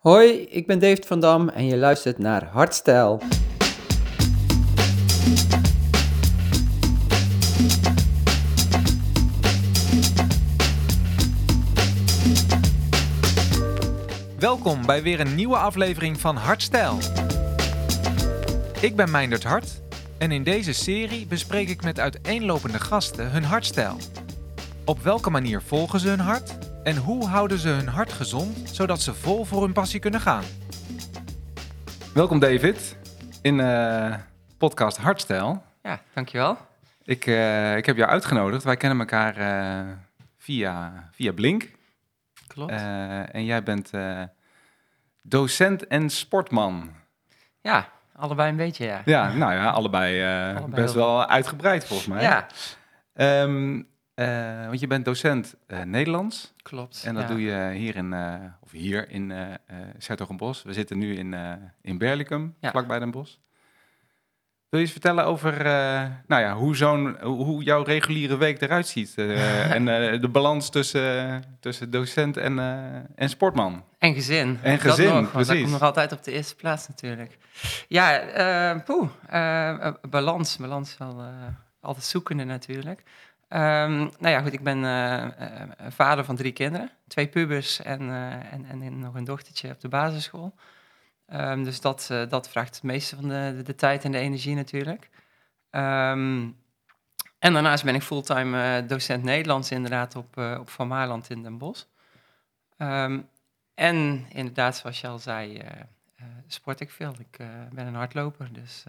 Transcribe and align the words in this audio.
Hoi, 0.00 0.46
ik 0.50 0.66
ben 0.66 0.78
David 0.78 1.06
van 1.06 1.20
Dam 1.20 1.48
en 1.48 1.66
je 1.66 1.76
luistert 1.76 2.18
naar 2.18 2.44
Hardstyle. 2.44 3.18
Welkom 14.38 14.86
bij 14.86 15.02
weer 15.02 15.20
een 15.20 15.34
nieuwe 15.34 15.56
aflevering 15.56 16.20
van 16.20 16.36
Hardstyle. 16.36 16.96
Ik 18.80 18.96
ben 18.96 19.10
Meindert 19.10 19.44
Hart 19.44 19.80
en 20.18 20.32
in 20.32 20.42
deze 20.42 20.72
serie 20.72 21.26
bespreek 21.26 21.68
ik 21.68 21.82
met 21.82 21.98
uiteenlopende 21.98 22.80
gasten 22.80 23.30
hun 23.30 23.44
hartstijl. 23.44 23.96
Op 24.84 25.02
welke 25.02 25.30
manier 25.30 25.62
volgen 25.62 26.00
ze 26.00 26.08
hun 26.08 26.20
hart 26.20 26.69
en 26.82 26.96
hoe 26.96 27.26
houden 27.26 27.58
ze 27.58 27.68
hun 27.68 27.88
hart 27.88 28.12
gezond 28.12 28.70
zodat 28.70 29.00
ze 29.00 29.14
vol 29.14 29.44
voor 29.44 29.62
hun 29.62 29.72
passie 29.72 30.00
kunnen 30.00 30.20
gaan? 30.20 30.44
Welkom 32.14 32.38
David 32.38 32.96
in 33.42 33.58
uh, 33.58 34.14
podcast 34.58 34.96
Hartstijl. 34.96 35.62
Ja, 35.82 36.00
dankjewel. 36.14 36.56
Ik, 37.02 37.26
uh, 37.26 37.76
ik 37.76 37.86
heb 37.86 37.96
jou 37.96 38.10
uitgenodigd. 38.10 38.64
Wij 38.64 38.76
kennen 38.76 38.98
elkaar 38.98 39.38
uh, 39.38 39.92
via, 40.38 41.08
via 41.12 41.32
Blink. 41.32 41.70
Klopt. 42.46 42.72
en 43.32 43.44
jij 43.44 43.62
bent 43.62 43.90
docent 45.22 45.86
en 45.86 46.10
sportman. 46.10 46.90
Ja, 47.60 47.88
allebei 48.16 48.50
een 48.50 48.56
beetje, 48.56 48.84
ja. 48.84 49.02
Ja, 49.04 49.32
nou 49.32 49.52
ja, 49.52 49.70
allebei, 49.70 50.22
allebei 50.56 50.82
best 50.82 50.94
wel 50.94 51.26
uitgebreid 51.26 51.84
volgens 51.84 52.08
mij. 52.08 52.22
Ja. 52.22 52.46
Um, 53.42 53.89
uh, 54.20 54.66
want 54.66 54.80
je 54.80 54.86
bent 54.86 55.04
docent 55.04 55.54
uh, 55.68 55.82
Nederlands. 55.82 56.52
Klopt. 56.62 57.02
En 57.06 57.14
dat 57.14 57.28
doe 57.28 57.40
je 57.40 57.70
hier 57.74 57.96
in, 57.96 58.12
uh, 58.12 58.34
of 58.60 58.70
hier 58.70 59.10
in 59.10 59.30
uh, 59.30 60.54
We 60.62 60.72
zitten 60.72 60.98
nu 60.98 61.16
in, 61.16 61.34
in 61.82 61.98
Berlicum, 61.98 62.54
ja. 62.60 62.70
vlakbij 62.70 62.98
Den 62.98 63.10
Bosch. 63.10 63.36
Wil 64.68 64.80
je 64.80 64.86
eens 64.86 64.94
vertellen 64.94 65.24
over 65.24 65.62
nou 66.26 66.42
ja, 66.42 66.54
hoe, 66.54 66.76
zo'n, 66.76 67.20
hoe 67.22 67.62
jouw 67.62 67.82
reguliere 67.82 68.36
week 68.36 68.60
eruit 68.60 68.86
ziet? 68.86 69.14
en 69.76 69.84
de 70.20 70.28
balans 70.28 70.70
tussen, 70.70 71.42
tussen 71.60 71.90
docent 71.90 72.36
en, 72.36 72.58
en 73.14 73.28
sportman? 73.28 73.84
En 73.98 74.14
gezin. 74.14 74.58
En 74.62 74.78
gezin, 74.78 75.14
nog, 75.14 75.30
precies. 75.30 75.48
Dat 75.48 75.56
komt 75.56 75.70
nog 75.70 75.82
altijd 75.82 76.12
op 76.12 76.24
de 76.24 76.32
eerste 76.32 76.56
plaats 76.56 76.88
natuurlijk. 76.88 77.38
Ja, 77.88 78.82
poeh, 78.84 79.08
balans. 80.10 80.56
Balans 80.56 80.98
wel 80.98 81.24
altijd 81.80 82.04
zoekende 82.04 82.44
natuurlijk. 82.44 83.02
Um, 83.52 83.98
nou 83.98 84.28
ja, 84.28 84.40
goed, 84.40 84.52
ik 84.52 84.62
ben 84.62 84.78
uh, 84.78 85.24
uh, 85.24 85.62
vader 85.88 86.24
van 86.24 86.36
drie 86.36 86.52
kinderen. 86.52 86.90
Twee 87.08 87.28
pubers 87.28 87.82
en, 87.82 88.00
en, 88.50 88.64
en 88.68 88.98
nog 88.98 89.14
een 89.14 89.24
dochtertje 89.24 89.70
op 89.70 89.80
de 89.80 89.88
basisschool. 89.88 90.54
Um, 91.32 91.64
dus 91.64 91.80
dat, 91.80 92.10
dat 92.28 92.48
vraagt 92.48 92.74
het 92.74 92.82
meeste 92.82 93.16
van 93.16 93.28
de, 93.28 93.60
de, 93.64 93.74
tijd 93.74 94.04
en 94.04 94.12
de 94.12 94.18
energie 94.18 94.54
natuurlijk. 94.54 95.08
Um, 95.70 96.56
en 97.38 97.52
daarnaast 97.52 97.84
ben 97.84 97.94
ik 97.94 98.02
fulltime 98.02 98.84
docent 98.86 99.22
Nederlands 99.24 99.70
inderdaad 99.70 100.16
op, 100.16 100.36
op 100.36 100.68
Van 100.68 100.88
Maarland 100.88 101.30
in 101.30 101.42
Den 101.42 101.58
Bosch. 101.58 101.84
en 103.74 104.26
inderdaad, 104.28 104.76
zoals 104.76 105.00
je 105.00 105.06
al 105.06 105.18
zei, 105.18 105.62
sport 106.46 106.80
ik 106.80 106.90
veel. 106.90 107.14
Ik 107.18 107.38
ben 107.72 107.86
een 107.86 107.94
hardloper, 107.94 108.52
dus 108.52 108.84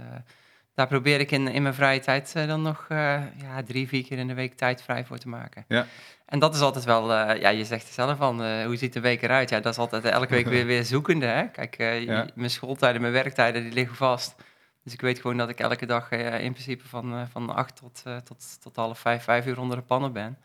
daar 0.73 0.88
probeer 0.88 1.19
ik 1.19 1.31
in, 1.31 1.47
in 1.47 1.61
mijn 1.61 1.73
vrije 1.73 2.00
tijd 2.00 2.33
uh, 2.38 2.47
dan 2.47 2.61
nog 2.61 2.86
uh, 2.89 2.97
ja, 3.41 3.64
drie, 3.66 3.88
vier 3.88 4.03
keer 4.03 4.17
in 4.17 4.27
de 4.27 4.33
week 4.33 4.53
tijd 4.53 4.81
vrij 4.81 5.05
voor 5.05 5.17
te 5.17 5.30
maken. 5.30 5.66
Ja. 5.67 5.86
En 6.25 6.39
dat 6.39 6.55
is 6.55 6.61
altijd 6.61 6.86
wel, 6.86 7.11
uh, 7.11 7.41
ja, 7.41 7.50
je 7.50 7.66
zegt 7.66 7.88
er 7.88 7.94
zelf 7.94 8.17
van, 8.17 8.63
hoe 8.66 8.78
ziet 8.78 8.94
de 8.94 9.00
week 9.00 9.22
eruit? 9.22 9.50
Ja, 9.50 9.59
dat 9.59 9.72
is 9.72 9.80
altijd 9.80 10.05
elke 10.05 10.33
week 10.33 10.47
weer, 10.55 10.66
weer 10.66 10.83
zoekende. 10.83 11.25
Hè? 11.25 11.47
Kijk, 11.47 11.78
ja. 11.78 12.28
mijn 12.36 12.50
schooltijden, 12.50 13.02
mijn 13.02 13.13
werktijden, 13.13 13.63
die 13.63 13.73
liggen 13.73 13.95
vast. 13.95 14.36
Dus 14.83 14.94
ik 14.94 15.02
weet 15.02 15.19
gewoon 15.19 15.38
dat 15.38 15.50
ik 15.50 15.59
elke 15.59 15.86
dag 15.86 16.11
in 16.11 16.52
principe 16.52 16.88
van, 16.88 17.28
van 17.31 17.50
acht 17.50 17.75
tot, 17.75 18.03
tot, 18.23 18.61
tot 18.61 18.75
half 18.75 19.00
vijf, 19.00 19.24
vijf 19.24 19.45
uur 19.45 19.59
onder 19.59 19.78
de 19.78 19.84
pannen 19.84 20.13
ben. 20.13 20.38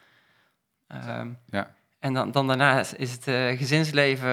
Um, 0.89 1.39
ja. 1.47 1.75
En 1.99 2.13
dan, 2.13 2.31
dan 2.31 2.47
daarna 2.47 2.85
is 2.97 3.13
het 3.13 3.27
uh, 3.27 3.59
gezinsleven, 3.59 4.29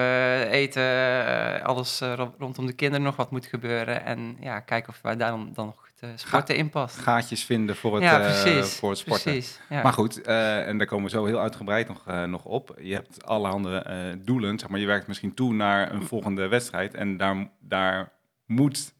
eten, 0.48 0.82
uh, 0.82 1.62
alles 1.62 2.02
uh, 2.02 2.22
rondom 2.38 2.66
de 2.66 2.72
kinderen 2.72 3.04
nog 3.04 3.16
wat 3.16 3.30
moet 3.30 3.46
gebeuren. 3.46 4.04
En 4.04 4.36
ja, 4.40 4.60
kijken 4.60 4.92
of 4.92 5.00
wij 5.02 5.16
daar 5.16 5.30
dan, 5.30 5.50
dan 5.54 5.66
nog 5.66 5.83
sporten 6.14 6.56
in 6.56 6.70
past. 6.70 6.98
Gaatjes 6.98 7.44
vinden 7.44 7.76
voor 7.76 7.94
het, 7.94 8.02
ja, 8.02 8.18
precies, 8.18 8.74
voor 8.74 8.90
het 8.90 8.98
sporten. 8.98 9.32
Precies, 9.32 9.60
ja. 9.68 9.82
Maar 9.82 9.92
goed, 9.92 10.22
en 10.22 10.78
daar 10.78 10.86
komen 10.86 11.04
we 11.04 11.10
zo 11.10 11.24
heel 11.24 11.40
uitgebreid 11.40 11.88
nog, 11.88 12.26
nog 12.26 12.44
op. 12.44 12.74
Je 12.80 12.94
hebt 12.94 13.26
allerhande 13.26 14.18
doelen, 14.24 14.58
zeg 14.58 14.68
maar. 14.68 14.80
Je 14.80 14.86
werkt 14.86 15.06
misschien 15.06 15.34
toe 15.34 15.52
naar 15.52 15.92
een 15.92 16.02
volgende 16.02 16.48
wedstrijd. 16.48 16.94
En 16.94 17.16
daar, 17.16 17.48
daar 17.60 18.12
moet 18.46 18.92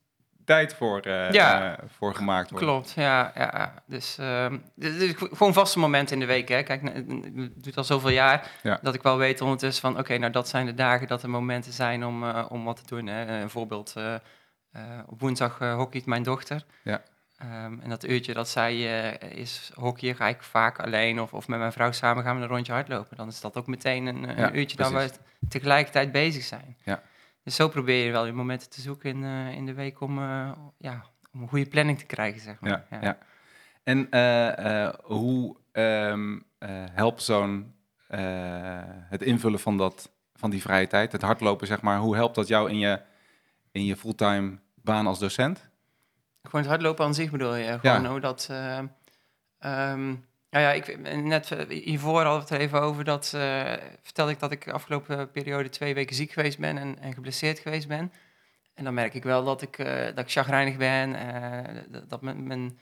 tijd 0.45 0.75
voor, 0.75 1.07
uh, 1.07 1.31
ja, 1.31 1.71
uh, 1.71 1.85
voor 1.97 2.15
gemaakt 2.15 2.51
worden. 2.51 2.69
Klopt, 2.69 2.93
ja. 2.97 3.33
ja. 3.35 3.75
Dus, 3.87 4.17
uh, 4.21 4.47
dus 4.75 5.13
gewoon 5.17 5.53
vaste 5.53 5.79
momenten 5.79 6.15
in 6.15 6.21
de 6.21 6.27
week. 6.27 6.49
Hè. 6.49 6.63
Kijk, 6.63 6.83
het 6.83 7.65
doet 7.65 7.77
al 7.77 7.85
zoveel 7.85 8.11
jaar 8.11 8.51
ja. 8.63 8.79
dat 8.83 8.95
ik 8.95 9.03
wel 9.03 9.17
weet 9.17 9.41
ondertussen 9.41 9.83
van... 9.83 9.99
oké, 9.99 10.19
nou 10.19 10.33
dat 10.33 10.49
zijn 10.49 10.67
de 10.67 10.75
dagen 10.75 11.07
dat 11.07 11.23
er 11.23 11.31
momenten 11.31 11.73
zijn 11.73 12.05
om, 12.05 12.25
om 12.31 12.65
wat 12.65 12.77
te 12.77 12.95
doen. 12.95 13.07
Hè. 13.07 13.43
Een 13.43 13.51
voorbeeld, 13.51 13.95
op 15.07 15.21
woensdag 15.21 15.59
hockeyt 15.59 16.07
mijn 16.07 16.23
dochter. 16.23 16.65
Ja. 16.83 17.03
Um, 17.43 17.81
en 17.81 17.89
dat 17.89 18.05
uurtje 18.05 18.35
dat 18.35 18.49
zij 18.49 18.83
is 19.19 19.71
hockey, 19.75 20.15
ga 20.15 20.29
ik 20.29 20.43
vaak 20.43 20.79
alleen 20.79 21.21
of, 21.21 21.33
of 21.33 21.49
met 21.49 21.59
mijn 21.59 21.73
vrouw 21.73 21.93
samen 21.93 22.25
gaan 22.25 22.37
we 22.37 22.43
een 22.43 22.49
rondje 22.49 22.73
hardlopen. 22.73 23.17
Dan 23.17 23.29
is 23.29 23.41
dat 23.41 23.57
ook 23.57 23.67
meteen 23.67 24.07
een, 24.07 24.29
een 24.29 24.37
ja, 24.37 24.53
uurtje 24.53 24.77
precies. 24.77 24.95
dat 24.95 25.21
we 25.41 25.49
tegelijkertijd 25.49 26.13
bezig 26.13 26.43
zijn. 26.43 26.77
Ja. 26.85 27.03
Dus 27.43 27.55
zo 27.55 27.69
probeer 27.69 28.05
je 28.05 28.13
wel 28.13 28.27
je 28.27 28.33
momenten 28.33 28.71
te 28.71 28.81
zoeken 28.81 29.11
in, 29.11 29.23
uh, 29.23 29.53
in 29.53 29.67
de 29.67 29.75
week 29.75 30.01
om, 30.01 30.19
uh, 30.19 30.53
ja, 30.79 31.05
om 31.33 31.43
een 31.43 31.49
goede 31.49 31.67
planning 31.67 31.99
te 31.99 32.07
krijgen, 32.07 32.41
zeg 32.41 32.61
maar. 32.61 32.71
Ja, 32.71 32.87
ja. 32.91 32.99
ja. 33.03 33.19
En 33.83 34.09
hoe 35.03 35.57
um, 35.73 36.45
helpt 36.93 37.23
zo'n 37.23 37.75
het 39.09 39.23
invullen 39.23 39.61
van, 39.61 39.77
dat, 39.77 40.11
van 40.35 40.51
die 40.51 40.63
vrije 40.63 40.87
tijd, 40.87 41.13
het 41.13 41.23
hardlopen, 41.23 41.67
zeg 41.67 41.81
maar, 41.81 41.99
hoe 41.99 42.17
helpt 42.17 42.35
dat 42.35 42.49
jou 42.49 42.71
in 42.71 42.79
je, 42.79 43.01
in 43.73 43.85
je 43.85 43.97
fulltime 43.97 44.59
baan 44.85 45.07
als 45.07 45.19
docent? 45.19 45.69
Gewoon 46.43 46.61
het 46.61 46.71
hardlopen 46.71 47.05
aan 47.05 47.15
zich 47.15 47.31
bedoel 47.31 47.55
je? 47.55 47.79
Gewoon 47.79 48.03
ja. 48.03 48.09
hoe 48.09 48.21
dat... 48.21 48.49
Um, 49.61 50.27
nou 50.55 50.67
ja, 50.67 50.73
ik, 50.73 50.99
net 51.23 51.49
hiervoor 51.69 52.23
hadden 52.23 52.49
we 52.49 52.55
het 52.55 52.63
even 52.63 52.81
over. 52.81 53.05
Dat 53.05 53.33
uh, 53.35 53.73
vertelde 54.03 54.33
ik 54.33 54.39
dat 54.39 54.53
ik 54.53 54.65
de 54.65 54.73
afgelopen 54.73 55.31
periode 55.31 55.69
twee 55.69 55.95
weken 55.95 56.17
ziek 56.17 56.33
geweest 56.33 56.59
ben 56.59 56.79
en, 56.79 56.99
en 56.99 57.15
geblesseerd 57.15 57.59
geweest 57.59 57.89
ben. 57.89 58.13
En 58.75 58.85
dan 58.85 58.95
merk 58.95 59.15
ik 59.15 59.23
wel 59.23 59.45
dat 59.45 59.63
ik, 59.63 59.79
uh, 59.79 60.05
dat 60.05 60.19
ik 60.19 60.31
chagrijnig 60.31 60.77
ben, 60.77 61.11
uh, 61.11 62.03
dat 62.09 62.23
mijn, 62.23 62.47
mijn 62.47 62.79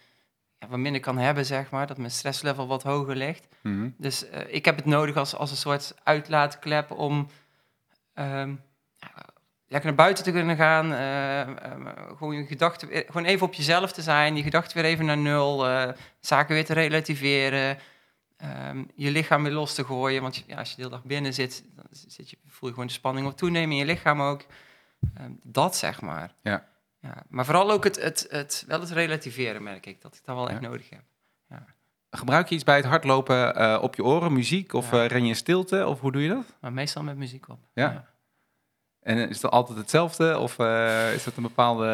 ja, 0.59 0.69
wat 0.69 0.79
minder 0.79 1.01
kan 1.01 1.19
hebben, 1.19 1.45
zeg 1.45 1.71
maar. 1.71 1.87
Dat 1.87 1.99
mijn 1.99 2.11
stresslevel 2.11 2.67
wat 2.67 2.83
hoger 2.83 3.17
ligt. 3.17 3.49
Mm 3.63 3.73
-hmm. 3.73 3.95
Dus 3.99 4.25
ik 4.47 4.65
heb 4.65 4.77
het 4.77 4.85
nodig 4.85 5.17
als, 5.17 5.37
als 5.37 5.51
een 5.51 5.57
soort 5.57 5.95
uitlaatklep 6.03 6.91
om 6.91 7.29
um, 8.15 8.61
lekker 9.73 9.91
naar 9.91 10.05
buiten 10.05 10.25
te 10.25 10.33
kunnen 10.33 10.57
gaan. 10.57 10.93
Uh, 10.93 12.17
gewoon 12.17 12.37
je 12.37 12.47
gedachten, 12.47 12.89
gewoon 13.07 13.25
even 13.25 13.47
op 13.47 13.55
jezelf 13.55 13.93
te 13.93 14.03
zijn. 14.03 14.37
Je 14.37 14.43
gedachten 14.43 14.77
weer 14.77 14.91
even 14.91 15.05
naar 15.05 15.19
nul. 15.19 15.69
Uh, 15.69 15.89
zaken 16.21 16.55
weer 16.55 16.65
te 16.65 16.73
relativeren. 16.73 17.79
Um, 18.69 18.91
je 18.95 19.11
lichaam 19.11 19.43
weer 19.43 19.53
los 19.53 19.75
te 19.75 19.85
gooien. 19.85 20.23
Want 20.23 20.45
ja, 20.47 20.57
als 20.57 20.69
je 20.69 20.77
de 20.77 20.83
hele 20.83 20.95
dag 20.95 21.05
binnen 21.05 21.35
zit, 21.35 21.65
dan 21.75 21.85
zit 21.91 22.31
je, 22.31 22.37
voel 22.47 22.69
je 22.69 22.75
gewoon 22.75 22.89
de 22.89 22.95
spanning 22.95 23.27
op 23.27 23.37
toenemen 23.37 23.71
in 23.71 23.77
je 23.77 23.85
lichaam 23.85 24.23
ook. 24.23 24.45
Um, 25.21 25.41
dat 25.43 25.77
zeg 25.77 26.01
maar. 26.01 26.35
Ja. 26.43 26.69
ja. 27.01 27.23
Maar 27.29 27.45
vooral 27.45 27.71
ook 27.71 27.85
het, 27.85 28.03
het, 28.03 28.27
het, 28.31 28.65
wel 28.67 28.81
het 28.81 28.91
relativeren, 28.91 29.63
merk 29.63 29.87
ik. 29.87 30.03
Dat 30.03 30.15
ik 30.15 30.21
dat 30.25 30.37
wel 30.37 30.49
echt 30.51 30.63
ja. 30.63 30.69
nodig 30.69 30.91
heb. 30.91 31.03
Ja. 31.49 31.65
Gebruik 32.11 32.49
je 32.49 32.55
iets 32.55 32.65
bij 32.65 32.77
het 32.77 32.85
hardlopen 32.85 33.81
op 33.83 33.95
je 33.95 34.05
oren, 34.05 34.33
muziek? 34.33 34.73
Of 34.73 34.91
ren 34.91 35.23
je 35.23 35.29
in 35.29 35.37
stilte? 35.37 35.87
Of 35.87 36.01
hoe 36.01 36.13
doe 36.13 36.23
je 36.23 36.29
dat? 36.29 36.57
Maar 36.61 36.73
meestal 36.73 37.03
met 37.03 37.17
muziek 37.17 37.49
op. 37.49 37.59
ja. 37.75 38.12
En 39.03 39.29
is 39.29 39.41
dat 39.41 39.51
altijd 39.51 39.79
hetzelfde 39.79 40.39
of 40.39 40.59
uh, 40.59 41.15
is 41.15 41.25
dat 41.25 41.37
een 41.37 41.43
bepaalde... 41.43 41.87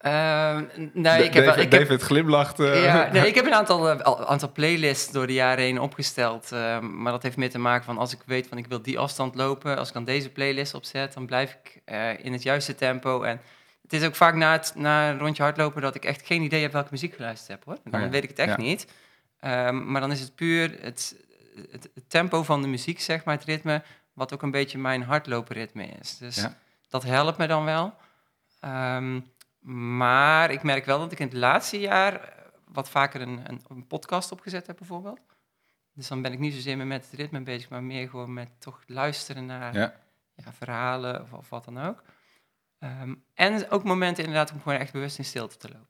Uh, 0.00 0.58
nee, 0.92 1.24
ik 1.24 1.34
heb, 1.34 1.44
David, 1.44 1.64
ik 1.64 1.72
heb, 1.72 1.80
David 1.80 2.02
glimlacht. 2.02 2.60
Uh. 2.60 2.84
Ja, 2.84 3.08
nee, 3.12 3.26
ik 3.32 3.34
heb 3.34 3.46
een 3.46 3.54
aantal, 3.54 3.92
uh, 3.92 4.00
aantal 4.00 4.52
playlists 4.52 5.12
door 5.12 5.26
de 5.26 5.32
jaren 5.32 5.64
heen 5.64 5.80
opgesteld. 5.80 6.50
maar 6.80 7.12
dat 7.12 7.22
heeft 7.22 7.36
meer 7.36 7.50
te 7.50 7.58
maken 7.58 7.84
van 7.84 7.98
als 7.98 8.12
ik 8.12 8.18
weet 8.26 8.46
van 8.48 8.58
ik 8.58 8.66
wil 8.66 8.82
die 8.82 8.98
afstand 8.98 9.34
lopen. 9.34 9.78
Als 9.78 9.88
ik 9.88 9.94
dan 9.94 10.04
deze 10.04 10.30
playlist 10.30 10.74
opzet, 10.74 11.14
dan 11.14 11.26
blijf 11.26 11.58
ik 11.62 11.94
in 12.22 12.32
het 12.32 12.42
juiste 12.42 12.74
tempo. 12.74 13.22
En 13.22 13.40
het 13.82 13.92
is 13.92 14.06
ook 14.06 14.14
vaak 14.14 14.34
na, 14.34 14.52
het, 14.52 14.72
na 14.76 15.10
een 15.10 15.18
rondje 15.18 15.42
hardlopen 15.42 15.82
dat 15.82 15.94
ik 15.94 16.04
echt 16.04 16.26
geen 16.26 16.42
idee 16.42 16.62
heb 16.62 16.72
welke 16.72 16.88
muziek 16.90 17.14
geluisterd 17.14 17.50
heb. 17.50 17.64
Hoor. 17.64 17.78
Dan 17.84 18.00
Oh 18.00 18.06
ja. 18.06 18.12
weet 18.12 18.22
ik 18.22 18.28
het 18.28 18.38
echt 18.38 18.56
Ja. 18.56 18.62
niet. 18.62 18.86
Um, 19.44 19.90
maar 19.90 20.00
dan 20.00 20.12
is 20.12 20.20
het 20.20 20.34
puur 20.34 20.78
het, 20.80 21.16
het, 21.70 21.88
het 21.94 22.04
tempo 22.08 22.42
van 22.42 22.62
de 22.62 22.68
muziek, 22.68 23.00
zeg 23.00 23.24
maar, 23.24 23.34
het 23.34 23.44
ritme 23.44 23.82
wat 24.18 24.32
ook 24.32 24.42
een 24.42 24.50
beetje 24.50 24.78
mijn 24.78 25.02
hardloopritme 25.02 25.86
is. 25.86 26.18
Dus 26.18 26.36
Ja. 26.36 26.56
dat 26.88 27.02
helpt 27.02 27.38
me 27.38 27.46
dan 27.46 27.64
wel. 27.64 27.94
Um, 28.64 29.32
maar 29.98 30.50
ik 30.50 30.62
merk 30.62 30.84
wel 30.84 30.98
dat 30.98 31.12
ik 31.12 31.18
in 31.18 31.26
het 31.26 31.36
laatste 31.36 31.80
jaar 31.80 32.32
wat 32.64 32.90
vaker 32.90 33.20
een, 33.20 33.40
een, 33.50 33.60
een, 33.68 33.86
podcast 33.86 34.32
opgezet 34.32 34.66
heb, 34.66 34.76
bijvoorbeeld. 34.76 35.20
Dus 35.94 36.08
dan 36.08 36.22
ben 36.22 36.32
ik 36.32 36.38
niet 36.38 36.54
zozeer 36.54 36.76
meer 36.76 36.86
met 36.86 37.04
het 37.10 37.20
ritme 37.20 37.40
bezig, 37.42 37.68
maar 37.68 37.82
meer 37.82 38.08
gewoon 38.08 38.32
met 38.32 38.48
toch 38.58 38.82
luisteren 38.86 39.46
naar 39.46 39.74
Ja. 39.74 39.94
ja, 40.34 40.52
verhalen 40.52 41.22
of, 41.22 41.32
of 41.32 41.48
wat 41.48 41.64
dan 41.64 41.78
ook. 41.80 42.02
Ehm, 42.78 43.14
en 43.34 43.70
ook 43.70 43.84
momenten 43.84 44.24
inderdaad 44.24 44.52
om 44.52 44.60
gewoon 44.62 44.78
echt 44.78 44.92
bewust 44.92 45.18
in 45.18 45.24
stilte 45.24 45.56
te 45.56 45.68
lopen. 45.68 45.86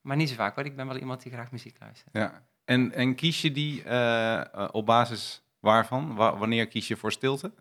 Maar 0.00 0.16
niet 0.16 0.28
zo 0.28 0.34
vaak, 0.34 0.54
want 0.54 0.66
ik 0.66 0.76
ben 0.76 0.86
wel 0.86 0.96
iemand 0.96 1.22
die 1.22 1.32
graag 1.32 1.50
muziek 1.50 1.76
luistert. 1.80 2.10
Ja. 2.12 2.42
En, 2.64 2.92
en 2.92 3.14
kies 3.14 3.40
je 3.40 3.52
die 3.52 3.82
eh, 3.82 4.40
eh, 4.40 4.68
op 4.72 4.86
basis 4.86 5.42
waarvan? 5.60 6.14
Wa- 6.14 6.36
wanneer 6.36 6.68
kies 6.68 6.88
je 6.88 6.96
voor 6.96 7.12
stilte? 7.12 7.52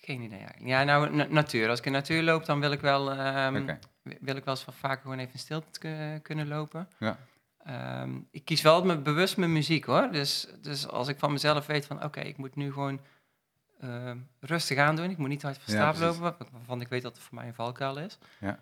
Geen 0.00 0.20
idee 0.20 0.38
eigenlijk. 0.38 0.68
Ja, 0.68 0.84
nou, 0.84 1.10
na- 1.14 1.26
natuur. 1.30 1.68
Als 1.68 1.78
ik 1.78 1.86
in 1.86 1.92
natuur 1.92 2.22
loop, 2.22 2.44
dan 2.44 2.60
wil 2.60 2.72
ik 2.72 2.80
wel, 2.80 3.02
Oké. 3.10 3.78
wil 4.02 4.36
ik 4.36 4.44
wel 4.44 4.54
eens 4.54 4.64
vaker 4.70 5.00
gewoon 5.02 5.18
even 5.18 5.32
in 5.32 5.38
stilte 5.38 6.20
kunnen 6.22 6.48
lopen. 6.48 6.88
Ja. 6.98 7.18
Ehm, 7.64 8.20
ik 8.30 8.44
kies 8.44 8.62
wel 8.62 8.84
me, 8.84 8.98
bewust 8.98 9.36
mijn 9.36 9.52
muziek 9.52 9.84
hoor. 9.84 10.10
Dus, 10.10 10.46
dus 10.60 10.86
als 10.88 11.08
ik 11.08 11.18
van 11.18 11.32
mezelf 11.32 11.66
weet 11.66 11.86
van 11.86 12.04
oké, 12.04 12.20
ik 12.20 12.36
moet 12.36 12.54
nu 12.56 12.72
gewoon 12.72 13.00
ehm, 13.80 14.18
rustig 14.40 14.78
aan 14.78 14.96
doen. 14.96 15.10
Ik 15.10 15.16
moet 15.16 15.28
niet 15.28 15.42
hard 15.42 15.58
van 15.58 15.72
stapel 15.74 16.00
lopen, 16.00 16.20
wa- 16.20 16.36
waarvan 16.52 16.80
ik 16.80 16.88
weet 16.88 17.02
dat 17.02 17.14
het 17.16 17.22
voor 17.24 17.34
mij 17.34 17.46
een 17.46 17.54
valkuil 17.54 17.98
is. 17.98 18.18
Ja. 18.40 18.58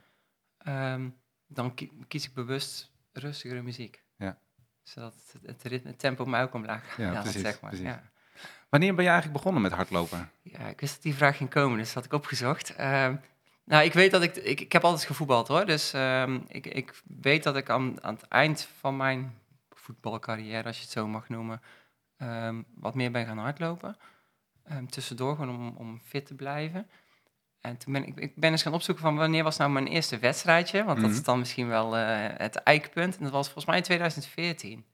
Dan 1.47 1.75
ki- 1.75 1.91
kies 2.09 2.27
ik 2.27 2.35
bewust 2.35 2.91
rustigere 3.13 3.63
muziek. 3.63 4.03
Ja. 4.17 4.39
Zodat 4.83 5.15
het, 5.15 5.47
het, 5.47 5.63
ritme, 5.63 5.91
het 5.91 5.99
tempo 5.99 6.25
mij 6.25 6.43
ook 6.43 6.55
omlaag 6.55 6.89
gaat. 6.89 6.97
Ja, 6.97 7.13
Ja, 7.13 7.21
precies, 7.21 7.41
zeg 7.41 7.61
maar. 7.61 7.71
precies. 7.71 7.87
Ja. 7.89 8.03
Wanneer 8.69 8.95
ben 8.95 9.05
je 9.05 9.11
eigenlijk 9.11 9.39
begonnen 9.39 9.63
met 9.63 9.73
hardlopen? 9.73 10.31
Ja, 10.43 10.59
ik 10.59 10.81
wist 10.81 10.95
dat 10.95 11.03
die 11.03 11.15
vraag 11.15 11.37
ging 11.37 11.51
komen, 11.51 11.79
dus 11.79 11.87
dat 11.87 11.95
had 11.95 12.05
ik 12.05 12.13
opgezocht. 12.13 12.75
Ehm, 12.75 13.17
nou, 13.65 13.85
ik 13.85 13.93
weet 13.93 14.11
dat 14.11 14.23
ik, 14.23 14.37
ik... 14.37 14.61
Ik 14.61 14.73
heb 14.73 14.85
altijd 14.85 15.05
gevoetbald, 15.05 15.49
hoor. 15.49 15.67
Dus 15.67 15.93
ehm, 15.93 16.39
ik, 16.47 16.67
ik 16.67 17.03
weet 17.21 17.43
dat 17.43 17.57
ik 17.57 17.71
aan, 17.71 18.03
aan 18.03 18.15
het 18.15 18.29
eind 18.29 18.69
van 18.79 18.97
mijn 18.97 19.39
voetbalcarrière, 19.71 20.67
als 20.67 20.77
je 20.77 20.83
het 20.83 20.93
zo 20.93 21.07
mag 21.07 21.29
noemen, 21.29 21.63
ehm, 22.17 22.63
wat 22.75 22.95
meer 22.95 23.11
ben 23.11 23.27
gaan 23.27 23.39
hardlopen. 23.39 23.97
Ehm, 24.65 24.87
tussendoor, 24.87 25.37
gewoon 25.37 25.57
om, 25.59 25.77
om 25.77 26.01
fit 26.05 26.27
te 26.27 26.35
blijven. 26.35 26.91
En 27.61 27.77
toen 27.77 27.93
ben 27.93 28.07
ik, 28.07 28.19
ik 28.19 28.37
ben 28.37 28.51
eens 28.51 28.63
gaan 28.63 28.75
opzoeken 28.75 29.05
van 29.05 29.17
wanneer 29.17 29.43
was 29.45 29.57
nou 29.57 29.71
mijn 29.71 29.87
eerste 29.87 30.19
wedstrijdje. 30.19 30.85
Want 30.85 31.01
dat 31.01 31.09
Mhm. 31.09 31.19
is 31.19 31.25
dan 31.25 31.39
misschien 31.39 31.69
wel 31.69 31.97
eh, 31.97 32.29
het 32.37 32.57
eikpunt. 32.57 33.17
En 33.17 33.23
dat 33.23 33.33
was 33.33 33.45
volgens 33.45 33.65
mij 33.67 33.77
in 33.77 33.83
2014. 33.83 34.85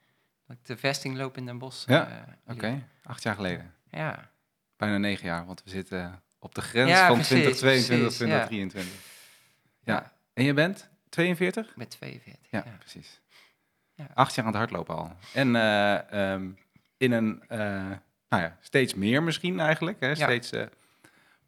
Dat 0.47 0.57
ik 0.57 0.65
de 0.67 0.77
vesting 0.77 1.17
loop 1.17 1.37
in 1.37 1.47
Den 1.47 1.59
Bosch. 1.59 1.89
Ja, 1.89 2.09
eh, 2.47 2.55
Oké, 2.55 2.89
acht 3.03 3.23
jaar 3.23 3.35
geleden. 3.35 3.75
Ja, 3.91 4.31
Bijna 4.77 4.99
negen 4.99 5.27
jaar, 5.27 5.47
want 5.47 5.63
we 5.65 5.71
zitten 5.71 6.23
op 6.39 6.55
de 6.55 6.61
grens 6.61 6.91
Ja, 6.91 7.07
van 7.07 7.15
precies, 7.17 7.29
2022, 7.29 8.17
precies, 8.17 8.19
ja. 8.19 8.47
2023. 8.47 8.95
Ja. 9.83 9.93
ja. 9.95 10.12
En 10.35 10.45
je 10.45 10.53
bent 10.55 10.89
42? 11.09 11.77
met 11.77 11.91
42. 11.91 12.51
Ja, 12.51 12.62
ja. 12.67 12.77
precies. 12.79 13.21
Ja. 13.95 14.07
Acht 14.15 14.35
jaar 14.35 14.45
aan 14.45 14.51
het 14.51 14.61
hardlopen 14.61 14.97
al. 14.97 15.12
En 15.35 15.57
eh, 15.57 16.33
ehm, 16.33 16.49
in 16.97 17.12
een, 17.12 17.43
nou 18.29 18.43
ja, 18.43 18.57
steeds 18.61 18.95
meer 18.95 19.23
misschien 19.23 19.61
eigenlijk. 19.61 20.01
Hè? 20.01 20.15
Steeds 20.15 20.51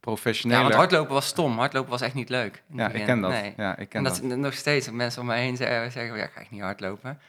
eh 0.00 0.50
Ja, 0.50 0.62
want 0.62 0.74
hardlopen 0.74 1.14
was 1.14 1.26
stom. 1.26 1.58
Hardlopen 1.58 1.90
was 1.90 2.00
echt 2.00 2.14
niet 2.14 2.28
leuk. 2.28 2.62
in 2.70 2.76
Ja, 2.76 2.90
ik 2.90 3.04
ken 3.04 3.20
dat. 3.20 3.30
Nee. 3.30 3.54
Ja, 3.56 3.76
ik 3.76 3.88
ken 3.88 4.06
en 4.06 4.28
dat, 4.28 4.36
nog 4.36 4.54
steeds. 4.54 4.90
Mensen 4.90 5.20
om 5.20 5.26
mij 5.26 5.40
heen 5.40 5.56
zeggen, 5.56 5.92
zeggen 5.92 6.16
ja, 6.16 6.26
ga 6.26 6.40
ik 6.40 6.50
niet 6.50 6.60
hardlopen. 6.60 7.20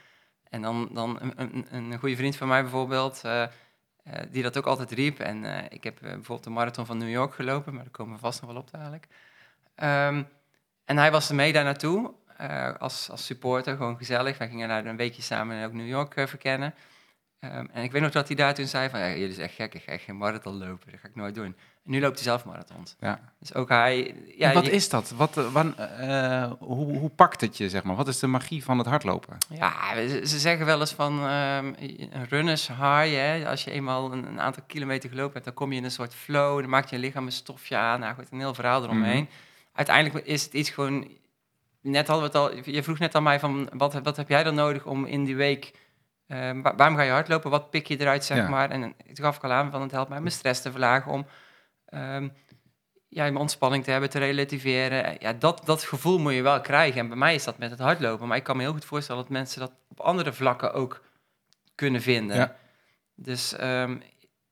En 0.49 0.61
dan, 0.61 0.89
dan 0.91 1.17
een, 1.21 1.33
een, 1.35 1.65
een 1.71 1.99
goede 1.99 2.15
vriend 2.15 2.35
van 2.35 2.47
mij 2.47 2.61
bijvoorbeeld, 2.61 3.21
eh, 3.23 3.43
eh, 3.43 3.49
die 4.31 4.43
dat 4.43 4.57
ook 4.57 4.65
altijd 4.65 4.91
riep. 4.91 5.19
En 5.19 5.45
eh, 5.45 5.65
ik 5.69 5.83
heb 5.83 5.97
bijvoorbeeld 6.01 6.43
de 6.43 6.49
marathon 6.49 6.85
van 6.85 6.97
New 6.97 7.09
York 7.09 7.33
gelopen, 7.33 7.73
maar 7.73 7.83
daar 7.83 7.91
komen 7.91 8.13
we 8.13 8.19
vast 8.19 8.41
nog 8.41 8.51
wel 8.51 8.61
op 8.61 8.71
dadelijk. 8.71 9.07
Ehm, 9.75 10.23
en 10.85 10.97
hij 10.97 11.11
was 11.11 11.29
er 11.29 11.35
mee 11.35 11.53
daar 11.53 11.63
naartoe, 11.63 12.13
als, 12.79 13.09
als 13.09 13.25
supporter, 13.25 13.75
gewoon 13.75 13.97
gezellig. 13.97 14.37
Wij 14.37 14.49
gingen 14.49 14.67
daar 14.67 14.85
een 14.85 14.97
weekje 14.97 15.21
samen 15.21 15.65
ook 15.65 15.73
New 15.73 15.87
York 15.87 16.13
verkennen. 16.15 16.73
Ehm, 17.39 17.65
en 17.73 17.83
ik 17.83 17.91
weet 17.91 18.01
nog 18.01 18.11
dat 18.11 18.27
hij 18.27 18.35
daar 18.35 18.53
toen 18.53 18.67
zei 18.67 18.89
van, 18.89 18.99
ja, 18.99 19.07
jullie 19.09 19.33
zijn 19.33 19.47
echt 19.47 19.55
gek, 19.55 19.73
ik 19.73 19.81
ga 19.85 19.91
echt 19.91 20.03
geen 20.03 20.17
marathon 20.17 20.57
lopen, 20.57 20.91
dat 20.91 20.99
ga 20.99 21.07
ik 21.07 21.15
nooit 21.15 21.35
doen. 21.35 21.45
En 21.45 21.55
nu 21.91 21.99
loopt 22.01 22.15
hij 22.15 22.23
zelf 22.23 22.45
marathons. 22.45 22.95
Ja. 22.99 23.19
Dus 23.39 23.53
ook 23.53 23.69
hij... 23.69 24.15
Ja, 24.37 24.53
wat 24.53 24.65
je- 24.65 24.71
is 24.71 24.89
dat? 24.89 25.09
Wat, 25.15 25.37
eh, 25.37 25.51
wan- 25.51 25.77
eh, 25.77 26.51
hoe, 26.59 26.97
hoe 26.97 27.09
pakt 27.09 27.41
het 27.41 27.57
je, 27.57 27.69
zeg 27.69 27.83
maar? 27.83 27.95
Wat 27.95 28.07
is 28.07 28.19
de 28.19 28.27
magie 28.27 28.63
van 28.63 28.77
het 28.77 28.87
hardlopen? 28.87 29.37
Ja, 29.49 29.71
ze, 30.07 30.21
ze 30.27 30.39
zeggen 30.39 30.65
wel 30.65 30.79
eens 30.79 30.93
van 30.93 31.19
ehm, 31.19 31.73
een 32.09 32.25
runners 32.29 32.67
high. 32.67 33.15
Hè? 33.15 33.49
Als 33.49 33.63
je 33.63 33.71
eenmaal 33.71 34.11
een, 34.11 34.27
een 34.27 34.39
aantal 34.41 34.63
kilometer 34.67 35.09
gelopen 35.09 35.33
hebt, 35.33 35.45
dan 35.45 35.53
kom 35.53 35.71
je 35.71 35.77
in 35.77 35.83
een 35.83 35.91
soort 35.91 36.13
flow. 36.15 36.59
Dan 36.59 36.69
maakt 36.69 36.89
je 36.89 36.97
lichaam 36.99 37.25
een 37.25 37.31
stofje 37.31 37.75
aan. 37.77 37.99
Nou 37.99 38.15
goed, 38.15 38.27
een 38.31 38.39
heel 38.39 38.53
verhaal 38.53 38.83
eromheen. 38.83 39.23
Mhm. 39.23 39.31
Uiteindelijk 39.73 40.25
is 40.25 40.43
het 40.43 40.53
iets 40.53 40.69
gewoon... 40.69 41.07
Net 41.81 42.07
hadden 42.07 42.31
we 42.31 42.37
het 42.37 42.65
al... 42.65 42.71
Je 42.73 42.83
vroeg 42.83 42.99
net 42.99 43.15
aan 43.15 43.23
mij 43.23 43.39
van, 43.39 43.69
wat, 43.73 43.93
wat 43.93 44.17
heb 44.17 44.29
jij 44.29 44.43
dan 44.43 44.55
nodig 44.55 44.85
om 44.85 45.05
in 45.05 45.23
die 45.25 45.35
week... 45.35 45.71
ehm, 46.29 46.61
wa- 46.61 46.75
waarom 46.75 46.95
ga 46.95 47.01
je 47.03 47.11
hardlopen? 47.11 47.49
Wat 47.51 47.69
pik 47.69 47.87
je 47.87 47.99
eruit, 47.99 48.25
zeg 48.25 48.37
Ja. 48.37 48.49
maar? 48.49 48.69
En 48.69 48.81
toen 48.81 49.25
gaf 49.25 49.35
ik 49.35 49.43
al 49.43 49.51
aan 49.51 49.71
van, 49.71 49.81
het 49.81 49.91
helpt 49.91 50.09
mij 50.09 50.19
mijn 50.19 50.31
stress 50.31 50.61
te 50.61 50.71
verlagen. 50.71 51.11
Om 51.11 51.25
ehm, 51.85 52.29
ja, 53.07 53.23
mijn 53.23 53.37
ontspanning 53.37 53.83
te 53.83 53.91
hebben, 53.91 54.09
te 54.09 54.19
relativeren. 54.19 55.15
Ja, 55.19 55.33
dat, 55.33 55.61
dat 55.65 55.83
gevoel 55.83 56.19
moet 56.19 56.33
je 56.33 56.41
wel 56.41 56.61
krijgen. 56.61 56.99
En 56.99 57.07
bij 57.07 57.17
mij 57.17 57.35
is 57.35 57.43
dat 57.43 57.57
met 57.57 57.69
het 57.71 57.79
hardlopen. 57.79 58.27
Maar 58.27 58.37
ik 58.37 58.43
kan 58.43 58.57
me 58.57 58.63
heel 58.63 58.71
goed 58.71 58.85
voorstellen 58.85 59.21
dat 59.21 59.31
mensen 59.31 59.59
dat 59.59 59.71
op 59.89 59.99
andere 59.99 60.33
vlakken 60.33 60.73
ook 60.73 61.01
kunnen 61.75 62.01
vinden. 62.01 62.35
Ja. 62.35 62.55
Dus 63.15 63.53
ehm, 63.55 63.97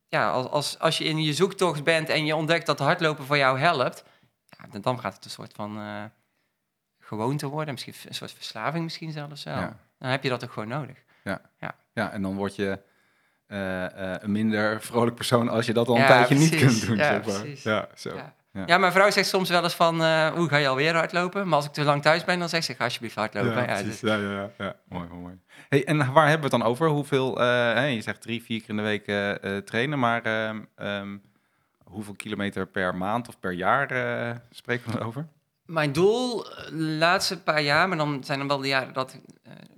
ja, 0.08 0.30
als, 0.32 0.46
als, 0.48 0.80
als 0.80 0.98
je 0.98 1.04
in 1.04 1.22
je 1.24 1.34
zoektocht 1.34 1.84
bent 1.84 2.10
en 2.10 2.26
je 2.26 2.36
ontdekt 2.36 2.66
dat 2.66 2.80
hardlopen 2.80 3.26
voor 3.26 3.38
jou 3.38 3.60
helpt, 3.60 4.04
ja, 4.46 4.66
dan, 4.72 4.82
dan 4.82 5.00
gaat 5.00 5.16
het 5.16 5.26
een 5.26 5.32
soort 5.32 5.54
van 5.56 5.78
eh, 5.80 6.04
gewoonte 7.00 7.48
worden. 7.48 7.74
Misschien 7.74 7.94
een 8.08 8.16
soort 8.16 8.32
verslaving 8.32 8.84
misschien 8.84 9.12
zelfs 9.12 9.44
wel. 9.44 9.56
Ja. 9.58 9.80
Dan 10.00 10.10
heb 10.10 10.24
je 10.24 10.30
dat 10.30 10.44
ook 10.44 10.52
gewoon 10.52 10.68
nodig. 10.70 10.98
Ja, 11.94 12.12
en 12.12 12.22
dan 12.22 12.36
word 12.36 12.56
je 12.56 12.80
eh, 13.48 13.86
eh, 13.86 14.22
een 14.22 14.32
minder 14.32 14.82
vrolijk 14.82 15.16
persoon 15.16 15.50
als 15.50 15.66
je 15.66 15.74
dat 15.74 15.88
al 15.88 15.96
een 15.96 16.02
Ja, 16.02 16.08
tijdje 16.08 16.36
niet 16.36 16.56
kunt 16.56 16.86
doen. 16.88 16.98
Ja, 16.98 17.04
zeg 17.04 17.26
maar. 17.26 17.42
precies. 17.42 17.64
ja 17.64 17.88
zo. 17.96 18.16
Ja. 18.16 18.36
Ja. 18.54 18.64
Ja. 18.68 18.78
mijn 18.78 18.92
vrouw 18.92 19.10
zegt 19.12 19.28
soms 19.28 19.50
wel 19.50 19.64
eens 19.64 19.76
van, 19.76 20.04
eh 20.04 20.28
hoe 20.34 20.48
ga 20.50 20.58
je 20.58 20.68
alweer 20.68 20.94
hardlopen? 20.96 21.48
Maar 21.48 21.56
als 21.56 21.66
ik 21.66 21.72
te 21.72 21.84
lang 21.84 22.02
thuis 22.02 22.24
ben, 22.24 22.40
dan 22.40 22.50
zegt 22.50 22.66
ze, 22.66 22.74
ga 22.74 22.84
alsjeblieft 22.84 23.16
hardlopen. 23.16 23.52
Ja, 23.52 23.78
Ja, 23.78 23.84
dus- 23.84 24.00
ja, 24.00 24.16
ja, 24.16 24.32
ja, 24.32 24.50
ja. 24.58 24.76
Mooi, 24.90 25.08
mooi. 25.08 25.40
Hey, 25.70 25.86
en 25.86 25.98
waar 25.98 26.28
hebben 26.28 26.50
we 26.50 26.56
het 26.56 26.62
dan 26.64 26.72
over? 26.72 26.88
Hoeveel, 26.88 27.40
eh, 27.40 27.46
hè, 27.74 27.86
je 27.86 28.02
zegt 28.02 28.22
drie, 28.22 28.44
vier 28.44 28.60
keer 28.60 28.70
in 28.70 28.76
de 28.78 28.82
week 28.82 29.08
eh, 29.08 29.58
trainen, 29.58 30.00
maar 30.00 30.22
ehm, 30.22 30.62
ehm, 30.76 31.18
hoeveel 31.84 32.14
kilometer 32.16 32.68
per 32.68 32.96
maand 32.96 33.28
of 33.28 33.40
per 33.40 33.52
jaar 33.52 33.88
spreken 34.52 34.92
we 34.92 35.00
over? 35.00 35.28
Mijn 35.66 35.92
doel 35.92 36.44
de 36.44 36.72
laatste 37.00 37.42
paar 37.44 37.62
jaar, 37.62 37.88
maar 37.88 37.98
dan 37.98 38.24
zijn 38.24 38.40
er 38.40 38.48
wel 38.48 38.58
de 38.58 38.68
jaren 38.68 38.94
dat 38.94 39.18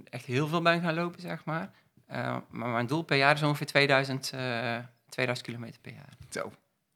echt 0.09 0.25
heel 0.25 0.47
veel 0.47 0.61
ben 0.61 0.81
gaan 0.81 0.93
lopen, 0.93 1.21
zeg 1.21 1.45
maar. 1.45 1.71
Eh, 2.07 2.37
maar 2.49 2.69
mijn 2.69 2.87
doel 2.87 3.01
per 3.01 3.17
jaar 3.17 3.35
is 3.35 3.43
ongeveer 3.43 3.65
2000, 3.67 4.31
eh 4.33 4.77
2000 5.09 5.47
kilometer 5.47 5.81
per 5.81 5.93
jaar. 5.93 6.09
Zo. 6.29 6.51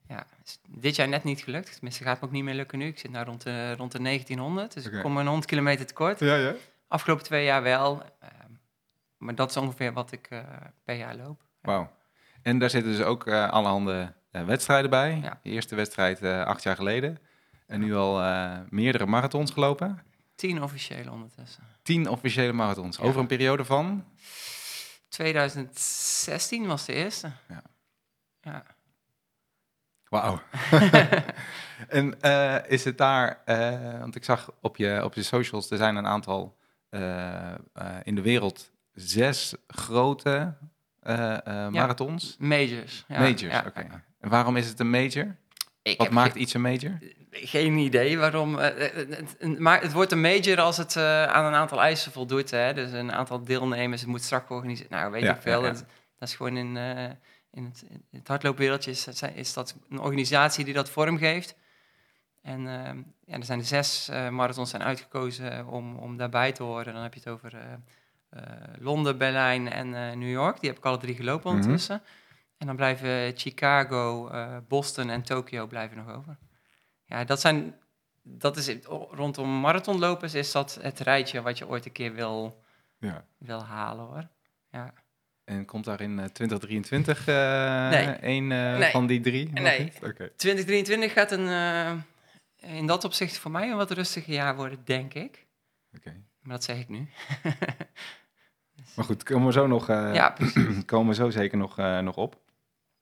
Ja, 0.07 0.25
is 0.43 0.59
dit 0.69 0.95
jaar 0.95 1.07
net 1.07 1.23
niet 1.23 1.41
gelukt. 1.41 1.73
Tenminste, 1.73 2.03
gaat 2.03 2.19
me 2.21 2.25
ook 2.27 2.31
niet 2.31 2.43
meer 2.43 2.53
lukken 2.53 2.77
nu. 2.77 2.85
Ik 2.87 2.99
zit 2.99 3.11
nu 3.11 3.19
rond 3.19 3.41
de, 3.43 3.75
rond 3.75 3.91
de 3.91 3.99
1900, 4.01 4.73
dus 4.73 4.85
ik 4.85 5.01
kom 5.01 5.17
een 5.17 5.25
100 5.27 5.45
kilometer 5.47 5.85
tekort. 5.85 6.19
Ja, 6.19 6.35
ja. 6.35 6.53
Afgelopen 6.87 7.23
twee 7.23 7.45
jaar 7.45 7.63
wel. 7.63 8.01
eh, 8.19 8.29
maar 9.17 9.35
dat 9.35 9.49
is 9.49 9.57
ongeveer 9.57 9.93
wat 9.93 10.11
ik 10.11 10.27
eh, 10.29 10.39
per 10.83 10.95
jaar 10.95 11.15
loop. 11.15 11.41
Wauw. 11.61 11.91
En 12.41 12.59
daar 12.59 12.69
zitten 12.69 12.91
dus 12.91 13.01
ook 13.05 13.27
eh 13.27 13.49
allerhande 13.49 14.13
eh, 14.31 14.45
wedstrijden 14.45 14.89
bij. 14.89 15.19
Ja. 15.23 15.39
De 15.43 15.49
eerste 15.49 15.75
wedstrijd 15.75 16.21
eh, 16.21 16.43
acht 16.43 16.63
jaar 16.63 16.75
geleden. 16.75 17.17
En 17.67 17.79
nu 17.79 17.95
al 17.95 18.21
eh, 18.21 18.51
meerdere 18.69 19.05
marathons 19.05 19.51
gelopen. 19.51 20.01
Tien 20.35 20.63
officiële 20.63 21.11
ondertussen. 21.11 21.63
Tien 21.83 22.09
officiële 22.09 22.53
marathons. 22.53 22.97
Ja. 22.97 23.03
Over 23.03 23.19
een 23.19 23.27
periode 23.27 23.65
van? 23.65 24.05
2016 25.09 26.67
was 26.67 26.85
de 26.85 26.93
eerste. 26.93 27.31
Ja. 27.47 27.63
Ja. 28.41 28.63
Wauw. 30.09 30.41
en 31.87 32.21
eh, 32.21 32.57
is 32.67 32.83
het 32.83 32.97
daar, 32.97 33.41
eh, 33.45 33.99
want 33.99 34.15
ik 34.15 34.23
zag 34.23 34.51
op 34.61 34.77
je, 34.77 35.01
op 35.03 35.13
je 35.13 35.23
socials, 35.23 35.71
er 35.71 35.77
zijn 35.77 35.95
een 35.95 36.07
aantal 36.07 36.57
eh, 36.89 37.53
in 38.03 38.15
de 38.15 38.21
wereld 38.21 38.71
zes 38.91 39.55
grote 39.67 40.57
marathons. 41.69 42.35
Majors. 42.39 43.05
Ja, 43.07 43.19
Majors, 43.19 43.65
oké. 43.65 44.03
En 44.19 44.29
waarom 44.29 44.57
is 44.57 44.67
het 44.67 44.79
een 44.79 44.89
major? 44.89 45.35
Ik 45.81 45.97
Wat 45.97 46.09
maakt 46.09 46.35
iets 46.35 46.53
een 46.53 46.61
major? 46.61 46.97
Geen 47.35 47.77
idee 47.77 48.17
waarom. 48.17 48.59
eh, 48.59 48.85
eh, 48.85 49.09
het- 49.39 49.59
Maar 49.59 49.81
het 49.81 49.91
wordt 49.93 50.11
een 50.11 50.21
major 50.21 50.59
als 50.59 50.77
het 50.77 50.95
eh, 50.95 51.23
aan 51.25 51.45
een 51.45 51.53
aantal 51.53 51.81
eisen 51.81 52.11
voldoet. 52.11 52.51
Hè? 52.51 52.73
Dus 52.73 52.91
een 52.91 53.11
aantal 53.11 53.43
deelnemers, 53.43 54.01
het 54.01 54.09
moet 54.09 54.23
strak 54.23 54.47
georganiseerd. 54.47 54.89
Nou, 54.89 55.11
weet 55.11 55.21
Ja, 55.23 55.35
ik 55.35 55.41
veel. 55.41 55.59
ja, 55.61 55.67
ja. 55.67 55.73
Dat, 55.73 55.85
dat 56.19 56.29
is 56.29 56.35
gewoon 56.35 56.57
in, 56.57 56.77
eh, 56.77 57.03
in, 57.51 57.63
het, 57.65 57.83
in 57.89 58.17
het 58.19 58.27
hardloopwereldje 58.27 58.91
is, 58.91 59.03
dat- 59.03 59.31
is 59.33 59.53
dat 59.53 59.75
een 59.89 59.99
organisatie 59.99 60.65
die 60.65 60.73
dat 60.73 60.89
vormgeeft. 60.89 61.55
En 62.41 62.67
eh, 62.67 62.93
ja, 63.25 63.37
er 63.37 63.43
zijn 63.45 63.63
zes 63.65 64.09
eh, 64.09 64.29
marathons 64.29 64.69
zijn 64.69 64.83
uitgekozen 64.83 65.67
om, 65.67 65.95
om 65.97 66.17
daarbij 66.17 66.51
te 66.51 66.63
horen. 66.63 66.93
Dan 66.93 67.03
heb 67.03 67.13
je 67.13 67.19
het 67.19 67.29
over 67.29 67.53
eh, 67.55 67.61
eh, 68.29 68.43
Londen, 68.79 69.17
Berlijn 69.17 69.71
en 69.71 69.95
eh, 69.95 70.15
New 70.15 70.29
York. 70.31 70.59
Die 70.59 70.69
heb 70.69 70.77
ik 70.77 70.85
alle 70.85 70.97
drie 70.97 71.15
gelopen 71.15 71.49
Mhm. 71.51 71.59
ondertussen. 71.61 72.01
En 72.57 72.67
dan 72.67 72.75
blijven 72.75 73.31
Chicago, 73.35 74.27
eh, 74.29 74.57
Boston 74.67 75.09
en 75.09 75.21
Tokio 75.23 75.67
blijven 75.67 75.97
nog 75.97 76.15
over. 76.15 76.37
Ja, 77.05 77.23
dat 77.23 77.41
zijn, 77.41 77.75
dat 78.21 78.57
is 78.57 78.75
rondom 79.11 79.59
marathonlopers 79.59 80.33
is 80.33 80.51
dat 80.51 80.77
het 80.81 80.99
rijtje 80.99 81.41
wat 81.41 81.57
je 81.57 81.67
ooit 81.67 81.85
een 81.85 81.91
keer 81.91 82.13
wil, 82.13 82.63
Ja. 82.97 83.25
wil 83.37 83.63
halen 83.63 84.05
hoor. 84.05 84.27
Ja. 84.71 84.93
En 85.43 85.65
komt 85.65 85.85
daar 85.85 86.01
in 86.01 86.19
eh, 86.19 86.25
2023 86.25 87.27
eh 87.27 87.89
Nee. 87.89 88.17
een 88.21 88.51
eh, 88.51 88.77
Nee. 88.77 88.91
van 88.91 89.07
die 89.07 89.19
drie? 89.19 89.49
Nee. 89.51 89.79
niet? 89.83 89.95
Oké. 90.03 90.29
2023 90.35 91.13
gaat 91.13 91.31
een, 91.31 91.47
eh, 91.47 92.77
in 92.77 92.87
dat 92.87 93.03
opzicht 93.03 93.37
voor 93.37 93.51
mij 93.51 93.69
een 93.69 93.77
wat 93.77 93.91
rustiger 93.91 94.33
jaar 94.33 94.55
worden, 94.55 94.79
denk 94.85 95.13
ik. 95.13 95.45
oké. 95.95 96.21
Maar 96.41 96.55
dat 96.55 96.63
zeg 96.63 96.77
ik 96.79 96.89
nu. 96.89 97.09
Maar 98.95 99.05
goed, 99.05 99.23
komen 99.23 99.45
we 99.47 99.51
zo 99.53 99.67
nog, 99.67 99.89
eh, 99.89 100.13
ja, 100.13 100.29
precies. 100.29 100.85
komen 100.85 101.07
we 101.07 101.13
zo 101.13 101.29
zeker 101.29 101.57
nog, 101.57 101.77
eh, 101.77 101.99
nog 101.99 102.15
op. 102.15 102.41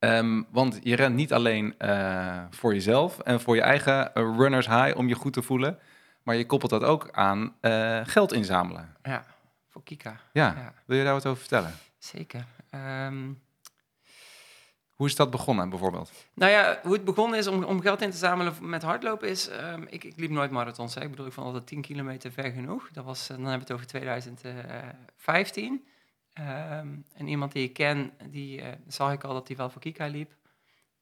Ehm, 0.01 0.41
want 0.49 0.79
je 0.83 0.95
rent 0.95 1.15
niet 1.15 1.33
alleen 1.33 1.75
eh, 1.77 2.43
voor 2.49 2.73
jezelf 2.73 3.19
en 3.19 3.41
voor 3.41 3.55
je 3.55 3.61
eigen 3.61 4.13
eh, 4.13 4.35
runners 4.37 4.67
high 4.67 4.97
om 4.97 5.07
je 5.07 5.15
goed 5.15 5.33
te 5.33 5.41
voelen, 5.41 5.79
maar 6.23 6.35
je 6.35 6.45
koppelt 6.45 6.71
dat 6.71 6.83
ook 6.83 7.09
aan 7.11 7.55
eh, 7.59 7.99
geld 8.03 8.33
inzamelen. 8.33 8.95
Ja, 9.03 9.25
voor 9.69 9.83
Kika. 9.83 10.19
Ja, 10.33 10.53
Ja, 10.57 10.73
wil 10.85 10.97
je 10.97 11.03
daar 11.03 11.13
wat 11.13 11.25
over 11.25 11.39
vertellen? 11.39 11.73
zeker. 11.99 12.45
Ehm, 12.69 13.29
Hoe 14.91 15.07
is 15.07 15.15
dat 15.15 15.29
begonnen 15.31 15.69
bijvoorbeeld? 15.69 16.11
Nou 16.33 16.51
ja, 16.51 16.79
hoe 16.83 16.93
het 16.93 17.03
begonnen 17.05 17.39
is 17.39 17.47
om, 17.47 17.63
om 17.63 17.81
geld 17.81 18.01
in 18.01 18.11
te 18.11 18.17
zamelen 18.17 18.53
met 18.61 18.81
hardlopen 18.81 19.29
is... 19.29 19.47
ehm, 19.49 19.83
ik, 19.89 20.03
ik 20.03 20.17
liep 20.17 20.29
nooit 20.29 20.51
marathons. 20.51 20.95
Hè. 20.95 21.01
Ik 21.01 21.09
bedoel, 21.09 21.25
ik 21.25 21.31
vond 21.33 21.45
altijd 21.47 21.67
10 21.67 21.81
kilometer 21.81 22.31
ver 22.31 22.51
genoeg. 22.51 22.89
Dat 22.91 23.05
was, 23.05 23.27
dan 23.27 23.35
hebben 23.37 23.53
we 23.53 23.59
het 23.59 23.71
over 23.71 23.87
2015. 23.87 25.85
Ehm, 26.33 26.87
en 27.13 27.27
iemand 27.27 27.51
die 27.51 27.63
ik 27.63 27.73
ken, 27.73 28.13
die 28.29 28.61
eh, 28.61 28.73
zag 28.87 29.13
ik 29.13 29.23
al 29.23 29.33
dat 29.33 29.47
hij 29.47 29.57
wel 29.57 29.69
voor 29.69 29.81
Kika 29.81 30.05
liep. 30.05 30.31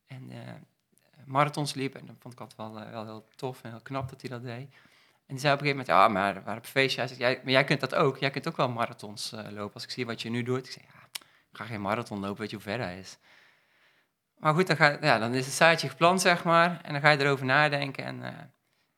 En 0.07 0.31
eh, 0.31 0.53
marathons 1.25 1.73
liep. 1.73 1.95
En 1.95 2.05
dat 2.05 2.15
vond 2.19 2.33
ik 2.33 2.39
altijd 2.39 2.57
wel, 2.57 2.79
eh, 2.79 2.91
wel 2.91 3.05
heel 3.05 3.27
tof 3.35 3.63
en 3.63 3.69
heel 3.69 3.81
knap 3.81 4.09
dat 4.09 4.21
hij 4.21 4.29
dat 4.29 4.43
deed. 4.43 4.73
En 5.25 5.35
die 5.35 5.39
zei 5.39 5.53
op 5.53 5.59
een 5.59 5.65
gegeven 5.65 5.87
moment, 5.87 5.87
ja, 5.87 6.07
maar 6.07 6.43
waren 6.43 6.57
op 6.57 6.65
feestje. 6.65 6.99
Hij 6.99 7.07
zei, 7.07 7.19
jij, 7.19 7.41
maar 7.43 7.51
jij 7.51 7.63
kunt 7.63 7.79
dat 7.79 7.95
ook. 7.95 8.17
Jij 8.17 8.29
kunt 8.29 8.47
ook 8.47 8.57
wel 8.57 8.69
marathons 8.69 9.31
lopen. 9.31 9.73
Als 9.73 9.83
ik 9.83 9.89
zie 9.89 10.05
wat 10.05 10.21
je 10.21 10.29
nu 10.29 10.43
doet. 10.43 10.65
Ik 10.65 10.71
zei, 10.71 10.85
ja, 10.93 11.21
ik 11.51 11.57
ga 11.57 11.65
geen 11.65 11.81
marathon 11.81 12.19
lopen. 12.19 12.39
Weet 12.39 12.49
je 12.49 12.55
hoe 12.55 12.65
ver 12.65 12.77
dat 12.77 12.89
is? 12.89 13.17
Maar 14.37 14.53
goed, 14.53 14.67
dan, 14.67 14.75
ga, 14.75 14.97
ja, 15.01 15.19
dan 15.19 15.33
is 15.33 15.45
het 15.45 15.55
zaadje 15.55 15.89
geplant, 15.89 16.21
zeg 16.21 16.43
maar. 16.43 16.81
En 16.81 16.91
dan 16.91 17.01
ga 17.01 17.09
je 17.09 17.19
erover 17.19 17.45
nadenken. 17.45 18.03
En 18.03 18.21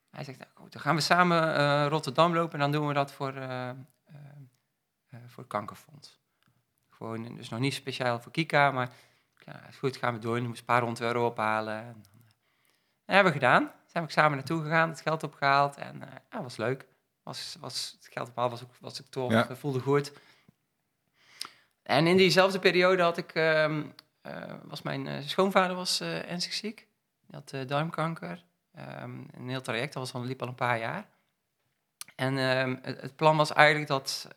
hij 0.10 0.24
zegt, 0.24 0.38
nou, 0.38 0.52
goed, 0.54 0.72
dan 0.72 0.82
gaan 0.82 0.96
we 0.96 1.02
samen 1.02 1.88
Rotterdam 1.88 2.34
lopen. 2.34 2.54
En 2.54 2.60
dan 2.60 2.72
doen 2.72 2.88
we 2.88 2.94
dat 2.94 3.12
voor, 3.12 3.34
voor 5.28 5.44
het 5.44 5.48
kankerfonds. 5.48 6.21
Gewoon, 7.02 7.36
dus 7.36 7.50
nog 7.50 7.60
niet 7.60 7.74
speciaal 7.74 8.20
voor 8.20 8.32
Kika, 8.32 8.72
maar 8.72 8.90
ja, 9.46 9.68
is 9.70 9.78
goed, 9.78 9.98
gaan 9.98 10.14
we 10.14 10.20
doen. 10.20 10.34
We 10.34 10.40
moesten 10.42 10.60
een 10.60 10.66
paar 10.74 10.82
honderd 10.82 11.02
euro 11.02 11.26
ophalen. 11.28 11.74
En, 11.74 11.88
eh, 11.88 12.24
dat 13.06 13.16
hebben 13.16 13.34
we 13.34 13.40
gedaan. 13.40 13.72
Zijn 13.86 14.06
we 14.06 14.12
samen 14.12 14.38
naartoe 14.38 14.62
gegaan, 14.62 14.90
het 14.90 15.02
geld 15.02 15.24
opgehaald. 15.24 15.76
En 15.78 16.02
eh 16.02 16.16
ja, 16.32 16.44
was 16.44 16.58
leuk. 16.58 16.86
Was, 17.24 17.58
was, 17.60 17.96
het 18.02 18.14
geld 18.14 18.28
opgehaald 18.28 18.52
was 18.52 18.64
ook, 18.64 18.70
was 18.80 19.02
ook 19.02 19.08
tof, 19.08 19.32
Ja. 19.32 19.50
eh, 19.50 19.56
voelde 19.56 19.80
goed. 19.80 20.12
En 21.84 22.08
in 22.08 22.18
diezelfde 22.18 22.60
periode 22.60 23.02
had 23.04 23.18
ik, 23.18 23.34
ehm, 23.34 23.84
eh, 24.22 24.54
was 24.64 24.82
mijn 24.82 25.24
schoonvader 25.30 25.76
was, 25.76 26.00
eh, 26.00 26.30
ernstig 26.32 26.54
ziek. 26.54 26.88
Die 27.28 27.36
had 27.36 27.68
darmkanker. 27.70 28.44
Ehm, 28.74 29.20
een 29.32 29.50
heel 29.50 29.62
traject, 29.62 29.94
dat 29.94 30.04
was 30.04 30.14
al, 30.22 30.28
liep 30.28 30.42
al 30.42 30.48
een 30.48 30.56
paar 30.56 30.80
jaar. 30.80 31.06
En 32.16 32.38
ehm, 32.38 32.76
het, 32.82 33.02
het 33.02 33.16
plan 33.16 33.38
was 33.38 33.54
eigenlijk 33.54 33.88
dat, 33.88 34.28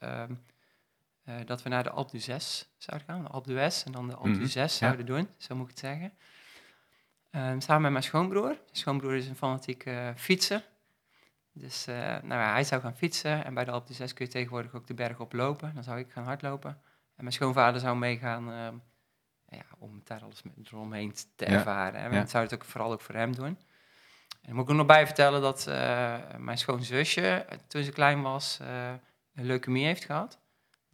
eh, 1.24 1.34
dat 1.44 1.62
we 1.62 1.68
naar 1.68 1.82
de 1.82 1.90
Alpe 1.90 2.18
d'Huez 2.18 2.64
zouden 2.78 3.08
gaan. 3.08 3.22
De 3.22 3.28
Alpe 3.28 3.48
d'Huez 3.48 3.84
en 3.84 3.92
dan 3.92 4.08
de 4.08 4.14
Alpe 4.14 4.28
Mhm, 4.28 4.44
d'Huez 4.46 4.76
zouden 4.76 5.06
doen, 5.06 5.28
zo 5.36 5.54
moet 5.54 5.64
ik 5.64 5.70
het 5.70 5.78
zeggen. 5.78 6.12
Ehm, 7.30 7.60
samen 7.60 7.82
met 7.82 7.90
mijn 7.90 8.04
schoonbroer. 8.04 8.48
Mijn 8.48 8.58
schoonbroer 8.72 9.14
is 9.14 9.28
een 9.28 9.36
fanatieke 9.36 9.90
eh, 9.90 10.08
fietser. 10.16 10.64
Dus 11.52 11.86
eh, 11.86 11.96
nou 11.96 12.40
ja, 12.40 12.52
hij 12.52 12.64
zou 12.64 12.80
gaan 12.80 12.96
fietsen. 12.96 13.44
En 13.44 13.54
bij 13.54 13.64
de 13.64 13.70
Alpe 13.70 13.92
d'Huez 13.92 14.12
kun 14.12 14.24
je 14.24 14.30
tegenwoordig 14.30 14.74
ook 14.74 14.86
de 14.86 14.94
berg 14.94 15.20
oplopen. 15.20 15.74
Dan 15.74 15.82
zou 15.82 15.98
ik 15.98 16.10
gaan 16.10 16.24
hardlopen. 16.24 16.70
En 17.16 17.22
mijn 17.22 17.32
schoonvader 17.32 17.80
zou 17.80 17.96
meegaan 17.96 18.52
ehm, 18.52 18.74
ja, 19.48 19.64
om 19.78 20.00
daar 20.04 20.22
alles 20.22 20.42
met, 20.42 20.66
eromheen 20.66 21.12
te 21.12 21.24
te 21.36 21.44
Ja, 21.44 21.50
ervaren. 21.50 22.00
En 22.00 22.10
we 22.10 22.16
zouden 22.16 22.40
het 22.40 22.54
ook 22.54 22.64
vooral 22.64 22.92
ook 22.92 23.00
voor 23.00 23.14
hem 23.14 23.34
doen. 23.34 23.46
En 23.46 24.50
dan 24.50 24.54
moet 24.54 24.64
ik 24.64 24.70
er 24.70 24.76
nog 24.76 24.86
bij 24.86 25.06
vertellen 25.06 25.40
dat 25.40 25.64
mijn 26.38 26.58
schoonzusje, 26.58 27.46
toen 27.68 27.82
ze 27.82 27.92
klein 27.92 28.22
was, 28.22 28.58
een 29.34 29.44
leukemie 29.44 29.84
heeft 29.84 30.04
gehad. 30.04 30.38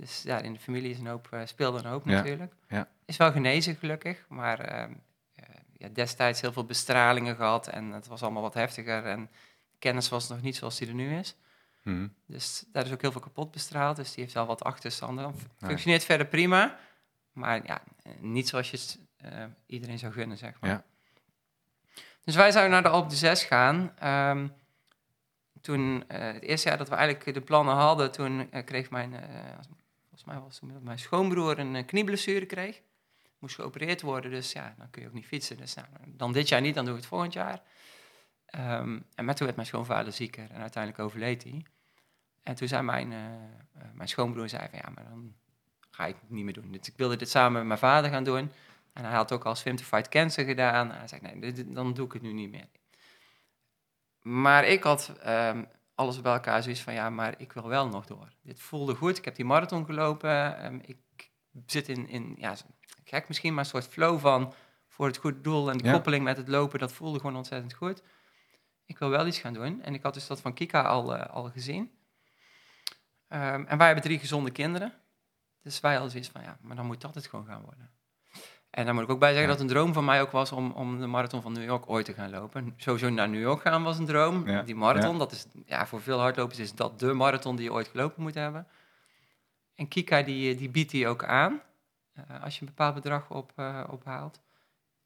Dus 0.00 0.22
ja, 0.22 0.38
in 0.38 0.52
de 0.52 0.58
familie 0.58 0.90
is 0.90 0.98
een 0.98 1.06
hoop, 1.06 1.28
eh, 1.30 1.40
speelde 1.44 1.78
een 1.78 1.90
hoop 1.90 2.06
Ja, 2.06 2.10
natuurlijk. 2.12 2.52
ja. 2.68 2.88
Is 3.04 3.16
wel 3.16 3.32
genezen 3.32 3.76
gelukkig, 3.76 4.24
maar 4.28 4.60
ehm, 4.60 4.92
eh, 5.34 5.44
ja, 5.72 5.88
destijds 5.88 6.40
heel 6.40 6.52
veel 6.52 6.64
bestralingen 6.64 7.36
gehad 7.36 7.68
en 7.68 7.90
het 7.92 8.06
was 8.06 8.22
allemaal 8.22 8.42
wat 8.42 8.54
heftiger. 8.54 9.04
En 9.04 9.30
kennis 9.78 10.08
was 10.08 10.28
nog 10.28 10.42
niet 10.42 10.56
zoals 10.56 10.78
die 10.78 10.88
er 10.88 10.94
nu 10.94 11.16
is. 11.18 11.36
Mhm. 11.82 12.08
Dus 12.26 12.64
daar 12.72 12.84
is 12.84 12.92
ook 12.92 13.00
heel 13.00 13.12
veel 13.12 13.20
kapot 13.20 13.50
bestraald. 13.50 13.96
Dus 13.96 14.12
die 14.12 14.22
heeft 14.22 14.34
wel 14.34 14.46
wat 14.46 14.64
achterstanden. 14.64 15.24
Nee. 15.24 15.68
Functioneert 15.68 16.04
verder 16.04 16.26
prima. 16.26 16.78
Maar 17.32 17.66
ja, 17.66 17.82
niet 18.18 18.48
zoals 18.48 18.70
je 18.70 18.76
het 18.76 18.98
eh, 19.16 19.44
iedereen 19.66 19.98
zou 19.98 20.12
gunnen, 20.12 20.38
zeg 20.38 20.60
maar. 20.60 20.70
Ja. 20.70 20.84
Dus 22.24 22.34
wij 22.34 22.50
zouden 22.50 22.72
naar 22.72 22.82
de 22.82 22.88
Alpe 22.88 23.14
d'Huez 23.14 23.46
gaan. 23.46 23.92
Ehm, 23.98 24.48
toen, 25.60 26.04
het 26.08 26.42
eerste 26.42 26.68
jaar 26.68 26.78
dat 26.78 26.88
we 26.88 26.94
eigenlijk 26.94 27.34
de 27.34 27.40
plannen 27.40 27.74
hadden, 27.74 28.12
toen 28.12 28.50
kreeg 28.64 28.90
mijn, 28.90 29.14
volgens 30.24 30.60
mij 30.60 30.72
was 30.72 30.82
mijn 30.84 30.98
schoonbroer 30.98 31.58
een 31.58 31.76
eh, 31.76 31.86
knieblessure 31.86 32.46
kreeg. 32.46 32.82
Moest 33.38 33.54
geopereerd 33.54 34.00
worden, 34.00 34.30
dus 34.30 34.52
ja, 34.52 34.74
dan 34.78 34.90
kun 34.90 35.02
je 35.02 35.08
ook 35.08 35.14
niet 35.14 35.26
fietsen. 35.26 35.56
Dus 35.56 35.74
nou, 35.74 35.88
dan 36.06 36.32
dit 36.32 36.48
jaar 36.48 36.60
niet, 36.60 36.74
dan 36.74 36.84
doen 36.84 36.94
we 36.94 37.00
het 37.00 37.08
volgend 37.08 37.32
jaar. 37.32 37.62
Ehm, 38.46 39.00
en 39.14 39.24
maar 39.24 39.34
toen 39.34 39.44
werd 39.44 39.56
mijn 39.56 39.68
schoonvader 39.68 40.12
zieker 40.12 40.50
en 40.50 40.60
uiteindelijk 40.60 41.02
overleed 41.02 41.42
hij. 41.42 41.64
En 42.42 42.54
toen 42.54 42.68
zei 42.68 42.82
mijn, 42.82 43.12
eh, 43.12 43.34
eh, 43.34 43.88
mijn 43.94 44.08
schoonbroer, 44.08 44.48
zei 44.48 44.68
van, 44.70 44.78
ja, 44.82 44.90
maar 44.94 45.04
dan 45.04 45.34
ga 45.90 46.06
ik 46.06 46.16
het 46.20 46.30
niet 46.30 46.44
meer 46.44 46.52
doen. 46.54 46.74
Ik 46.74 46.92
wilde 46.96 47.16
dit 47.16 47.30
samen 47.30 47.52
met 47.52 47.66
mijn 47.66 47.78
vader 47.78 48.10
gaan 48.10 48.24
doen. 48.24 48.52
En 48.92 49.04
hij 49.04 49.14
had 49.14 49.32
ook 49.32 49.44
al 49.44 49.54
Swim 49.54 49.76
to 49.76 49.84
Fight 49.84 50.08
Cancer 50.08 50.44
gedaan. 50.44 50.90
En 50.90 50.98
hij 50.98 51.08
zei, 51.08 51.20
nee, 51.20 51.52
dit- 51.52 51.74
dan 51.74 51.94
doe 51.94 52.06
ik 52.06 52.12
het 52.12 52.22
nu 52.22 52.32
niet 52.32 52.50
meer. 52.50 52.68
Maar 54.22 54.64
ik 54.64 54.82
had 54.82 55.12
ehm, 55.22 55.64
alles 56.00 56.20
bij 56.20 56.32
elkaar 56.32 56.62
zoiets 56.62 56.80
van, 56.80 56.92
ja, 56.94 57.10
maar 57.10 57.34
ik 57.36 57.52
wil 57.52 57.68
wel 57.68 57.88
nog 57.88 58.06
door. 58.06 58.28
Dit 58.42 58.60
voelde 58.60 58.94
goed. 58.94 59.18
Ik 59.18 59.24
heb 59.24 59.34
die 59.34 59.44
marathon 59.44 59.84
gelopen. 59.84 60.56
Ehm, 60.58 60.78
ik 60.82 61.30
zit 61.66 61.88
in, 61.88 62.08
in 62.08 62.34
ja, 62.38 62.54
gek 63.04 63.28
misschien, 63.28 63.54
maar 63.54 63.64
een 63.64 63.70
soort 63.70 63.86
flow 63.88 64.18
van 64.18 64.54
voor 64.88 65.06
het 65.06 65.16
goede 65.16 65.40
doel. 65.40 65.70
En 65.70 65.78
de 65.78 65.84
Ja. 65.84 65.92
koppeling 65.92 66.24
met 66.24 66.36
het 66.36 66.48
lopen, 66.48 66.78
dat 66.78 66.92
voelde 66.92 67.18
gewoon 67.18 67.36
ontzettend 67.36 67.74
goed. 67.74 68.02
Ik 68.84 68.98
wil 68.98 69.08
wel 69.08 69.26
iets 69.26 69.38
gaan 69.38 69.52
doen. 69.54 69.82
En 69.82 69.94
ik 69.94 70.02
had 70.02 70.14
dus 70.14 70.26
dat 70.26 70.40
van 70.40 70.54
Kika 70.54 70.82
al, 70.82 71.16
eh, 71.16 71.34
al 71.34 71.50
gezien. 71.50 71.90
Ehm, 73.28 73.64
en 73.64 73.76
wij 73.78 73.86
hebben 73.86 74.04
drie 74.04 74.18
gezonde 74.18 74.50
kinderen. 74.50 74.92
Dus 75.62 75.80
wij 75.80 75.92
hadden 75.92 76.10
zoiets 76.10 76.28
van, 76.28 76.42
ja, 76.42 76.58
maar 76.60 76.76
dan 76.76 76.86
moet 76.86 77.00
dat 77.00 77.14
het 77.14 77.26
gewoon 77.26 77.46
gaan 77.46 77.62
worden. 77.62 77.90
En 78.70 78.86
dan 78.86 78.94
moet 78.94 79.04
ik 79.04 79.10
ook 79.10 79.18
bij 79.18 79.28
zeggen 79.32 79.48
Ja. 79.48 79.52
dat 79.54 79.62
een 79.62 79.68
droom 79.72 79.92
van 79.92 80.04
mij 80.04 80.20
ook 80.20 80.30
was 80.30 80.52
om, 80.52 80.70
om 80.70 81.00
de 81.00 81.06
marathon 81.06 81.42
van 81.42 81.52
New 81.52 81.64
York 81.64 81.84
ooit 81.90 82.04
te 82.04 82.12
gaan 82.12 82.30
lopen. 82.30 82.74
Sowieso 82.76 83.08
naar 83.10 83.28
New 83.28 83.40
York 83.40 83.60
gaan 83.60 83.82
was 83.82 83.98
een 83.98 84.06
droom. 84.06 84.48
Ja, 84.48 84.62
Die 84.62 84.74
marathon, 84.74 85.12
ja. 85.12 85.18
dat 85.18 85.32
is 85.32 85.46
ja, 85.66 85.86
voor 85.86 86.02
veel 86.02 86.18
hardlopers 86.18 86.58
is 86.58 86.74
dat 86.74 86.98
de 86.98 87.12
marathon 87.12 87.56
die 87.56 87.64
je 87.64 87.72
ooit 87.72 87.88
gelopen 87.88 88.22
moet 88.22 88.34
hebben. 88.34 88.66
En 89.74 89.88
Kika 89.88 90.22
die, 90.22 90.54
die 90.56 90.68
biedt 90.68 90.90
die 90.90 91.08
ook 91.08 91.24
aan, 91.24 91.60
eh, 92.12 92.42
als 92.44 92.54
je 92.54 92.60
een 92.60 92.66
bepaald 92.66 92.94
bedrag 92.94 93.30
op, 93.30 93.52
eh, 93.56 93.84
ophaalt. 93.90 94.40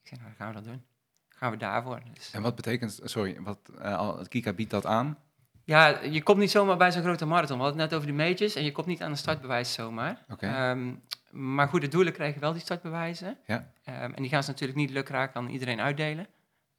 Ik 0.02 0.08
zeg, 0.08 0.18
nou 0.20 0.32
gaan 0.38 0.48
we 0.48 0.54
dat 0.54 0.64
doen. 0.64 0.82
Gaan 1.28 1.50
we 1.50 1.56
daarvoor. 1.56 2.00
Dus, 2.14 2.30
En 2.32 2.42
wat 2.42 2.54
betekent, 2.54 3.00
sorry, 3.04 3.36
wat, 3.40 3.58
eh, 3.78 3.96
al- 3.98 4.26
Kika 4.28 4.52
biedt 4.52 4.70
dat 4.70 4.86
aan? 4.86 5.18
ja, 5.64 6.00
je 6.02 6.22
komt 6.22 6.38
niet 6.38 6.50
zomaar 6.50 6.76
bij 6.76 6.92
zo'n 6.92 7.02
grote 7.02 7.26
marathon. 7.26 7.56
We 7.56 7.62
hadden 7.62 7.80
het 7.80 7.90
net 7.90 8.00
over 8.00 8.16
de 8.16 8.22
majors 8.22 8.54
en 8.54 8.64
je 8.64 8.72
komt 8.72 8.86
niet 8.86 9.02
aan 9.02 9.10
een 9.10 9.16
startbewijs 9.16 9.72
zomaar. 9.72 10.24
Oké. 10.30 10.46
Ehm, 10.46 10.92
maar 11.34 11.68
goede 11.68 11.88
doelen 11.88 12.12
krijgen 12.12 12.40
wel 12.40 12.52
die 12.52 12.60
startbewijzen. 12.60 13.38
Ja. 13.46 13.70
Ehm, 13.84 14.12
en 14.12 14.22
die 14.22 14.28
gaan 14.28 14.42
ze 14.42 14.50
natuurlijk 14.50 14.78
niet 14.78 14.90
lukraak 14.90 15.34
aan 15.34 15.48
iedereen 15.48 15.80
uitdelen. 15.80 16.26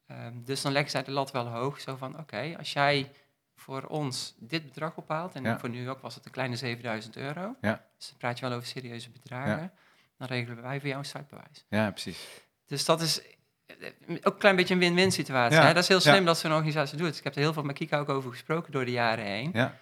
Ehm, 0.06 0.32
dus 0.44 0.62
dan 0.62 0.72
leggen 0.72 0.90
zij 0.90 1.02
de 1.02 1.10
lat 1.10 1.30
wel 1.30 1.46
hoog. 1.46 1.80
Zo 1.80 1.96
van, 1.96 2.18
oké, 2.18 2.54
als 2.58 2.72
jij 2.72 3.10
voor 3.56 3.82
ons 3.82 4.34
dit 4.38 4.64
bedrag 4.64 4.96
ophaalt... 4.96 5.34
en 5.34 5.42
Ja. 5.42 5.58
voor 5.58 5.70
New 5.70 5.82
York 5.84 6.00
was 6.00 6.14
het 6.14 6.24
een 6.24 6.30
kleine 6.30 6.56
7000 6.56 7.16
euro... 7.16 7.54
Ja. 7.60 7.84
dus 7.98 8.08
dan 8.08 8.18
praat 8.18 8.38
je 8.38 8.46
wel 8.48 8.56
over 8.56 8.68
serieuze 8.68 9.10
bedragen... 9.10 9.72
dan 10.18 10.28
regelen 10.28 10.62
wij 10.62 10.78
voor 10.78 10.88
jou 10.88 10.98
een 11.00 11.04
startbewijs. 11.04 11.64
Ja, 11.68 11.90
precies. 11.90 12.26
Dus 12.66 12.84
dat 12.84 13.00
is 13.00 13.22
eh, 13.66 13.90
ook 14.22 14.32
een 14.34 14.38
klein 14.38 14.56
beetje 14.56 14.74
een 14.74 14.80
win-win 14.80 15.12
situatie. 15.12 15.58
Hè? 15.58 15.72
Dat 15.72 15.82
is 15.82 15.88
heel 15.88 16.00
slim 16.00 16.24
dat 16.24 16.38
zo'n 16.38 16.52
organisatie 16.52 16.98
doet. 16.98 17.18
Ik 17.18 17.24
heb 17.24 17.34
er 17.34 17.40
heel 17.40 17.52
veel 17.52 17.62
met 17.62 17.76
Kika 17.76 17.98
ook 17.98 18.08
over 18.08 18.30
gesproken 18.30 18.72
door 18.72 18.84
de 18.84 18.90
jaren 18.90 19.24
heen. 19.24 19.50
Ja, 19.52 19.78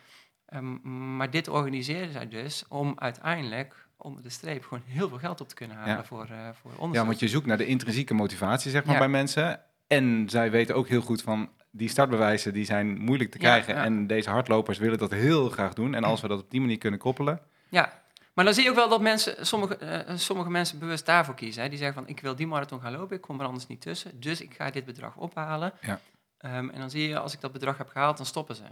Ehm, 0.55 1.17
maar 1.17 1.31
dit 1.31 1.49
organiseerden 1.49 2.13
zij 2.13 2.29
dus 2.29 2.65
om 2.69 2.93
uiteindelijk 2.99 3.84
onder 3.97 4.23
de 4.23 4.31
streep 4.31 4.65
gewoon 4.65 4.83
heel 4.87 5.09
veel 5.09 5.19
geld 5.19 5.41
op 5.41 5.49
te 5.49 5.55
kunnen 5.55 5.77
halen 5.77 5.97
Ja. 5.97 6.05
voor, 6.05 6.25
eh 6.31 6.49
voor 6.61 6.71
onderzoek. 6.71 6.95
ja 6.95 7.05
want 7.05 7.19
je 7.19 7.29
zoekt 7.29 7.47
naar 7.47 7.57
de 7.57 7.67
intrinsieke 7.67 8.15
motivatie, 8.15 8.71
zeg 8.71 8.85
maar, 8.85 8.93
Ja. 8.95 9.01
bij 9.01 9.09
mensen. 9.09 9.61
En 9.87 10.29
zij 10.29 10.51
weten 10.51 10.75
ook 10.75 10.89
heel 10.89 11.01
goed 11.01 11.23
van, 11.23 11.49
die 11.71 11.89
startbewijzen 11.89 12.53
die 12.53 12.65
zijn 12.65 12.99
moeilijk 12.99 13.31
te 13.31 13.39
krijgen. 13.39 13.75
En 13.77 14.07
deze 14.07 14.31
hardlopers 14.31 14.79
willen 14.79 14.99
dat 14.99 15.11
heel 15.11 15.49
graag 15.49 15.73
doen. 15.73 15.95
En 15.95 16.05
als 16.05 16.21
we 16.21 16.29
dat 16.29 16.41
op 16.43 16.51
die 16.51 16.61
manier 16.61 16.79
kunnen 16.79 17.01
koppelen... 17.01 17.41
Ja, 17.69 18.03
maar 18.35 18.45
dan 18.45 18.55
zie 18.55 18.63
je 18.63 18.71
ook 18.71 18.77
wel 18.77 18.89
dat 18.89 19.01
mensen, 19.01 19.47
sommige, 19.47 19.77
eh, 19.77 20.17
sommige 20.17 20.51
mensen 20.51 20.79
bewust 20.79 21.07
daarvoor 21.07 21.35
kiezen. 21.35 21.63
Hè. 21.63 21.69
Die 21.69 21.79
zeggen 21.79 21.95
van, 22.03 22.09
ik 22.09 22.21
wil 22.21 22.37
die 22.37 22.47
marathon 22.47 22.81
gaan 22.81 22.93
lopen, 22.93 23.17
ik 23.17 23.23
kom 23.23 23.41
er 23.41 23.47
anders 23.47 23.67
niet 23.67 23.81
tussen. 23.81 24.21
Dus 24.21 24.41
ik 24.41 24.55
ga 24.55 24.71
dit 24.71 24.85
bedrag 24.85 25.17
ophalen. 25.17 25.73
Ja. 25.81 26.01
Ehm, 26.39 26.69
en 26.69 26.81
dan 26.81 26.91
zie 26.91 27.09
je, 27.09 27.19
als 27.19 27.33
ik 27.33 27.41
dat 27.41 27.53
bedrag 27.53 27.79
heb 27.79 27.89
gehaald, 27.89 28.17
dan 28.17 28.27
stoppen 28.27 28.55
ze. 28.57 28.63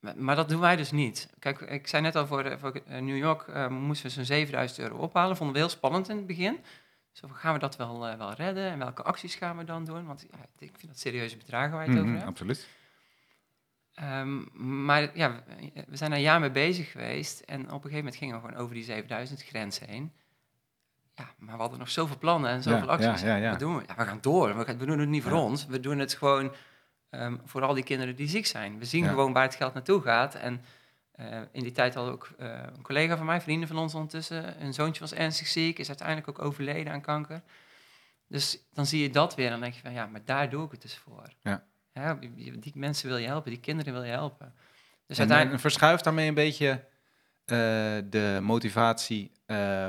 Maar, 0.00 0.36
dat 0.36 0.48
doen 0.48 0.60
wij 0.60 0.76
dus 0.76 0.90
niet. 0.90 1.30
Kijk, 1.38 1.60
ik 1.60 1.86
zei 1.86 2.02
net 2.02 2.16
al, 2.16 2.26
voor, 2.26 2.42
de- 2.42 2.58
voor 2.58 2.72
eh, 2.86 3.00
New 3.00 3.16
York 3.16 3.42
eh, 3.48 3.68
moesten 3.68 4.06
we 4.06 4.12
zo'n 4.12 4.24
7000 4.24 4.78
euro 4.80 4.96
ophalen. 4.96 5.36
Vonden 5.36 5.54
we 5.54 5.60
heel 5.60 5.70
spannend 5.70 6.08
in 6.08 6.16
het 6.16 6.26
begin. 6.26 6.58
Van, 7.12 7.34
gaan 7.34 7.52
we 7.52 7.58
dat 7.58 7.76
wel, 7.76 8.06
eh, 8.06 8.16
wel 8.18 8.32
redden? 8.32 8.70
En 8.70 8.78
welke 8.78 9.02
acties 9.02 9.34
gaan 9.34 9.56
we 9.56 9.64
dan 9.64 9.84
doen? 9.84 10.06
Want 10.06 10.26
ja, 10.30 10.38
ik 10.58 10.70
vind 10.76 10.86
dat 10.86 10.98
serieuze 10.98 11.36
bedragen 11.36 11.70
waar 11.72 11.82
je 11.84 11.88
het 11.90 11.98
Mhm, 11.98 12.06
over 12.08 12.16
hebt. 12.18 12.30
absoluut. 12.30 12.68
Ehm, 13.94 14.42
maar 14.84 15.16
ja, 15.18 15.42
we- 15.46 15.84
we 15.88 15.96
zijn 15.96 16.10
er 16.10 16.16
een 16.16 16.22
jaar 16.22 16.40
mee 16.40 16.50
bezig 16.50 16.90
geweest. 16.90 17.40
En 17.40 17.60
op 17.60 17.66
een 17.66 17.72
gegeven 17.74 17.96
moment 17.96 18.16
gingen 18.16 18.34
we 18.34 18.40
gewoon 18.40 18.60
over 18.62 18.74
die 18.74 18.84
7000 18.84 19.42
grens 19.42 19.78
heen. 19.86 20.12
Ja, 21.14 21.28
maar 21.38 21.54
we 21.54 21.60
hadden 21.60 21.78
nog 21.78 21.90
zoveel 21.90 22.18
plannen 22.18 22.50
en 22.50 22.62
zoveel 22.62 22.86
Ja, 22.86 22.92
acties. 22.92 23.20
ja, 23.20 23.26
ja, 23.28 23.36
ja. 23.36 23.50
Wat 23.50 23.58
doen 23.58 23.76
we? 23.76 23.82
Ja, 23.86 23.94
we 23.94 24.04
gaan 24.04 24.18
door. 24.20 24.56
We, 24.56 24.64
gaan- 24.64 24.78
we 24.78 24.86
doen 24.86 24.98
het 24.98 25.08
niet 25.08 25.22
voor 25.22 25.32
ons. 25.32 25.66
We 25.66 25.80
doen 25.80 25.98
het 25.98 26.14
gewoon 26.14 26.52
ehm, 27.10 27.36
voor 27.44 27.62
al 27.62 27.74
die 27.74 27.84
kinderen 27.84 28.16
die 28.16 28.28
ziek 28.28 28.46
zijn. 28.46 28.78
We 28.78 28.84
zien 28.84 29.02
Ja. 29.04 29.08
gewoon 29.10 29.32
waar 29.32 29.42
het 29.42 29.54
geld 29.54 29.74
naartoe 29.74 30.02
gaat. 30.02 30.34
En 30.34 30.60
eh, 31.12 31.40
in 31.52 31.62
die 31.62 31.72
tijd 31.72 31.94
had 31.94 32.08
ook 32.08 32.28
eh, 32.38 32.48
een 32.76 32.82
collega 32.82 33.16
van 33.16 33.26
mij, 33.26 33.40
vrienden 33.40 33.68
van 33.68 33.78
ons 33.78 33.94
ondertussen, 33.94 34.62
een 34.64 34.74
zoontje 34.74 35.00
was 35.00 35.12
ernstig 35.14 35.46
ziek, 35.46 35.78
is 35.78 35.88
uiteindelijk 35.88 36.28
ook 36.28 36.42
overleden 36.42 36.92
aan 36.92 37.00
kanker. 37.00 37.42
Dus 38.28 38.58
dan 38.72 38.86
zie 38.86 39.02
je 39.02 39.10
dat 39.10 39.34
weer 39.34 39.44
en 39.46 39.50
dan 39.52 39.60
denk 39.60 39.74
je 39.74 39.80
van 39.80 39.92
ja, 39.92 40.06
maar 40.06 40.20
daar 40.24 40.50
doe 40.50 40.64
ik 40.64 40.70
het 40.70 40.82
dus 40.82 40.96
voor. 40.96 41.32
Ja. 41.42 41.64
Ja, 41.92 42.14
die- 42.34 42.72
mensen 42.74 43.08
wil 43.08 43.16
je 43.16 43.26
helpen, 43.26 43.50
die 43.50 43.60
kinderen 43.60 43.92
wil 43.92 44.02
je 44.04 44.10
helpen. 44.10 44.54
Dus 45.06 45.16
en, 45.16 45.18
uiteindelijk, 45.18 45.52
en 45.56 45.60
verschuift 45.70 46.04
daarmee 46.04 46.28
een 46.28 46.34
beetje 46.34 46.84
eh, 47.44 47.56
de 48.10 48.38
motivatie 48.42 49.30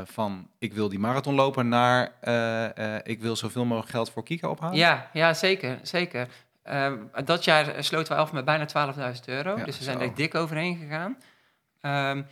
van 0.06 0.50
ik 0.60 0.74
wil 0.74 0.90
die 0.90 1.00
marathon 1.00 1.34
lopen 1.36 1.68
naar 1.68 2.04
ik 3.04 3.22
wil 3.22 3.36
zoveel 3.36 3.66
mogelijk 3.66 3.92
geld 3.92 4.10
voor 4.12 4.24
Kika 4.24 4.50
ophalen? 4.50 4.76
ja, 4.78 5.10
ja, 5.14 5.34
zeker, 5.34 5.80
zeker. 5.82 6.28
Ehm, 6.68 7.26
dat 7.26 7.44
jaar 7.44 7.68
eh, 7.68 7.82
sloten 7.82 8.14
we 8.16 8.20
af 8.22 8.32
met 8.32 8.46
bijna 8.46 8.66
12.000 9.16 9.26
euro, 9.26 9.58
Ja, 9.58 9.64
dus 9.64 9.78
we 9.78 9.84
zijn 9.84 10.00
er 10.02 10.16
dik 10.16 10.36
overheen 10.36 10.78
gegaan. 10.78 11.18
Ehm, 11.82 12.24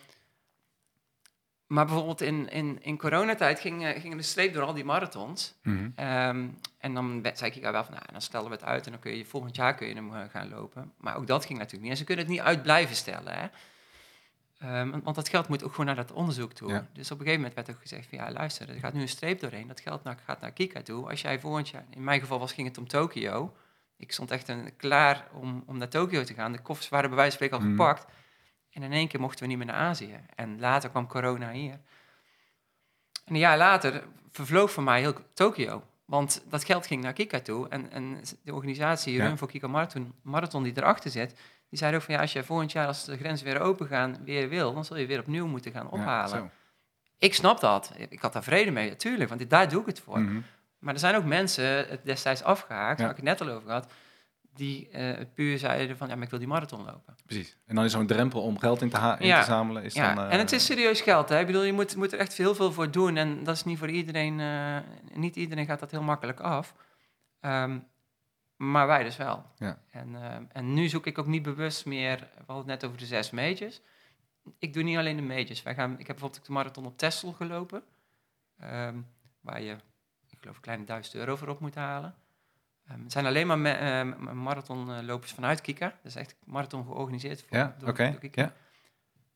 maar 1.68 1.86
bijvoorbeeld 1.86 2.22
in, 2.22 2.50
in, 2.50 2.84
in 2.84 2.98
coronatijd 2.98 3.60
ging, 3.60 3.86
eh, 3.86 4.02
ging 4.02 4.16
de 4.16 4.22
streep 4.22 4.54
door 4.54 4.64
al 4.64 4.74
die 4.74 4.84
marathons. 4.86 5.54
Mhm. 5.64 5.90
Ehm, 5.96 6.48
en 6.78 6.94
dan 6.94 7.26
zei 7.34 7.52
ik 7.52 7.62
wel 7.62 7.84
van, 7.84 7.94
nou, 7.94 8.06
dan 8.12 8.22
stellen 8.22 8.48
we 8.48 8.54
het 8.56 8.64
uit 8.64 8.86
en 8.86 8.92
dan 8.92 9.02
kun 9.02 9.18
je 9.18 9.26
volgend 9.26 9.56
jaar 9.56 9.76
kun 9.76 9.88
je 9.88 9.94
hem 9.96 10.14
eh, 10.16 10.22
gaan 10.30 10.50
lopen. 10.50 10.94
Maar 10.98 11.16
ook 11.18 11.28
dat 11.28 11.46
ging 11.46 11.58
natuurlijk 11.58 11.84
niet. 11.84 11.92
En 11.92 11.98
ze 11.98 12.04
kunnen 12.04 12.26
het 12.26 12.34
niet 12.34 12.44
uit 12.44 12.62
blijven 12.62 12.96
stellen, 12.96 13.34
hè. 13.34 13.48
Ehm, 14.60 14.90
want- 14.90 15.04
want 15.04 15.16
dat 15.16 15.30
geld 15.30 15.48
moet 15.48 15.64
ook 15.64 15.70
gewoon 15.72 15.86
naar 15.86 15.96
dat 15.96 16.12
onderzoek 16.12 16.54
toe. 16.54 16.70
Ja. 16.72 16.88
Dus 16.94 17.12
op 17.12 17.20
een 17.20 17.26
gegeven 17.26 17.36
moment 17.46 17.54
werd 17.66 17.70
ook 17.78 17.82
gezegd 17.82 18.08
van, 18.10 18.18
ja, 18.18 18.32
luister, 18.32 18.70
er 18.70 18.80
gaat 18.80 18.94
nu 18.94 19.02
een 19.02 19.08
streep 19.10 19.40
doorheen. 19.40 19.68
Dat 19.68 19.80
geld 19.80 20.04
naar, 20.04 20.18
gaat 20.26 20.42
naar 20.42 20.52
Kika 20.52 20.82
toe. 20.82 21.10
Als 21.10 21.22
jij 21.22 21.40
volgend 21.40 21.70
jaar, 21.70 21.86
in 21.90 22.04
mijn 22.04 22.20
geval 22.20 22.40
was, 22.40 22.54
ging 22.54 22.68
het 22.68 22.78
om 22.78 22.88
Tokio. 22.88 23.56
Ik 24.06 24.12
stond 24.12 24.32
echt 24.32 24.48
een, 24.48 24.76
klaar 24.78 25.28
om, 25.34 25.64
om 25.66 25.78
naar 25.78 25.90
Tokio 25.90 26.24
te 26.24 26.34
gaan. 26.34 26.52
De 26.52 26.62
koffers 26.62 26.90
waren 26.90 27.10
bij 27.10 27.18
wijze 27.18 27.38
van 27.38 27.48
spreken 27.48 27.66
al 27.66 27.72
Mhm. 27.72 27.82
gepakt. 27.84 28.06
En 28.72 28.84
in 28.84 28.92
één 28.92 29.08
keer 29.08 29.20
mochten 29.20 29.40
we 29.42 29.48
niet 29.48 29.58
meer 29.58 29.66
naar 29.68 29.76
Azië. 29.76 30.20
En 30.36 30.60
later 30.60 30.90
kwam 30.90 31.08
corona 31.08 31.52
hier. 31.52 31.74
En 33.26 33.34
een 33.34 33.38
jaar 33.40 33.58
later 33.58 34.04
vervloog 34.32 34.72
voor 34.72 34.84
mij 34.84 35.00
heel 35.00 35.14
Tokio. 35.34 35.84
Want 36.06 36.44
dat 36.50 36.64
geld 36.64 36.88
ging 36.88 37.04
naar 37.04 37.14
Kika 37.14 37.40
toe. 37.40 37.68
En, 37.70 37.92
en 37.92 38.22
de 38.44 38.54
organisatie 38.54 39.14
Ja. 39.14 39.26
Run 39.26 39.38
voor 39.38 39.48
Kika 39.48 39.68
Marathon, 39.68 40.14
Marathon 40.22 40.64
die 40.64 40.74
erachter 40.76 41.12
zit... 41.12 41.34
die 41.70 41.80
zei 41.80 41.96
ook 41.96 42.02
van 42.02 42.14
ja, 42.14 42.22
als 42.22 42.34
jij 42.34 42.44
volgend 42.44 42.72
jaar 42.72 42.88
als 42.88 43.06
de 43.06 43.18
grenzen 43.18 43.46
weer 43.46 43.60
open 43.60 43.88
gaan, 43.88 44.18
weer 44.24 44.50
wil... 44.50 44.74
dan 44.74 44.86
zul 44.86 44.98
je 44.98 45.06
weer 45.06 45.20
opnieuw 45.20 45.48
moeten 45.48 45.72
gaan 45.72 45.90
ophalen. 45.90 46.52
ik 47.18 47.34
snap 47.34 47.60
dat. 47.60 47.94
Ik 48.10 48.22
had 48.22 48.34
daar 48.34 48.44
vrede 48.44 48.72
mee, 48.72 48.90
natuurlijk. 48.90 49.30
Want 49.30 49.50
daar 49.50 49.70
doe 49.70 49.82
ik 49.82 49.88
het 49.88 50.00
voor. 50.00 50.20
Mhm. 50.20 50.40
Maar 50.86 50.94
er 50.94 51.00
zijn 51.00 51.16
ook 51.16 51.24
mensen 51.26 51.88
het 51.88 52.06
destijds 52.06 52.44
afgehaakt, 52.44 53.00
waar 53.02 53.10
ik 53.10 53.16
het 53.16 53.26
net 53.26 53.42
al 53.42 53.50
over 53.50 53.72
had... 53.72 53.92
die 54.54 54.90
eh, 54.90 55.26
puur 55.34 55.58
zeiden 55.58 55.98
van 55.98 56.08
ja, 56.08 56.14
maar 56.16 56.24
ik 56.24 56.30
wil 56.30 56.40
die 56.40 56.48
marathon 56.48 56.86
lopen. 56.86 57.16
Precies. 57.26 57.58
En 57.66 57.76
dan 57.76 57.84
is 57.86 57.92
zo'n 57.92 58.08
drempel 58.08 58.42
om 58.42 58.60
geld 58.60 58.82
in 58.82 58.90
te, 58.90 58.98
ha- 58.98 59.20
in 59.20 59.28
Ja. 59.28 59.40
te 59.40 59.46
zamelen. 59.46 59.84
Is 59.84 59.94
Ja, 59.94 60.14
dan, 60.14 60.26
eh, 60.26 60.34
en 60.34 60.40
het 60.40 60.52
is 60.52 60.66
serieus 60.66 61.02
geld. 61.02 61.30
Hè? 61.30 61.40
Ik 61.40 61.46
bedoel, 61.46 61.64
je 61.64 61.74
moet, 61.74 61.96
moet 61.96 62.14
er 62.14 62.20
echt 62.20 62.34
heel 62.38 62.56
veel 62.56 62.72
voor 62.72 62.92
doen. 62.92 63.18
En 63.18 63.44
dat 63.44 63.56
is 63.56 63.64
niet 63.64 63.78
voor 63.78 63.90
iedereen. 63.90 64.40
eh, 64.40 64.78
niet 65.14 65.36
iedereen 65.36 65.66
gaat 65.66 65.80
dat 65.80 65.92
heel 65.92 66.02
makkelijk 66.04 66.40
af. 66.40 66.74
Ehm, 67.40 67.80
maar 68.56 68.88
wij 68.88 69.04
dus 69.04 69.18
wel. 69.18 69.46
Ja. 69.58 69.78
En, 69.92 70.16
en 70.52 70.74
nu 70.74 70.88
zoek 70.88 71.06
ik 71.06 71.18
ook 71.18 71.28
niet 71.28 71.44
bewust 71.44 71.86
meer. 71.86 72.18
We 72.20 72.26
hadden 72.38 72.58
het 72.58 72.66
net 72.66 72.86
over 72.86 72.98
de 72.98 73.06
zes 73.06 73.32
majors. 73.32 73.82
Ik 74.60 74.74
doe 74.74 74.84
niet 74.84 74.98
alleen 74.98 75.16
de 75.16 75.22
majors. 75.22 75.64
Wij 75.64 75.76
gaan, 75.76 75.92
ik 75.92 75.98
heb 76.08 76.16
bijvoorbeeld 76.16 76.46
de 76.46 76.52
marathon 76.54 76.86
op 76.86 76.98
Texel 76.98 77.32
gelopen. 77.32 77.84
ehm, 78.60 78.96
waar 79.42 79.62
je, 79.62 79.76
geloof, 80.46 80.56
een 80.56 80.62
kleine 80.64 80.84
duizend 80.86 81.16
euro 81.16 81.36
voor 81.36 81.48
op 81.48 81.60
moet 81.60 81.76
halen. 81.76 82.16
Ehm, 82.88 83.02
het 83.04 83.12
zijn 83.12 83.26
alleen 83.26 83.48
maar 83.48 83.60
ma- 83.60 83.78
ehm, 83.78 84.42
marathonlopers 84.44 85.32
vanuit 85.32 85.62
Kika. 85.62 85.86
Dat 85.88 85.98
is 86.04 86.16
echt 86.16 86.36
marathon 86.44 86.86
georganiseerd 86.86 87.44
voor, 87.48 87.58
Ja, 87.58 87.76
door, 87.80 87.90
oké. 87.90 88.10
door 88.12 88.20
Kika. 88.20 88.42
Ja, 88.42 88.54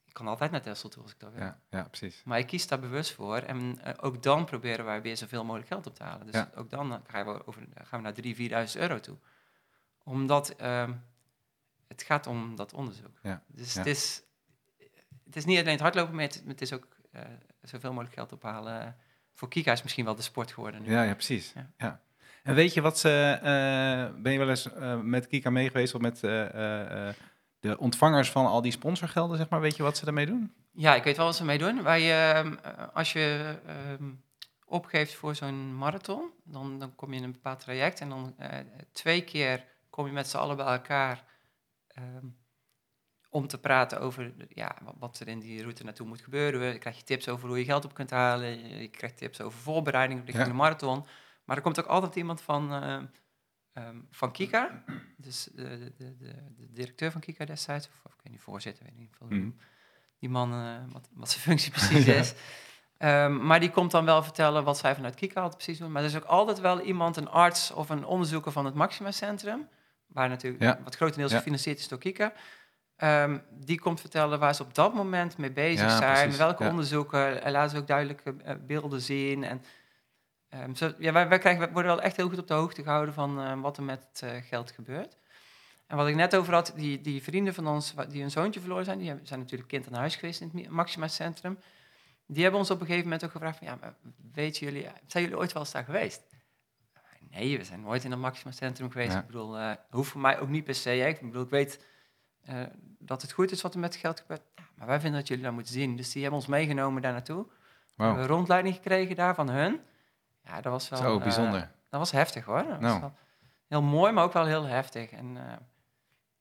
Ik 0.06 0.14
kan 0.14 0.28
altijd 0.28 0.52
naar 0.52 0.62
Texel 0.62 0.90
toe 0.90 1.04
als 1.04 1.12
ik 1.12 1.20
dat 1.20 1.32
wil. 1.34 1.42
ja, 1.42 1.60
ja, 1.70 1.84
precies. 1.84 2.22
Maar 2.26 2.40
ik 2.40 2.48
kies 2.48 2.68
daar 2.68 2.80
bewust 2.80 3.14
voor. 3.14 3.38
En 3.38 3.80
eh, 3.84 3.94
ook 4.02 4.24
dan 4.24 4.46
proberen 4.46 4.86
wij 4.86 5.02
weer 5.02 5.18
zoveel 5.18 5.44
mogelijk 5.44 5.68
geld 5.68 5.88
op 5.88 5.96
te 5.96 6.04
halen. 6.04 6.26
Dus 6.26 6.36
Ja. 6.36 6.50
ook 6.56 6.70
dan 6.70 6.94
eh, 6.94 7.00
gaan 7.08 7.26
we, 7.26 7.48
over, 7.48 7.62
gaan 7.84 8.00
we 8.00 8.06
naar 8.06 8.14
3.000, 8.14 8.72
4.000 8.74 8.80
euro 8.82 9.00
toe. 9.00 9.18
Omdat 10.04 10.50
ehm, 10.56 10.94
het 11.88 12.04
gaat 12.04 12.28
om 12.28 12.56
dat 12.56 12.74
onderzoek. 12.74 13.20
Ja. 13.24 13.44
Dus. 13.48 13.74
Het, 13.74 13.86
is, 13.86 14.22
het 15.26 15.36
is 15.36 15.46
niet 15.46 15.60
alleen 15.60 15.72
het 15.72 15.82
hardlopen, 15.82 16.16
maar 16.16 16.24
het, 16.24 16.44
het 16.48 16.62
is 16.62 16.74
ook 16.74 16.88
eh, 17.12 17.22
zoveel 17.62 17.90
mogelijk 17.92 18.14
geld 18.14 18.32
ophalen. 18.34 18.98
Voor 19.40 19.50
Kika 19.50 19.72
is 19.72 19.84
misschien 19.84 20.06
wel 20.06 20.16
de 20.16 20.22
sport 20.22 20.52
geworden 20.52 20.82
nu. 20.82 20.92
Ja, 20.92 21.04
ja 21.04 21.14
precies. 21.14 21.52
Ja. 21.56 21.72
Ja. 21.78 22.02
En 22.44 22.56
weet 22.56 22.74
je 22.74 22.82
wat 22.82 23.00
ze... 23.00 23.10
eh, 23.42 24.22
ben 24.22 24.32
je 24.32 24.38
wel 24.38 24.50
eens 24.50 24.74
eh, 24.74 25.00
met 25.00 25.28
Kika 25.28 25.50
mee 25.50 25.68
geweest 25.68 25.96
of 25.96 26.02
met 26.02 26.24
eh, 26.24 27.10
de 27.60 27.78
ontvangers 27.78 28.32
van 28.32 28.46
al 28.46 28.62
die 28.62 28.72
sponsorgelden, 28.72 29.38
zeg 29.38 29.50
maar? 29.50 29.62
Weet 29.62 29.76
je 29.76 29.84
wat 29.84 29.98
ze 29.98 30.06
ermee 30.06 30.26
doen? 30.26 30.54
Ja, 30.72 30.96
ik 30.96 31.04
weet 31.04 31.18
wel 31.18 31.26
wat 31.26 31.36
ze 31.36 31.46
mee 31.46 31.58
doen. 31.58 31.84
Wij, 31.84 32.32
ehm, 32.34 32.56
eh, 32.64 32.88
als 32.94 33.14
je 33.14 33.56
ehm, 33.66 34.12
opgeeft 34.66 35.14
voor 35.14 35.36
zo'n 35.36 35.78
marathon, 35.78 36.32
dan, 36.44 36.80
dan 36.80 36.96
kom 36.96 37.12
je 37.12 37.18
in 37.18 37.24
een 37.24 37.32
bepaald 37.32 37.60
traject 37.60 38.00
en 38.00 38.10
dan 38.10 38.36
twee 38.92 39.24
keer 39.24 39.66
kom 39.90 40.06
je 40.06 40.12
met 40.12 40.28
z'n 40.28 40.38
allen 40.38 40.56
bij 40.58 40.66
elkaar 40.66 41.24
ehm, 41.88 42.26
om 43.30 43.48
te 43.48 43.58
praten 43.60 44.00
over 44.00 44.34
ja, 44.50 44.76
wat, 45.00 45.20
er 45.20 45.28
in 45.28 45.40
die 45.40 45.62
route 45.62 45.84
naartoe 45.84 46.08
moet 46.08 46.22
gebeuren. 46.22 46.74
Je 46.74 46.78
krijgt 46.80 47.06
tips 47.06 47.30
over 47.30 47.48
hoe 47.48 47.58
je 47.58 47.64
geld 47.66 47.86
op 47.86 47.94
kunt 47.94 48.10
halen, 48.10 48.78
je, 48.80 48.88
krijgt 48.88 49.18
tips 49.18 49.42
over 49.42 49.60
voorbereiding 49.60 50.20
richting 50.20 50.46
Ja. 50.46 50.52
de 50.52 50.58
marathon. 50.58 51.06
Maar 51.46 51.56
er 51.58 51.64
komt 51.64 51.80
ook 51.80 51.86
altijd 51.86 52.16
iemand 52.16 52.42
van, 52.42 52.74
ehm, 52.74 53.06
ehm, 53.74 53.98
van 54.12 54.32
Kika, 54.32 54.84
dus 55.18 55.50
de, 55.54 55.64
de, 55.80 55.94
de, 55.98 56.16
de, 56.56 56.68
directeur 56.72 57.12
van 57.12 57.22
Kika 57.22 57.46
destijds, 57.46 57.88
of, 57.88 57.94
of 58.06 58.14
ik 58.14 58.20
weet 58.24 58.32
niet, 58.34 58.42
voorzitter, 58.42 58.84
weet 58.84 58.98
niet 58.98 59.18
Mhm. 59.30 59.50
die 60.20 60.30
man, 60.30 60.54
eh, 60.54 60.94
wat, 60.94 61.10
wat 61.14 61.30
zijn 61.30 61.42
functie 61.44 61.72
precies 61.78 62.06
Ja. 62.06 62.14
is. 62.14 62.34
Ehm, 62.98 63.46
maar 63.46 63.60
die 63.60 63.72
komt 63.72 63.92
dan 63.92 64.06
wel 64.06 64.24
vertellen 64.24 64.64
wat 64.64 64.78
zij 64.78 64.96
vanuit 64.96 65.16
Kika 65.16 65.42
altijd 65.42 65.64
precies 65.64 65.78
doen. 65.82 65.92
Maar 65.92 66.02
er 66.02 66.08
is 66.10 66.16
ook 66.16 66.24
altijd 66.24 66.60
wel 66.60 66.82
iemand, 66.82 67.18
een 67.18 67.30
arts 67.30 67.72
of 67.72 67.90
een 67.90 68.06
onderzoeker 68.06 68.52
van 68.52 68.66
het 68.66 68.74
Maxima 68.74 69.12
Centrum, 69.12 69.68
waar 70.08 70.30
natuurlijk 70.30 70.64
Ja. 70.64 70.80
wat 70.84 70.96
grotendeels 70.96 71.34
gefinancierd 71.34 71.80
is 71.80 71.88
door 71.88 72.00
Kika. 72.00 72.34
Ehm, 73.00 73.38
die 73.52 73.80
komt 73.80 74.00
vertellen 74.00 74.40
waar 74.40 74.56
ze 74.56 74.64
op 74.64 74.74
dat 74.76 74.94
moment 74.94 75.38
mee 75.38 75.52
bezig 75.52 75.88
Ja, 75.90 75.98
zijn, 75.98 76.14
precies. 76.22 76.38
welke 76.38 76.64
Ja. 76.64 76.70
onderzoeken. 76.70 77.44
En 77.44 77.52
laten 77.52 77.70
ze 77.70 77.78
ook 77.78 77.88
duidelijke 77.88 78.36
eh, 78.44 78.56
beelden 78.68 79.02
zien. 79.02 79.44
En, 79.44 79.62
ehm, 80.50 80.74
zo, 80.76 80.92
ja, 80.98 81.12
wij, 81.12 81.28
wij, 81.28 81.38
krijgen, 81.40 81.62
wij 81.62 81.72
worden 81.72 81.92
wel 81.96 82.02
echt 82.02 82.16
heel 82.16 82.30
goed 82.30 82.38
op 82.40 82.48
de 82.48 82.54
hoogte 82.54 82.84
gehouden 82.84 83.14
van 83.14 83.42
eh, 83.42 83.62
wat 83.62 83.78
er 83.78 83.84
met 83.84 84.06
het 84.12 84.22
eh, 84.22 84.42
geld 84.44 84.72
gebeurt. 84.72 85.18
En 85.88 85.98
wat 85.98 86.08
ik 86.08 86.16
net 86.16 86.36
over 86.36 86.54
had, 86.54 86.74
die, 86.76 87.02
die 87.02 87.24
vrienden 87.24 87.54
van 87.54 87.68
ons 87.68 87.94
die 88.10 88.24
een 88.24 88.32
zoontje 88.32 88.60
verloren 88.60 88.86
zijn, 88.86 88.98
die 88.98 89.08
hebben- 89.08 89.28
zijn 89.28 89.40
natuurlijk 89.40 89.70
kind 89.70 89.88
aan 89.88 89.94
huis 89.94 90.16
geweest 90.16 90.42
in 90.42 90.52
het 90.54 90.70
Maxima 90.70 91.08
Centrum. 91.08 91.60
Die 92.28 92.42
hebben 92.42 92.60
ons 92.60 92.72
op 92.72 92.80
een 92.80 92.86
gegeven 92.86 93.04
moment 93.06 93.24
ook 93.26 93.32
gevraagd 93.32 93.58
van, 93.58 93.68
ja, 93.68 93.78
maar 93.82 93.94
weten 94.34 94.66
jullie, 94.66 94.88
zijn 95.08 95.24
jullie 95.24 95.38
ooit 95.40 95.54
wel 95.54 95.62
eens 95.62 95.72
daar 95.72 95.84
geweest? 95.84 96.22
Nee, 97.30 97.58
we 97.58 97.64
zijn 97.64 97.82
nooit 97.82 98.04
in 98.04 98.12
het 98.12 98.20
Maxima 98.20 98.52
Centrum 98.52 98.92
geweest. 98.92 99.12
Ja. 99.14 99.20
Ik 99.20 99.26
bedoel, 99.26 99.58
eh 99.58 99.72
hoeft 99.90 100.10
voor 100.12 100.22
mij 100.22 100.40
ook 100.40 100.50
niet 100.50 100.64
per 100.64 100.76
se. 100.76 100.90
Hè. 100.90 101.08
Ik 101.08 101.20
bedoel, 101.22 101.44
ik 101.44 101.50
weet 101.50 101.86
eh, 102.50 102.62
dat 103.00 103.22
het 103.22 103.32
goed 103.32 103.52
is 103.52 103.62
wat 103.62 103.74
er 103.74 103.80
met 103.80 103.94
het 103.94 104.02
geld 104.02 104.20
gebeurt. 104.20 104.42
Ja, 104.56 104.64
maar 104.76 104.88
wij 104.88 105.00
vinden 105.00 105.20
dat 105.20 105.28
jullie 105.28 105.44
dat 105.44 105.54
moeten 105.54 105.74
zien. 105.74 105.96
Dus 105.96 106.12
die 106.12 106.22
hebben 106.22 106.40
ons 106.40 106.50
meegenomen 106.50 107.02
daar 107.02 107.12
naartoe. 107.12 107.46
We 107.96 108.04
hebben 108.04 108.24
een 108.24 108.30
rondleiding 108.30 108.76
gekregen 108.76 109.16
daar 109.16 109.36
van 109.36 109.50
hun. 109.50 109.80
Ja, 110.44 110.62
dat 110.62 110.72
was 110.72 110.90
wel... 110.90 111.00
zo 111.00 111.18
eh, 111.18 111.24
bijzonder. 111.24 111.72
dat 111.90 112.00
was 112.00 112.12
heftig 112.12 112.46
hoor. 112.46 112.64
Dat 112.64 112.68
was 112.70 112.80
Nou. 112.80 113.00
wel 113.00 113.14
heel 113.68 113.82
mooi, 113.82 114.12
maar 114.12 114.24
ook 114.24 114.34
wel 114.34 114.46
heel 114.46 114.64
heftig. 114.64 115.12
En 115.12 115.38
eh, 115.38 115.58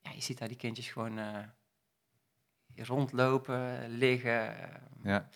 ja, 0.01 0.11
je 0.11 0.21
ziet 0.21 0.39
daar 0.39 0.49
die 0.49 0.57
kindjes 0.57 0.89
gewoon 0.91 1.21
rondlopen, 2.75 3.89
liggen. 3.89 4.57
Ja. 5.03 5.29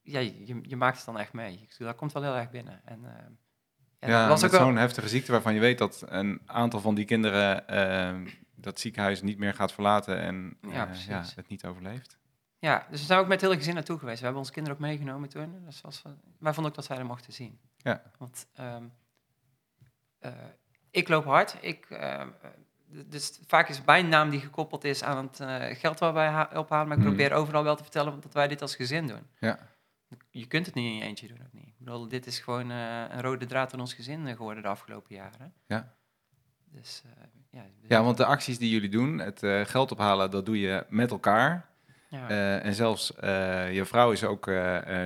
ja, 0.00 0.18
je, 0.18 0.58
je 0.62 0.76
maakt 0.76 0.96
het 0.96 1.06
dan 1.06 1.18
echt 1.18 1.32
mee. 1.32 1.68
Dat 1.78 1.96
komt 1.96 2.12
wel 2.12 2.22
heel 2.22 2.36
erg 2.36 2.50
binnen. 2.50 2.80
En, 2.84 3.04
ja, 4.06 4.08
Ja, 4.08 4.28
dat 4.28 4.40
was 4.40 4.50
ook 4.52 4.60
zo'n 4.60 4.76
heftige 4.76 5.08
ziekte 5.08 5.32
waarvan 5.32 5.54
je 5.54 5.60
weet 5.60 5.78
dat 5.78 6.02
een 6.06 6.40
aantal 6.46 6.80
van 6.80 6.94
die 6.94 7.04
kinderen 7.04 7.68
ehm, 7.68 8.28
dat 8.54 8.80
ziekenhuis 8.80 9.22
niet 9.22 9.38
meer 9.38 9.54
gaat 9.54 9.72
verlaten 9.72 10.18
en 10.18 10.56
Ja, 10.70 10.88
eh, 10.88 11.06
ja, 11.06 11.24
het 11.36 11.48
niet 11.48 11.64
overleeft. 11.64 12.18
ja, 12.58 12.86
dus 12.90 13.00
we 13.00 13.06
zijn 13.06 13.18
ook 13.18 13.26
met 13.26 13.40
het 13.40 13.50
hele 13.50 13.56
gezin 13.60 13.74
naartoe 13.74 13.98
geweest. 13.98 14.18
We 14.18 14.22
hebben 14.24 14.40
onze 14.42 14.52
kinderen 14.52 14.78
ook 14.78 14.84
meegenomen 14.84 15.28
toen. 15.28 15.62
Dus 15.64 15.80
was, 15.80 16.02
wij 16.38 16.52
vonden 16.52 16.70
ook 16.72 16.76
dat 16.78 16.84
zij 16.86 16.98
er 16.98 17.06
mochten 17.06 17.32
zien. 17.32 17.58
Ja. 17.76 18.02
Want 18.18 18.46
ehm, 18.54 18.84
eh, 20.18 20.32
ik 20.90 21.08
loop 21.08 21.24
hard. 21.24 21.56
Ik, 21.60 21.86
eh, 21.90 22.22
dus 22.86 23.40
vaak 23.46 23.68
is 23.68 23.84
bijnaam 23.84 24.30
die 24.30 24.40
gekoppeld 24.40 24.84
is 24.84 25.02
aan 25.02 25.30
het 25.32 25.78
geld 25.78 25.98
waar 25.98 26.12
wij 26.12 26.28
ha- 26.28 26.50
ophalen. 26.54 26.88
Maar 26.88 26.96
ik 26.96 27.02
Hmm. 27.02 27.12
probeer 27.14 27.32
overal 27.32 27.62
wel 27.64 27.76
te 27.76 27.82
vertellen 27.82 28.20
dat 28.20 28.32
wij 28.32 28.48
dit 28.48 28.62
als 28.62 28.76
gezin 28.76 29.06
doen. 29.06 29.26
Ja. 29.38 29.58
Je 30.30 30.46
kunt 30.46 30.66
het 30.66 30.74
niet 30.74 30.84
in 30.84 30.96
je 30.96 31.02
eentje 31.02 31.28
doen 31.28 31.40
ook 31.42 31.52
niet. 31.52 31.66
Ik 31.66 31.74
bedoel, 31.78 32.08
dit 32.08 32.26
is 32.26 32.38
gewoon 32.38 32.70
eh, 32.70 33.04
een 33.08 33.22
rode 33.22 33.46
draad 33.46 33.72
in 33.72 33.80
ons 33.80 33.94
gezin 33.94 34.36
geworden 34.36 34.62
de 34.62 34.68
afgelopen 34.68 35.14
jaren. 35.14 35.52
Ja. 35.66 35.94
Dus 36.64 37.02
eh, 37.04 37.22
ja. 37.50 37.62
dus- 37.80 37.88
Ja, 37.88 38.02
want 38.02 38.16
de 38.16 38.24
acties 38.24 38.58
die 38.58 38.70
jullie 38.70 38.88
doen, 38.88 39.18
het 39.18 39.42
eh, 39.42 39.64
geld 39.64 39.92
ophalen, 39.92 40.30
dat 40.30 40.46
doe 40.46 40.60
je 40.60 40.86
met 40.88 41.10
elkaar. 41.10 41.68
ja. 42.08 42.28
En 42.60 42.74
zelfs 42.74 43.12
je 43.72 43.82
vrouw 43.84 44.12
is 44.12 44.24
ook 44.24 44.46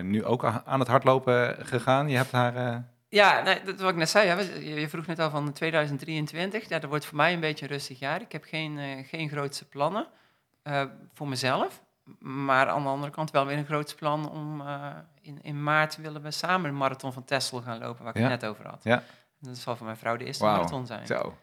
nu 0.03 0.25
ook 0.25 0.45
aan 0.45 0.79
het 0.79 0.89
hardlopen 0.89 1.67
gegaan. 1.67 2.09
Je 2.09 2.17
hebt 2.17 2.33
haar... 2.33 2.85
Ja, 3.09 3.43
nee, 3.43 3.63
dat 3.63 3.81
wat 3.81 3.91
ik 3.91 3.97
net 3.97 4.09
zei. 4.09 4.29
Hè, 4.29 4.41
je, 4.81 4.89
vroeg 4.89 5.07
net 5.07 5.19
al 5.19 5.31
van 5.31 5.53
2023. 5.53 6.69
Ja, 6.69 6.79
dat 6.79 6.91
wordt 6.91 7.05
voor 7.05 7.17
mij 7.17 7.33
een 7.33 7.41
beetje 7.41 7.65
een 7.65 7.71
rustig 7.71 7.99
jaar. 7.99 8.21
Ik 8.21 8.33
heb 8.33 8.45
geen, 8.45 9.05
geen 9.05 9.29
grootste 9.29 9.69
plannen 9.69 10.07
voor 11.13 11.29
mezelf. 11.29 11.85
Maar 12.19 12.67
aan 12.69 12.83
de 12.83 12.89
andere 12.89 13.13
kant 13.13 13.31
wel 13.31 13.47
weer 13.47 13.59
een 13.59 13.65
groot 13.67 13.97
plan 13.97 14.31
om 14.31 14.61
eh, 14.61 14.87
in, 15.21 15.39
in 15.43 15.63
maart 15.63 15.97
willen 15.97 16.23
we 16.23 16.31
samen 16.31 16.71
een 16.71 16.77
marathon 16.77 17.13
van 17.13 17.25
Texel 17.25 17.61
gaan 17.63 17.79
lopen, 17.79 18.05
waar 18.05 18.15
ik 18.17 18.23
Ja. 18.23 18.29
het 18.31 18.41
net 18.41 18.51
over 18.51 18.67
had. 18.67 18.81
Ja. 18.85 19.03
Dat 19.41 19.57
zal 19.57 19.77
voor 19.77 19.87
mijn 19.87 19.99
vrouw 19.99 20.17
de 20.17 20.25
eerste 20.25 20.45
marathon 20.45 20.87
zijn. 20.87 21.07
Zo. 21.07 21.37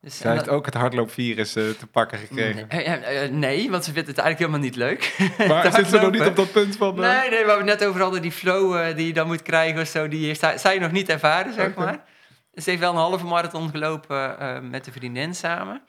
Dus, 0.00 0.16
Zij 0.18 0.32
heeft 0.32 0.44
dat- 0.44 0.54
ook 0.54 0.64
het 0.64 0.74
hardloopvirus 0.74 1.56
eh, 1.56 1.68
te 1.70 1.86
pakken 1.86 2.18
gekregen. 2.18 2.66
Nee, 2.68 2.84
eh, 2.84 3.30
nee, 3.30 3.70
want 3.70 3.84
ze 3.84 3.92
vindt 3.92 4.08
het 4.08 4.18
eigenlijk 4.18 4.38
helemaal 4.38 4.70
niet 4.70 4.76
leuk. 4.76 5.16
Maar 5.48 5.72
zit 5.72 5.86
ze 5.86 5.98
nog 5.98 6.10
niet 6.10 6.26
op 6.26 6.36
dat 6.36 6.52
punt 6.52 6.76
van... 6.76 6.94
Nee, 6.94 7.30
nee, 7.30 7.44
waar 7.44 7.58
we 7.58 7.64
net 7.64 7.84
over 7.84 8.00
hadden, 8.00 8.22
die 8.22 8.32
flow 8.32 8.96
die 8.96 9.06
je 9.06 9.12
dan 9.12 9.26
moet 9.26 9.42
krijgen 9.42 9.80
of 9.80 9.86
zo, 9.86 10.08
die 10.08 10.26
heeft 10.26 10.60
zij, 10.60 10.78
nog 10.78 10.90
niet 10.90 11.08
ervaren, 11.08 11.52
zeg 11.52 11.74
maar. 11.74 12.04
Ze 12.52 12.70
heeft 12.70 12.80
wel 12.82 12.90
een 12.90 12.96
halve 12.96 13.24
marathon 13.24 13.70
gelopen 13.70 14.70
met 14.70 14.84
de 14.84 14.92
vriendin 14.92 15.34
samen. 15.34 15.82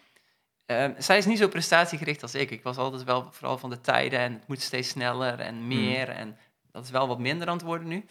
Eh, 0.68 0.90
zij 0.98 1.18
is 1.18 1.26
niet 1.26 1.38
zo 1.38 1.48
prestatiegericht 1.48 2.22
als 2.22 2.36
ik. 2.36 2.52
Ik 2.52 2.64
was 2.64 2.78
altijd 2.78 3.04
wel 3.04 3.32
vooral 3.32 3.58
van 3.58 3.70
de 3.70 3.82
tijden 3.82 4.20
en 4.20 4.34
het 4.34 4.48
moet 4.48 4.62
steeds 4.62 4.90
sneller 4.90 5.40
en 5.40 5.68
meer. 5.68 6.10
En 6.10 6.38
dat 6.72 6.84
is 6.84 6.90
wel 6.90 7.08
wat 7.08 7.20
minder 7.20 7.48
aan 7.48 7.56
het 7.58 7.66
worden 7.66 7.88
nu. 7.88 8.06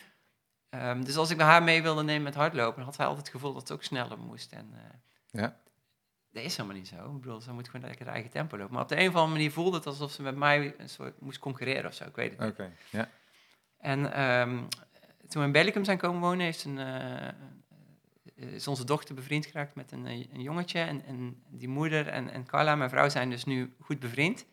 Ehm, 0.71 1.03
dus 1.03 1.17
als 1.17 1.31
ik 1.31 1.41
haar 1.41 1.63
mee 1.63 1.83
wilde 1.83 2.03
nemen 2.03 2.23
met 2.23 2.35
hardlopen, 2.35 2.83
had 2.83 2.95
zij 2.95 3.05
altijd 3.07 3.25
het 3.27 3.35
gevoel 3.35 3.53
dat 3.53 3.63
het 3.63 3.73
ook 3.73 3.83
sneller 3.83 4.19
moest. 4.19 4.53
En, 4.53 4.71
eh, 4.75 4.81
Ja. 5.31 5.57
Dat 6.33 6.45
is 6.45 6.57
helemaal 6.57 6.77
niet 6.79 6.89
zo. 6.89 7.15
Ik 7.15 7.21
bedoel, 7.21 7.41
ze 7.41 7.53
moet 7.53 7.69
gewoon 7.69 7.87
lekker 7.87 8.05
haar 8.05 8.15
eigen 8.15 8.33
tempo 8.33 8.57
lopen. 8.57 8.73
Maar 8.75 8.83
op 8.83 8.89
de 8.89 9.01
een 9.01 9.09
of 9.09 9.15
andere 9.15 9.33
manier 9.33 9.53
voelde 9.53 9.77
het 9.77 9.87
alsof 9.87 10.13
ze 10.13 10.23
met 10.23 10.37
mij 10.37 10.75
een 10.79 10.89
soort 10.89 11.21
moest 11.21 11.39
concurreren 11.39 11.87
of 11.87 11.95
zo. 11.95 12.05
Ik 12.05 12.17
weet 12.17 12.31
het 12.31 12.41
niet. 12.41 12.51
Oké, 12.51 12.73
ja. 12.91 13.09
En 13.79 14.13
ehm, 14.13 14.57
toen 15.29 15.41
we 15.41 15.47
in 15.47 15.53
Bellicum 15.53 15.85
zijn 15.85 15.99
komen 15.99 16.21
wonen, 16.21 16.41
heeft 16.41 16.65
een, 16.65 16.79
eh, 16.79 17.29
is 18.37 18.69
onze 18.69 18.85
dochter 18.85 19.15
bevriend 19.15 19.47
geraakt 19.47 19.75
met 19.75 19.93
een, 19.93 20.07
eh, 20.07 20.33
een 20.33 20.43
jongetje. 20.43 20.79
En, 20.81 21.05
en 21.05 21.43
die 21.49 21.69
moeder 21.69 22.09
en, 22.09 22.31
en 22.31 22.47
Carla, 22.47 22.75
mijn 22.77 22.91
vrouw, 22.91 23.09
zijn 23.09 23.31
dus 23.31 23.45
nu 23.45 23.75
goed 23.81 23.99
bevriend. 23.99 24.47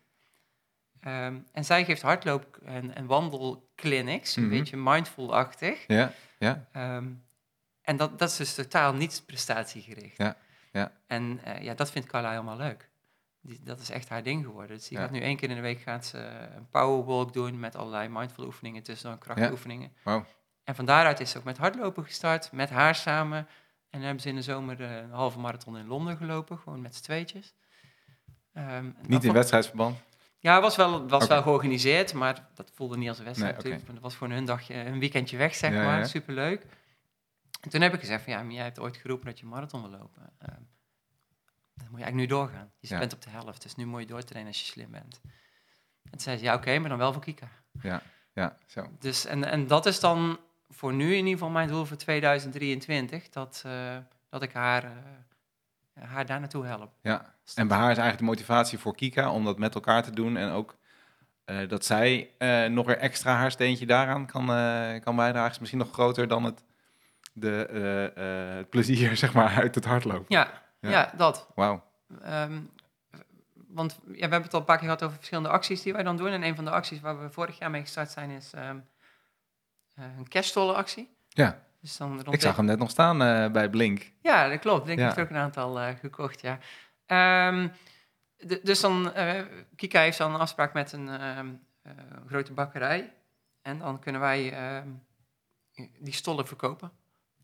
Ehm, 0.99 1.39
en 1.51 1.65
zij 1.65 1.85
geeft 1.85 2.01
hardloop- 2.01 2.57
en, 2.65 2.95
en 2.95 3.05
wandelclinics, 3.05 4.35
een 4.35 4.43
Mhm. 4.47 4.51
beetje 4.51 4.77
mindful-achtig. 4.77 5.83
Ja, 5.87 6.11
ja. 6.39 6.67
Ehm, 6.71 7.07
en 7.81 7.97
dat, 7.97 8.19
dat 8.19 8.29
is 8.29 8.37
dus 8.37 8.53
totaal 8.55 8.93
niet 8.93 9.23
prestatiegericht. 9.25 10.17
Ja, 10.17 10.37
ja. 10.71 10.91
En 11.07 11.39
eh, 11.43 11.61
ja, 11.63 11.73
dat 11.73 11.91
vindt 11.91 12.07
Carla 12.07 12.29
helemaal 12.29 12.57
leuk. 12.57 12.89
Die, 13.41 13.59
dat 13.63 13.79
is 13.79 13.89
echt 13.89 14.09
haar 14.09 14.23
ding 14.23 14.45
geworden. 14.45 14.75
Dus 14.77 14.87
die 14.87 14.97
Ja. 14.97 15.03
gaat 15.03 15.13
nu 15.13 15.19
één 15.19 15.37
keer 15.37 15.49
in 15.49 15.55
de 15.55 15.61
week 15.61 15.79
gaat 15.81 16.05
ze 16.05 16.17
een 16.55 16.69
powerwalk 16.69 17.33
doen 17.33 17.59
met 17.59 17.75
allerlei 17.75 18.09
mindful 18.09 18.45
oefeningen 18.45 18.83
tussendoor, 18.83 19.19
krachtoefeningen. 19.19 19.93
Wauw. 20.03 20.25
En 20.63 20.75
van 20.75 20.85
daaruit 20.85 21.19
is 21.19 21.31
ze 21.31 21.37
ook 21.37 21.43
met 21.43 21.57
hardlopen 21.57 22.03
gestart, 22.03 22.51
met 22.51 22.69
haar 22.69 22.95
samen. 22.95 23.47
En 23.93 23.99
dan 23.99 24.01
hebben 24.01 24.21
ze 24.21 24.29
in 24.29 24.35
de 24.35 24.41
zomer 24.41 24.81
eh, 24.83 24.95
een 24.97 25.11
halve 25.11 25.39
marathon 25.39 25.77
in 25.77 25.87
Londen 25.87 26.17
gelopen, 26.17 26.57
gewoon 26.59 26.81
met 26.81 26.95
z'n 26.95 27.03
tweetjes. 27.03 27.53
Ehm, 28.53 28.91
dat 28.97 29.07
Niet 29.07 29.23
in 29.23 29.33
wedstrijdsverband? 29.33 29.97
Ja, 30.39 30.53
het 30.53 30.63
was 30.63 30.75
wel, 30.75 31.07
was 31.07 31.27
wel 31.27 31.41
georganiseerd, 31.41 32.13
maar 32.13 32.47
dat 32.53 32.71
voelde 32.73 32.97
niet 32.97 33.09
als 33.09 33.17
een 33.19 33.25
wedstrijd 33.25 33.63
Nee, 33.63 33.73
Het 33.73 33.99
was 33.99 34.15
gewoon 34.15 34.33
hun 34.33 34.45
dagje, 34.45 34.73
een 34.73 34.99
weekendje 34.99 35.37
weg, 35.37 35.55
zeg 35.55 35.73
Ja, 35.73 35.83
maar. 35.83 35.99
ja. 35.99 36.05
Superleuk. 36.05 36.65
En 37.61 37.69
toen 37.69 37.81
heb 37.81 37.93
ik 37.93 37.99
gezegd 37.99 38.23
van, 38.23 38.33
ja, 38.33 38.43
maar 38.43 38.53
jij 38.53 38.63
hebt 38.63 38.79
ooit 38.79 38.97
geroepen 38.97 39.25
dat 39.25 39.39
je 39.39 39.45
marathon 39.45 39.81
wil 39.81 39.99
lopen. 39.99 40.21
Ehm, 40.39 40.51
dan 41.73 41.87
moet 41.89 41.99
je 41.99 42.03
eigenlijk 42.03 42.15
nu 42.15 42.25
doorgaan. 42.25 42.71
Je 42.79 42.87
Ja. 42.87 42.99
bent 42.99 43.13
op 43.13 43.21
de 43.21 43.29
helft, 43.29 43.61
dus 43.61 43.75
nu 43.75 43.85
moet 43.85 43.99
je 44.01 44.07
doortrainen 44.07 44.51
als 44.51 44.59
je 44.59 44.65
slim 44.71 44.91
bent. 44.91 45.21
En 46.03 46.11
toen 46.11 46.19
zei 46.19 46.37
ze, 46.37 46.43
ja, 46.43 46.53
oké, 46.55 46.79
maar 46.79 46.89
dan 46.89 46.97
wel 46.97 47.13
voor 47.13 47.21
Kika. 47.21 47.49
Ja, 47.81 48.01
ja, 48.33 48.57
zo. 48.65 48.87
Dus, 48.99 49.25
en, 49.25 49.43
en 49.43 49.67
dat 49.67 49.85
is 49.85 49.99
dan 49.99 50.39
voor 50.73 50.93
nu 50.93 51.11
in 51.11 51.17
ieder 51.17 51.31
geval 51.31 51.49
mijn 51.49 51.67
doel 51.67 51.85
voor 51.85 51.97
2023, 51.97 53.29
dat, 53.29 53.63
eh, 53.65 53.97
dat 54.29 54.43
ik 54.43 54.53
haar, 54.53 54.83
eh, 54.83 56.03
haar 56.03 56.25
daar 56.25 56.39
naartoe 56.39 56.65
help. 56.65 56.91
Ja. 57.01 57.33
En 57.55 57.67
bij 57.67 57.77
haar 57.77 57.91
is 57.91 57.97
eigenlijk 57.97 58.19
de 58.19 58.35
motivatie 58.35 58.77
voor 58.77 58.95
Kika 58.95 59.31
om 59.31 59.45
dat 59.45 59.57
met 59.57 59.75
elkaar 59.75 60.03
te 60.03 60.11
doen. 60.11 60.37
En 60.37 60.49
ook 60.49 60.75
eh, 61.45 61.69
dat 61.69 61.85
zij 61.85 62.29
nog 62.69 62.85
weer 62.85 62.97
extra 62.97 63.35
haar 63.35 63.51
steentje 63.51 63.85
daaraan 63.85 64.25
kan, 64.25 64.45
kan 64.99 65.15
bijdragen. 65.15 65.51
Is 65.51 65.59
misschien 65.59 65.79
nog 65.79 65.91
groter 65.91 66.27
dan 66.27 66.43
het, 66.43 66.63
de, 67.33 68.11
het 68.57 68.69
plezier 68.69 69.17
zeg 69.23 69.33
maar, 69.33 69.55
uit 69.55 69.75
het 69.75 69.85
hardlopen. 69.85 70.25
Ja, 70.27 70.61
Ja. 70.79 70.89
ja. 70.89 71.13
dat. 71.17 71.47
Wauw. 71.55 71.83
Ehm, 72.21 72.59
want 73.73 73.99
ja, 74.05 74.13
we 74.13 74.19
hebben 74.19 74.41
het 74.41 74.53
al 74.53 74.59
een 74.59 74.65
paar 74.65 74.77
keer 74.77 74.85
gehad 74.85 75.03
over 75.03 75.15
verschillende 75.15 75.49
acties 75.49 75.81
die 75.81 75.93
wij 75.93 76.03
dan 76.03 76.17
doen. 76.17 76.27
En 76.27 76.43
een 76.43 76.55
van 76.55 76.65
de 76.65 76.71
acties 76.71 76.99
waar 76.99 77.21
we 77.21 77.29
vorig 77.29 77.59
jaar 77.59 77.71
mee 77.71 77.81
gestart 77.81 78.11
zijn 78.11 78.29
is 78.29 78.53
ehm, 78.53 78.65
eh, 78.65 78.81
een 79.95 80.27
kerststollenactie. 80.27 81.15
Ja, 81.29 81.61
Dus 81.81 81.97
dan 81.97 82.21
rond 82.21 82.33
ik 82.33 82.41
zag 82.41 82.55
hem 82.55 82.65
net 82.65 82.79
nog 82.79 82.89
staan 82.89 83.21
eh, 83.21 83.51
bij 83.51 83.69
Blink. 83.69 84.11
Ja, 84.21 84.47
dat 84.49 84.59
klopt. 84.59 84.87
Ik 84.87 84.97
Ja. 84.99 85.07
heb 85.07 85.17
er 85.17 85.23
ook 85.23 85.29
een 85.29 85.35
aantal 85.35 85.79
eh, 85.79 85.95
gekocht, 85.99 86.41
ja. 86.41 86.57
Ehm, 87.05 87.67
dus 88.63 88.79
dan, 88.79 89.13
eh, 89.13 89.41
Kika 89.75 89.99
heeft 90.01 90.17
dan 90.17 90.33
een 90.33 90.39
afspraak 90.39 90.73
met 90.73 90.91
een 90.91 91.09
ehm, 91.09 91.47
eh, 91.81 91.91
grote 92.27 92.53
bakkerij. 92.53 93.13
En 93.61 93.77
dan 93.79 93.99
kunnen 93.99 94.21
wij 94.21 94.51
ehm, 94.53 94.87
die 95.99 96.13
stollen 96.13 96.47
verkopen. 96.47 96.91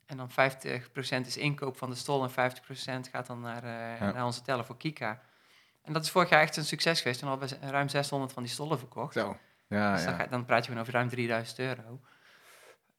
En 0.05 0.17
dan 0.17 0.29
50% 0.31 1.27
is 1.27 1.37
inkoop 1.37 1.77
van 1.77 1.89
de 1.89 1.95
stol 1.95 2.23
en 2.23 2.31
50% 2.31 3.07
gaat 3.11 3.27
dan 3.27 3.39
naar, 3.39 3.63
eh, 3.63 3.99
Ja. 3.99 4.11
naar 4.11 4.25
onze 4.25 4.41
teller 4.41 4.65
voor 4.65 4.77
Kika. 4.77 5.21
En 5.81 5.93
dat 5.93 6.03
is 6.03 6.09
vorig 6.11 6.29
jaar 6.29 6.41
echt 6.41 6.57
een 6.57 6.65
succes 6.65 7.01
geweest. 7.01 7.19
Toen 7.19 7.29
hadden 7.29 7.49
we 7.49 7.69
ruim 7.69 7.89
600 7.89 8.33
van 8.33 8.43
die 8.43 8.51
stollen 8.51 8.77
verkocht. 8.79 9.13
Zo. 9.13 9.37
Ja, 9.67 9.93
Dus 9.93 10.03
dan, 10.03 10.13
ja. 10.13 10.19
ga- 10.19 10.27
dan 10.27 10.45
praat 10.45 10.59
je 10.59 10.65
gewoon 10.65 10.81
over 10.81 10.93
ruim 10.93 11.09
3000 11.09 11.59
euro. 11.59 11.99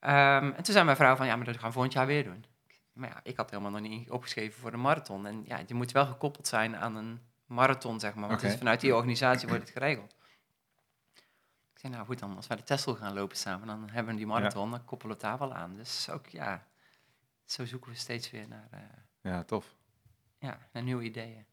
Ehm, 0.01 0.45
en 0.45 0.63
toen 0.63 0.75
zei 0.75 0.85
mijn 0.85 0.97
vrouw 0.97 1.17
van, 1.17 1.27
ja, 1.27 1.37
maar 1.37 1.45
dat 1.45 1.57
gaan 1.57 1.67
we 1.67 1.73
volgend 1.73 1.93
jaar 1.93 2.07
weer 2.07 2.25
doen. 2.25 2.45
Maar 2.93 3.09
ja, 3.09 3.21
ik 3.23 3.37
had 3.37 3.51
helemaal 3.51 3.71
nog 3.71 3.81
niet 3.81 4.11
opgeschreven 4.11 4.61
voor 4.61 4.71
de 4.71 4.77
marathon. 4.77 5.27
En 5.27 5.43
ja, 5.47 5.63
je 5.67 5.75
moet 5.75 5.93
wel 5.93 6.07
gekoppeld 6.07 6.47
zijn 6.47 6.77
aan 6.77 6.97
een 6.97 7.21
marathon, 7.47 8.01
zeg 8.01 8.15
maar. 8.15 8.29
Want 8.29 8.57
vanuit 8.59 8.81
die 8.81 8.95
organisatie 8.95 9.49
wordt 9.49 9.63
het 9.63 9.73
geregeld. 9.73 10.17
Ik 11.73 11.79
zei, 11.79 11.93
nou 11.93 12.07
goed 12.07 12.19
dan, 12.19 12.37
als 12.37 12.47
wij 12.47 12.57
de 12.57 12.63
Tesla 12.63 12.95
gaan 12.95 13.15
lopen 13.15 13.37
samen, 13.37 13.67
dan 13.67 13.89
hebben 13.91 14.13
we 14.13 14.19
die 14.19 14.29
marathon, 14.29 14.71
dan 14.71 14.85
koppelen 14.85 15.17
we 15.17 15.23
het 15.23 15.31
daar 15.31 15.49
wel 15.49 15.57
aan. 15.57 15.77
Dus 15.77 16.11
ook, 16.11 16.27
ja, 16.27 16.67
zo 17.45 17.65
zoeken 17.65 17.91
we 17.91 17.97
steeds 17.97 18.31
weer 18.31 18.49
naar, 18.49 18.69
eh, 18.71 18.81
ja, 19.21 19.45
tof. 19.45 19.75
ja, 20.39 20.59
naar 20.73 20.83
nieuwe 20.83 21.03
ideeën. 21.03 21.47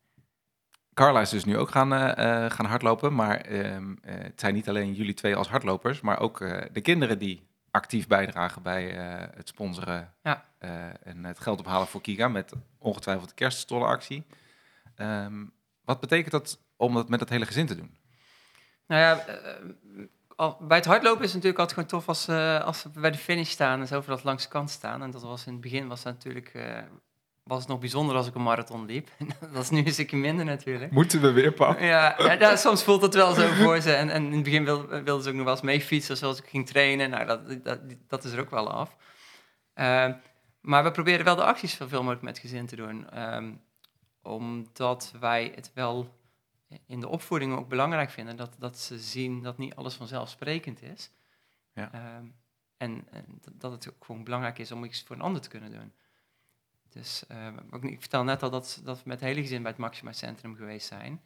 Carla 0.97 1.21
is 1.21 1.29
dus 1.29 1.45
nu 1.45 1.57
ook 1.57 1.69
gaan, 1.69 1.93
eh, 1.93 2.45
eh, 2.45 2.51
gaan 2.51 2.65
hardlopen. 2.65 3.15
Maar 3.15 3.41
ehm, 3.41 3.95
eh, 4.01 4.15
het 4.17 4.39
zijn 4.39 4.53
niet 4.53 4.69
alleen 4.69 4.93
jullie 4.93 5.13
twee 5.13 5.35
als 5.35 5.47
hardlopers, 5.47 6.01
maar 6.01 6.19
ook 6.19 6.39
de 6.71 6.81
kinderen 6.81 7.19
die 7.19 7.47
actief 7.77 8.07
bijdragen 8.07 8.61
bij 8.61 8.97
eh, 8.97 9.27
het 9.35 9.47
sponsoren 9.47 10.13
Ja. 10.23 10.45
eh, 10.57 11.07
en 11.07 11.25
het 11.25 11.39
geld 11.39 11.59
ophalen 11.59 11.87
voor 11.87 12.01
Kika 12.01 12.27
met 12.27 12.53
ongetwijfeld 12.77 13.29
de 13.29 13.35
kerststollenactie. 13.35 14.25
Ehm, 14.95 15.45
wat 15.85 15.99
betekent 15.99 16.31
dat 16.31 16.59
om 16.75 16.93
dat 16.93 17.09
met 17.09 17.19
het 17.19 17.29
hele 17.29 17.45
gezin 17.45 17.65
te 17.65 17.75
doen? 17.75 17.97
Nou 18.87 19.01
ja, 19.01 19.25
eh, 20.37 20.53
bij 20.59 20.77
het 20.77 20.85
hardlopen 20.85 21.23
is 21.23 21.33
het 21.33 21.43
natuurlijk 21.43 21.59
altijd 21.59 21.73
gewoon 21.79 21.89
tof 21.89 22.07
als, 22.07 22.29
als 22.65 22.83
we 22.83 22.99
bij 22.99 23.11
de 23.11 23.17
finish 23.17 23.49
staan 23.49 23.79
en 23.79 23.87
zo 23.87 24.01
voor 24.01 24.15
dat 24.15 24.23
langs 24.23 24.43
de 24.43 24.49
kant 24.49 24.69
staan. 24.69 25.01
En 25.01 25.11
dat 25.11 25.21
was 25.21 25.45
in 25.45 25.51
het 25.51 25.61
begin 25.61 25.87
was 25.87 26.03
dat 26.03 26.13
natuurlijk 26.13 26.53
was 27.47 27.59
het 27.59 27.67
nog 27.67 27.79
bijzonder 27.79 28.15
als 28.15 28.27
ik 28.27 28.35
een 28.35 28.43
marathon 28.43 28.85
liep. 28.85 29.09
dat 29.53 29.63
is 29.63 29.69
nu 29.69 29.85
een 29.85 29.93
stukje 29.93 30.17
minder 30.17 30.45
natuurlijk. 30.45 30.91
Moeten 30.91 31.21
we 31.21 31.31
weer, 31.31 31.51
pap? 31.53 31.79
Ja, 31.79 32.15
ja, 32.39 32.55
soms 32.65 32.83
voelt 32.83 33.01
het 33.01 33.13
wel 33.13 33.33
zo 33.33 33.47
voor 33.47 33.79
ze. 33.81 33.93
En, 33.93 34.09
en 34.09 34.25
in 34.25 34.31
het 34.33 34.43
begin 34.43 34.63
wil- 34.65 34.87
wilden 34.87 35.23
ze 35.23 35.29
ook 35.29 35.35
nog 35.35 35.43
wel 35.43 35.53
eens 35.53 35.61
mee 35.63 35.81
fietsen 35.81 36.17
zoals 36.17 36.39
ik 36.39 36.47
ging 36.47 36.67
trainen. 36.67 37.09
Nou, 37.09 37.25
dat, 37.25 37.63
dat, 37.63 37.79
dat 38.07 38.23
is 38.23 38.31
er 38.31 38.39
ook 38.39 38.49
wel 38.49 38.71
af. 38.71 38.95
Ehm, 39.73 40.13
maar 40.61 40.83
we 40.83 40.91
proberen 40.91 41.25
wel 41.25 41.35
de 41.35 41.43
acties 41.43 41.75
zoveel 41.75 41.99
mogelijk 41.99 42.21
met 42.23 42.37
gezin 42.39 42.65
te 42.65 42.75
doen. 42.75 43.09
Ehm, 43.09 43.51
omdat 44.21 45.13
wij 45.19 45.51
het 45.55 45.71
wel 45.73 46.15
in 46.87 46.99
de 46.99 47.07
opvoeding 47.07 47.57
ook 47.57 47.67
belangrijk 47.69 48.09
vinden 48.09 48.35
dat, 48.35 48.55
dat 48.59 48.77
ze 48.77 48.99
zien 48.99 49.41
dat 49.43 49.57
niet 49.57 49.75
alles 49.75 49.93
vanzelfsprekend 49.95 50.81
is. 50.81 51.11
Ja. 51.73 51.89
Ehm, 51.93 52.25
en, 52.77 53.07
en 53.11 53.25
dat- 53.41 53.53
dat 53.61 53.71
het 53.71 53.89
ook 53.89 54.05
gewoon 54.05 54.23
belangrijk 54.23 54.59
is 54.59 54.71
om 54.71 54.83
iets 54.83 55.03
voor 55.07 55.15
een 55.15 55.21
ander 55.21 55.41
te 55.41 55.49
kunnen 55.49 55.71
doen. 55.71 55.93
Dus 56.89 57.23
ook, 57.71 57.83
niet- 57.83 57.93
ik 57.93 57.99
vertel 57.99 58.23
net 58.23 58.43
al 58.43 58.49
dat, 58.49 58.81
dat 58.83 58.97
we 58.97 59.03
met 59.05 59.19
het 59.19 59.29
hele 59.29 59.41
gezin 59.41 59.61
bij 59.61 59.71
het 59.71 59.79
Maxima 59.79 60.11
Centrum 60.11 60.55
geweest 60.55 60.87
zijn. 60.87 61.21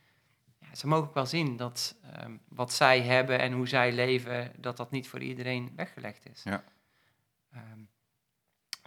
Ja, 0.60 0.76
ze 0.76 0.88
mogen 0.88 1.08
ook 1.08 1.14
wel 1.14 1.26
zien 1.26 1.58
dat 1.58 1.96
ehm, 2.12 2.38
wat 2.50 2.74
zij 2.74 3.02
hebben 3.02 3.40
en 3.40 3.54
hoe 3.54 3.68
zij 3.68 3.92
leven, 3.92 4.52
dat 4.58 4.78
dat 4.78 4.92
niet 4.92 5.08
voor 5.08 5.20
iedereen 5.22 5.72
weggelegd 5.76 6.26
is. 6.30 6.44
Ja. 6.44 6.64
Ehm, 7.54 7.80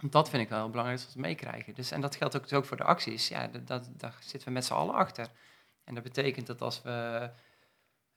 Dat 0.09 0.29
vind 0.29 0.43
ik 0.43 0.49
wel 0.49 0.59
heel 0.59 0.69
belangrijk 0.69 0.99
dat 1.01 1.13
we 1.13 1.19
het 1.19 1.27
meekrijgen. 1.27 1.73
Dus, 1.73 1.91
en 1.91 2.01
dat 2.01 2.15
geldt 2.15 2.35
ook, 2.35 2.41
dus 2.43 2.53
ook 2.53 2.65
voor 2.65 2.77
de 2.77 2.83
acties. 2.83 3.27
Ja, 3.27 3.47
dat, 3.47 3.67
dat, 3.67 3.89
daar 3.97 4.15
zitten 4.19 4.47
we 4.47 4.53
met 4.53 4.65
z'n 4.65 4.73
allen 4.73 4.93
achter. 4.95 5.27
En 5.83 5.93
dat 5.93 6.03
betekent 6.03 6.47
dat 6.47 6.61
als 6.61 6.81
we 6.81 7.29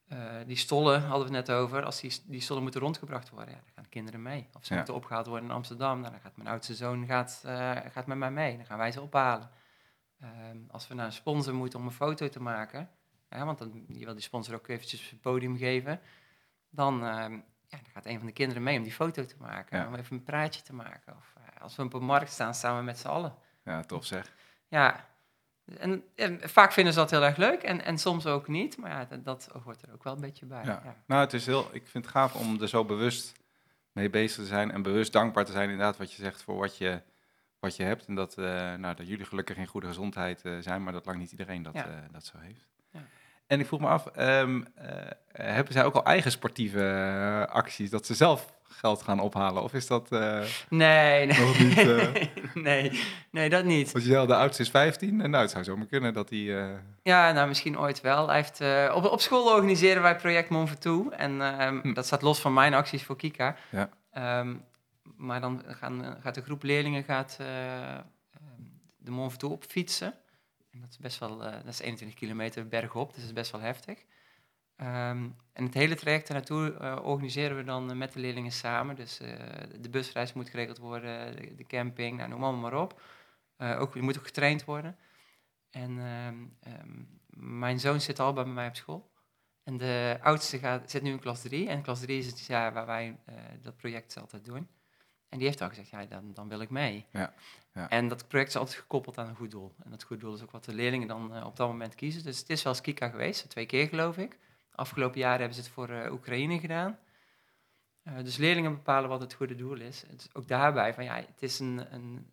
eh, 0.09 0.19
die 0.47 0.57
stollen, 0.57 1.01
hadden 1.01 1.29
we 1.29 1.37
het 1.37 1.47
net 1.47 1.57
over, 1.57 1.85
als 1.85 2.01
die, 2.01 2.13
die 2.27 2.41
stollen 2.41 2.63
moeten 2.63 2.81
rondgebracht 2.81 3.31
worden, 3.31 3.55
ja, 3.55 3.61
dan 3.61 3.71
gaan 3.75 3.83
de 3.83 3.89
kinderen 3.89 4.23
mee. 4.23 4.49
Of 4.53 4.65
ze 4.65 4.71
Ja. 4.73 4.77
moeten 4.77 4.95
opgehaald 4.95 5.27
worden 5.27 5.49
in 5.49 5.55
Amsterdam, 5.55 6.01
nou, 6.01 6.13
dan 6.13 6.21
gaat 6.21 6.37
mijn 6.37 6.49
oudste 6.49 6.75
zoon 6.75 7.07
gaat, 7.07 7.43
eh, 7.45 7.77
gaat 7.91 8.07
met 8.07 8.19
mij 8.19 8.31
mee. 8.31 8.57
Dan 8.57 8.67
gaan 8.67 8.79
wij 8.79 8.93
ze 8.93 9.01
ophalen. 9.01 9.51
Ehm, 10.21 10.57
als 10.71 10.89
we 10.89 10.95
naar 10.95 11.07
een 11.07 11.13
sponsor 11.13 11.55
moeten 11.55 11.79
om 11.79 11.85
een 11.87 11.93
foto 11.93 12.29
te 12.29 12.41
maken, 12.43 12.91
ja, 13.29 13.45
want 13.45 13.59
dan, 13.59 13.85
je 13.89 14.05
wil 14.05 14.15
die 14.15 14.23
sponsor 14.23 14.55
ook 14.55 14.69
eventjes 14.69 15.11
het 15.11 15.21
podium 15.21 15.57
geven, 15.57 16.01
dan, 16.71 16.95
ehm, 17.05 17.33
ja, 17.67 17.79
dan 17.83 17.91
gaat 17.93 18.07
een 18.07 18.19
van 18.19 18.27
de 18.27 18.33
kinderen 18.33 18.63
mee 18.63 18.77
om 18.77 18.83
die 18.83 18.93
foto 18.93 19.25
te 19.25 19.37
maken, 19.39 19.87
om 19.87 19.95
even 19.95 20.17
een 20.17 20.23
praatje 20.23 20.63
te 20.63 20.75
maken. 20.75 21.17
Of 21.17 21.35
eh, 21.37 21.63
als 21.63 21.77
we 21.77 21.83
op 21.83 21.93
een 21.93 22.05
markt 22.05 22.31
staan, 22.31 22.55
staan 22.55 22.77
we 22.77 22.83
met 22.83 22.99
z'n 22.99 23.09
allen. 23.09 23.35
Ja, 23.65 23.83
tof 23.83 24.05
zeg. 24.05 24.33
Ja, 24.69 25.07
en, 25.79 26.03
en 26.15 26.41
vaak 26.43 26.73
vinden 26.73 26.93
ze 26.93 26.99
dat 26.99 27.11
heel 27.11 27.25
erg 27.25 27.37
leuk 27.37 27.63
en, 27.63 27.85
en 27.85 27.99
soms 27.99 28.27
ook 28.27 28.49
niet, 28.49 28.77
maar 28.77 28.91
ja, 28.91 29.05
dat, 29.05 29.25
dat 29.25 29.49
hoort 29.65 29.83
er 29.83 29.93
ook 29.93 30.05
wel 30.05 30.15
een 30.15 30.21
beetje 30.21 30.47
bij. 30.47 30.65
Ja. 30.65 30.81
ja. 30.85 30.97
Nou, 31.07 31.21
het 31.21 31.33
is 31.33 31.47
heel, 31.47 31.69
ik 31.73 31.87
vind 31.87 32.05
het 32.05 32.15
gaaf 32.15 32.35
om 32.35 32.61
er 32.63 32.69
zo 32.69 32.85
bewust 32.85 33.33
mee 33.93 34.11
bezig 34.11 34.37
te 34.43 34.47
zijn 34.47 34.71
en 34.71 34.83
bewust 34.83 35.13
dankbaar 35.13 35.45
te 35.45 35.53
zijn, 35.53 35.71
inderdaad, 35.71 35.97
wat 35.97 36.13
je 36.13 36.23
zegt 36.23 36.43
voor 36.43 36.57
wat 36.57 36.77
je, 36.77 37.03
wat 37.59 37.77
je 37.77 37.83
hebt. 37.83 38.07
En 38.07 38.15
dat, 38.15 38.39
eh, 38.39 38.45
nou, 38.75 38.95
dat 38.95 39.09
jullie 39.09 39.25
gelukkig 39.25 39.57
in 39.57 39.67
goede 39.67 39.87
gezondheid 39.87 40.43
eh, 40.45 40.59
zijn, 40.59 40.83
maar 40.83 40.93
dat 40.93 41.07
lang 41.07 41.19
niet 41.19 41.31
iedereen 41.31 41.63
dat, 41.63 41.75
Ja. 41.75 41.87
eh, 41.87 41.93
dat 42.13 42.25
zo 42.25 42.39
heeft. 42.39 42.69
Ja. 42.91 43.01
En 43.49 43.61
ik 43.61 43.67
vroeg 43.67 43.81
me 43.81 43.87
af, 43.87 44.07
ehm, 44.07 44.63
eh, 44.75 44.87
hebben 45.33 45.73
zij 45.73 45.85
ook 45.85 45.95
al 45.95 46.05
eigen 46.05 46.31
sportieve 46.31 46.81
eh, 46.81 47.55
acties, 47.55 47.91
dat 47.91 48.07
ze 48.07 48.15
zelf 48.15 48.53
geld 48.69 49.03
gaan 49.03 49.21
ophalen? 49.21 49.63
Of 49.63 49.75
is 49.75 49.87
dat, 49.87 50.13
eh 50.13 50.41
Nee, 50.69 51.27
nee. 51.27 51.39
Nog 51.39 51.59
niet, 51.59 52.55
nee, 52.69 53.01
nee, 53.31 53.49
dat 53.51 53.65
niet. 53.65 53.93
want 53.93 54.05
je 54.05 54.27
de 54.27 54.35
oudste 54.35 54.63
is 54.63 54.71
15, 54.71 55.21
en 55.21 55.31
nou, 55.31 55.43
het 55.43 55.51
zou 55.53 55.65
zomaar 55.65 55.87
kunnen 55.87 56.13
dat 56.15 56.31
hij... 56.31 56.79
Ja, 57.03 57.33
nou 57.33 57.49
misschien 57.49 57.79
ooit 57.79 58.01
wel. 58.01 58.27
Hij 58.29 58.37
heeft, 58.37 58.93
op, 58.95 59.05
op 59.05 59.21
school 59.21 59.55
organiseren 59.55 60.03
wij 60.03 60.17
project 60.17 60.49
Mon 60.49 60.69
Ventoux. 60.69 61.17
En 61.17 61.41
ehm, 61.43 61.81
Hm. 61.81 61.93
dat 61.93 62.07
staat 62.07 62.23
los 62.23 62.41
van 62.41 62.53
mijn 62.55 62.75
acties 62.75 63.03
voor 63.03 63.17
Kika. 63.17 63.57
Ja. 63.71 63.89
Ehm, 64.13 64.55
maar 65.17 65.41
dan 65.41 65.63
gaan, 65.67 66.17
gaat 66.23 66.35
de 66.35 66.43
groep 66.43 66.63
leerlingen 66.63 67.05
gaat, 67.05 67.37
de 68.99 69.13
Ventoux 69.13 69.55
op 69.55 69.65
fietsen. 69.69 70.15
En 70.71 70.81
dat 70.81 70.91
is 70.91 70.99
best 70.99 71.19
wel, 71.19 71.45
eh, 71.45 71.53
dat 71.53 71.67
is 71.67 71.81
21 71.81 72.19
kilometer 72.19 72.69
bergop, 72.69 73.09
dus 73.09 73.17
dat 73.17 73.25
is 73.25 73.33
best 73.33 73.51
wel 73.51 73.61
heftig. 73.61 74.05
Ehm, 74.77 75.29
en 75.53 75.65
het 75.65 75.75
hele 75.75 75.95
traject 75.95 76.29
ernaartoe 76.29 76.73
eh, 76.75 76.99
organiseren 77.03 77.57
we 77.57 77.65
dan 77.65 77.99
met 77.99 78.13
de 78.13 78.21
leerlingen 78.21 78.53
samen. 78.53 78.97
Dus 78.97 79.21
eh, 79.21 79.31
de 79.81 79.91
busreis 79.91 80.33
moet 80.33 80.49
geregeld 80.49 80.79
worden, 80.79 81.37
de, 81.57 81.65
camping, 81.67 82.17
nou, 82.17 82.29
noem 82.29 82.45
allemaal 82.45 82.71
maar 82.71 82.81
op. 82.81 83.01
Ook, 83.59 83.95
je 83.95 84.03
moet 84.03 84.19
ook 84.19 84.27
getraind 84.27 84.65
worden. 84.65 84.97
En 85.71 85.99
ehm, 85.99 86.37
ehm, 86.61 87.03
mijn 87.59 87.81
zoon 87.81 88.01
zit 88.01 88.19
al 88.19 88.33
bij 88.33 88.45
mij 88.45 88.69
op 88.69 88.77
school. 88.77 89.11
En 89.65 89.77
de 89.77 90.19
oudste 90.23 90.59
gaat, 90.59 90.91
zit 90.91 91.03
nu 91.03 91.11
in 91.11 91.19
klas 91.19 91.43
3. 91.43 91.69
En 91.69 91.83
klas 91.83 92.01
3 92.01 92.19
is 92.19 92.27
het 92.27 92.47
jaar 92.47 92.73
waar 92.73 92.87
wij 92.87 93.19
dat 93.63 93.77
project 93.77 94.17
altijd 94.17 94.45
doen. 94.45 94.69
En 95.29 95.39
die 95.39 95.47
heeft 95.47 95.61
al 95.61 95.69
gezegd, 95.69 95.91
ja, 95.91 96.05
dan, 96.05 96.31
dan 96.35 96.49
wil 96.49 96.61
ik 96.61 96.71
mee. 96.71 97.07
Ja, 97.11 97.35
ja. 97.75 97.89
En 97.89 98.09
dat 98.09 98.29
project 98.29 98.49
is 98.49 98.57
altijd 98.57 98.77
gekoppeld 98.79 99.19
aan 99.19 99.29
een 99.29 99.37
goed 99.37 99.51
doel. 99.51 99.75
En 99.85 99.91
dat 99.91 100.03
goed 100.03 100.21
doel 100.21 100.35
is 100.35 100.43
ook 100.43 100.51
wat 100.51 100.65
de 100.65 100.75
leerlingen 100.75 101.09
dan 101.09 101.35
eh, 101.35 101.47
op 101.47 101.57
dat 101.57 101.69
moment 101.69 101.95
kiezen. 101.95 102.23
Dus 102.23 102.39
het 102.39 102.51
is 102.51 102.63
wel 102.63 102.73
eens 102.73 102.83
Kika 102.83 103.09
geweest, 103.09 103.49
twee 103.49 103.67
keer 103.67 103.89
geloof 103.89 104.19
ik. 104.19 104.39
Afgelopen 104.75 105.19
jaren 105.19 105.39
hebben 105.39 105.57
ze 105.57 105.61
het 105.61 105.71
voor 105.71 105.89
eh, 105.89 106.13
Oekraïne 106.13 106.59
gedaan. 106.59 106.99
Eh, 108.03 108.13
dus 108.23 108.37
leerlingen 108.37 108.75
bepalen 108.75 109.09
wat 109.09 109.21
het 109.21 109.35
goede 109.35 109.55
doel 109.55 109.81
is. 109.81 110.05
Het 110.11 110.21
is 110.21 110.29
ook 110.33 110.49
daarbij 110.49 110.95
van, 110.95 111.05
ja, 111.05 111.15
het 111.15 111.43
is 111.43 111.59
een, 111.59 111.87
een 111.91 112.31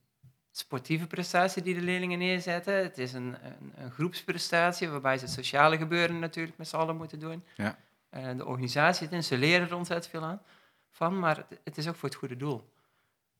sportieve 0.51 1.07
prestatie 1.07 1.61
die 1.61 1.73
de 1.73 1.81
leerlingen 1.81 2.19
neerzetten. 2.19 2.73
Het 2.73 2.97
is 2.97 3.13
een, 3.13 3.35
een, 3.43 3.73
een 3.75 3.91
groepsprestatie 3.91 4.89
waarbij 4.89 5.17
ze 5.17 5.25
het 5.25 5.33
sociale 5.33 5.77
gebeuren 5.77 6.19
natuurlijk 6.19 6.57
met 6.57 6.67
z'n 6.67 6.75
allen 6.75 6.97
moeten 6.97 7.19
doen. 7.19 7.43
Ja. 7.55 7.77
De 8.09 8.45
organisatie, 8.45 9.05
het 9.05 9.15
in, 9.15 9.23
ze 9.23 9.37
leren 9.37 9.67
er 9.67 9.75
ontzettend 9.75 10.11
veel 10.11 10.23
aan 10.23 10.41
van, 10.95 11.19
maar 11.19 11.37
het, 11.37 11.59
het 11.63 11.77
is 11.77 11.87
ook 11.87 11.95
voor 11.95 12.09
het 12.09 12.17
goede 12.17 12.37
doel. 12.37 12.73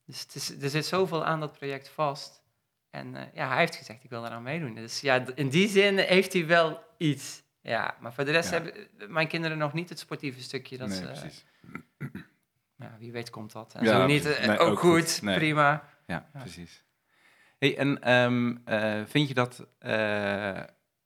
Dus 0.06 0.20
het 0.20 0.34
is, 0.34 0.62
er 0.62 0.70
zit 0.70 0.86
zoveel 0.86 1.24
aan 1.24 1.40
dat 1.40 1.52
project 1.52 1.88
vast. 1.88 2.42
En 2.90 3.16
eh, 3.16 3.22
ja, 3.34 3.48
hij 3.48 3.58
heeft 3.58 3.76
gezegd, 3.76 4.04
ik 4.04 4.10
wil 4.10 4.24
eraan 4.24 4.42
meedoen. 4.42 4.74
Dus 4.74 5.00
ja, 5.00 5.24
in 5.34 5.48
die 5.48 5.68
zin 5.68 5.98
heeft 5.98 6.32
hij 6.32 6.46
wel 6.46 6.82
iets. 6.98 7.42
Ja, 7.60 7.96
maar 8.00 8.12
voor 8.14 8.24
de 8.24 8.30
rest 8.30 8.50
Ja. 8.50 8.54
hebben 8.54 8.74
eh, 8.98 9.08
mijn 9.08 9.28
kinderen 9.28 9.58
nog 9.58 9.72
niet 9.72 9.88
het 9.88 9.98
sportieve 9.98 10.40
stukje. 10.42 10.76
Dat 10.78 10.88
nee, 10.88 10.96
ze, 10.98 11.06
eh, 11.06 11.20
precies. 11.20 11.44
ja, 12.82 12.96
wie 12.98 13.12
weet 13.12 13.30
komt 13.30 13.52
dat. 13.52 13.74
En 13.74 13.84
Ja, 13.84 14.00
zo 14.00 14.06
niet, 14.06 14.24
Nee, 14.24 14.58
ook, 14.58 14.70
ook 14.70 14.78
goed, 14.78 14.90
goed. 15.12 15.22
Nee. 15.22 15.36
prima. 15.36 15.84
Ja, 16.06 16.28
Ja. 16.34 16.40
precies. 16.40 16.84
Hey, 17.58 17.76
en 17.76 18.02
ehm, 18.02 18.56
eh, 18.64 19.02
vind 19.06 19.28
je 19.28 19.34
dat 19.34 19.66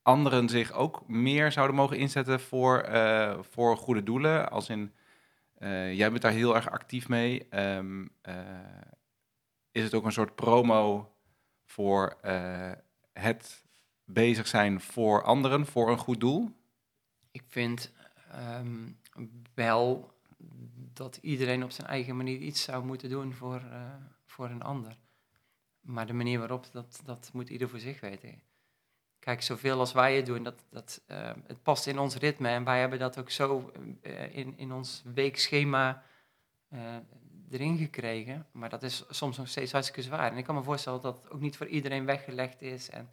anderen 0.02 0.48
zich 0.48 0.72
ook 0.72 1.08
meer 1.08 1.52
zouden 1.52 1.76
mogen 1.76 1.96
inzetten 1.96 2.40
voor, 2.40 2.88
voor 3.50 3.76
goede 3.76 4.02
doelen? 4.02 4.50
Als 4.50 4.68
in, 4.68 4.94
eh, 5.61 5.94
jij 5.94 6.11
bent 6.11 6.23
daar 6.23 6.33
heel 6.33 6.55
erg 6.55 6.70
actief 6.70 7.09
mee. 7.09 7.49
Ehm, 7.49 8.07
eh, 8.20 8.35
is 9.70 9.83
het 9.83 9.94
ook 9.94 10.05
een 10.05 10.12
soort 10.12 10.35
promo 10.35 11.12
voor 11.64 12.18
eh, 12.23 12.73
het 13.12 13.64
bezig 14.05 14.46
zijn 14.46 14.81
voor 14.81 15.23
anderen, 15.23 15.66
voor 15.66 15.90
een 15.90 15.99
goed 15.99 16.20
doel? 16.20 16.51
Ik 17.31 17.42
vind 17.49 17.92
ehm, 18.31 18.88
wel 19.55 20.12
dat 20.92 21.18
iedereen 21.23 21.64
op 21.64 21.70
zijn 21.70 21.87
eigen 21.87 22.16
manier 22.16 22.38
iets 22.38 22.62
zou 22.62 22.85
moeten 22.85 23.11
doen 23.11 23.33
voor, 23.33 23.62
voor 24.27 24.51
een 24.51 24.62
ander. 24.62 24.99
Maar 25.81 26.07
de 26.07 26.12
manier 26.12 26.38
waarop, 26.38 26.66
dat, 26.73 27.01
dat 27.05 27.31
moet 27.33 27.49
ieder 27.49 27.68
voor 27.68 27.79
zich 27.79 28.01
weten. 28.01 28.42
Kijk, 29.20 29.42
zoveel 29.42 29.78
als 29.78 29.92
wij 29.92 30.16
het 30.16 30.26
doen, 30.26 30.42
dat, 30.42 30.64
dat, 30.70 31.00
eh, 31.06 31.30
het 31.46 31.62
past 31.62 31.87
in 31.87 31.98
ons 31.98 32.16
ritme. 32.16 32.48
En 32.48 32.64
wij 32.64 32.80
hebben 32.80 32.98
dat 32.98 33.18
ook 33.18 33.30
zo 33.30 33.72
eh, 34.02 34.35
in, 34.37 34.54
in 34.56 34.72
ons 34.72 35.02
weekschema 35.14 36.02
eh, 36.68 36.78
erin 37.50 37.78
gekregen. 37.78 38.46
Maar 38.52 38.68
dat 38.68 38.83
is 38.83 39.04
soms 39.09 39.37
nog 39.37 39.48
steeds 39.48 39.72
hartstikke 39.72 40.02
zwaar. 40.02 40.30
En 40.30 40.38
ik 40.38 40.44
kan 40.44 40.54
me 40.54 40.62
voorstellen 40.62 41.00
dat 41.00 41.30
ook 41.30 41.40
niet 41.40 41.56
voor 41.56 41.66
iedereen 41.66 42.04
weggelegd 42.04 42.62
is. 42.62 42.90
En 42.90 43.11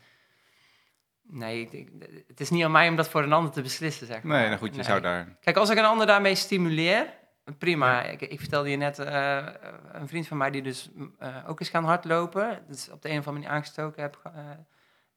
nee, 1.22 1.70
ik, 1.72 1.90
het 2.28 2.40
is 2.40 2.50
niet 2.50 2.64
aan 2.64 2.72
mij 2.72 2.90
om 2.90 2.96
dat 2.96 3.10
voor 3.10 3.24
een 3.24 3.34
ander 3.34 3.52
te 3.52 3.62
beslissen, 3.62 4.08
zeg 4.08 4.24
maar. 4.24 4.38
Nee, 4.38 4.48
nou 4.48 4.60
goed, 4.60 4.70
je 4.70 4.76
Nee. 4.76 4.86
zou 4.86 5.02
daar... 5.02 5.38
Kijk, 5.42 5.58
als 5.58 5.70
ik 5.70 5.78
een 5.78 5.86
ander 5.86 6.08
daarmee 6.08 6.36
stimuleer, 6.36 7.14
prima. 7.58 8.04
Ik, 8.04 8.22
ik 8.22 8.40
vertelde 8.40 8.70
je 8.70 8.78
net, 8.78 8.98
een 8.98 10.08
vriend 10.08 10.28
van 10.28 10.38
mij 10.38 10.52
die 10.52 10.62
dus 10.62 10.90
ook 11.48 11.60
is 11.60 11.70
gaan 11.70 11.84
hardlopen. 11.84 12.66
Dus 12.68 12.90
op 12.90 13.02
de 13.02 13.10
een 13.10 13.20
of 13.20 13.28
andere 13.28 13.44
manier 13.44 13.58
aangestoken 13.58 14.02
heb. 14.02 14.22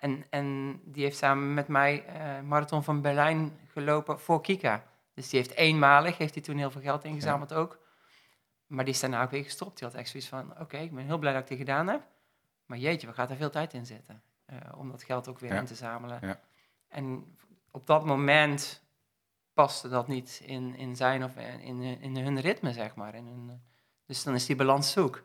En, 0.00 0.24
en 0.30 0.80
die 0.84 1.02
heeft 1.04 1.16
samen 1.16 1.54
met 1.54 1.68
mij 1.68 2.04
eh 2.06 2.40
Marathon 2.40 2.82
van 2.84 3.00
Berlijn 3.00 3.58
gelopen 3.72 4.20
voor 4.20 4.42
Kika. 4.42 4.84
Dus 5.14 5.28
die 5.28 5.40
heeft 5.40 5.54
eenmalig, 5.54 6.18
heeft 6.18 6.34
hij 6.34 6.42
toen 6.42 6.56
heel 6.56 6.70
veel 6.70 6.80
geld 6.80 7.04
ingezameld 7.04 7.52
ook. 7.52 7.78
Maar 8.66 8.84
die 8.84 8.94
is 8.94 9.00
daarna 9.00 9.22
ook 9.22 9.30
weer 9.30 9.44
gestopt. 9.44 9.78
Die 9.78 9.86
had 9.88 9.96
echt 9.96 10.08
zoiets 10.08 10.28
van, 10.28 10.60
oké, 10.60 10.76
ik 10.76 10.94
ben 10.94 11.04
heel 11.04 11.18
blij 11.18 11.32
dat 11.32 11.42
ik 11.42 11.48
dit 11.48 11.58
gedaan 11.58 11.86
heb. 11.88 12.02
Maar 12.66 12.78
jeetje, 12.78 13.06
we 13.06 13.12
gaan 13.12 13.28
er 13.28 13.36
veel 13.36 13.50
tijd 13.50 13.72
in 13.74 13.86
zitten. 13.86 14.22
eh, 14.46 14.56
om 14.76 14.90
dat 14.90 15.02
geld 15.02 15.28
ook 15.28 15.38
weer 15.38 15.52
Ja. 15.52 15.58
in 15.58 15.64
te 15.64 15.74
zamelen. 15.74 16.18
Ja. 16.22 16.40
En 16.88 17.36
op 17.70 17.86
dat 17.86 18.04
moment 18.04 18.82
paste 19.52 19.88
dat 19.88 20.08
niet 20.08 20.40
in, 20.44 20.74
in 20.76 20.96
zijn 20.96 21.24
of 21.24 21.36
in, 21.36 21.60
in, 21.82 22.00
in 22.00 22.16
hun 22.16 22.40
ritme, 22.40 22.72
zeg 22.72 22.94
maar. 22.94 23.14
In 23.14 23.26
hun, 23.26 23.46
eh, 23.50 23.54
dus 24.06 24.22
dan 24.22 24.34
is 24.34 24.46
die 24.46 24.56
balans 24.56 24.92
zoek. 24.92 25.22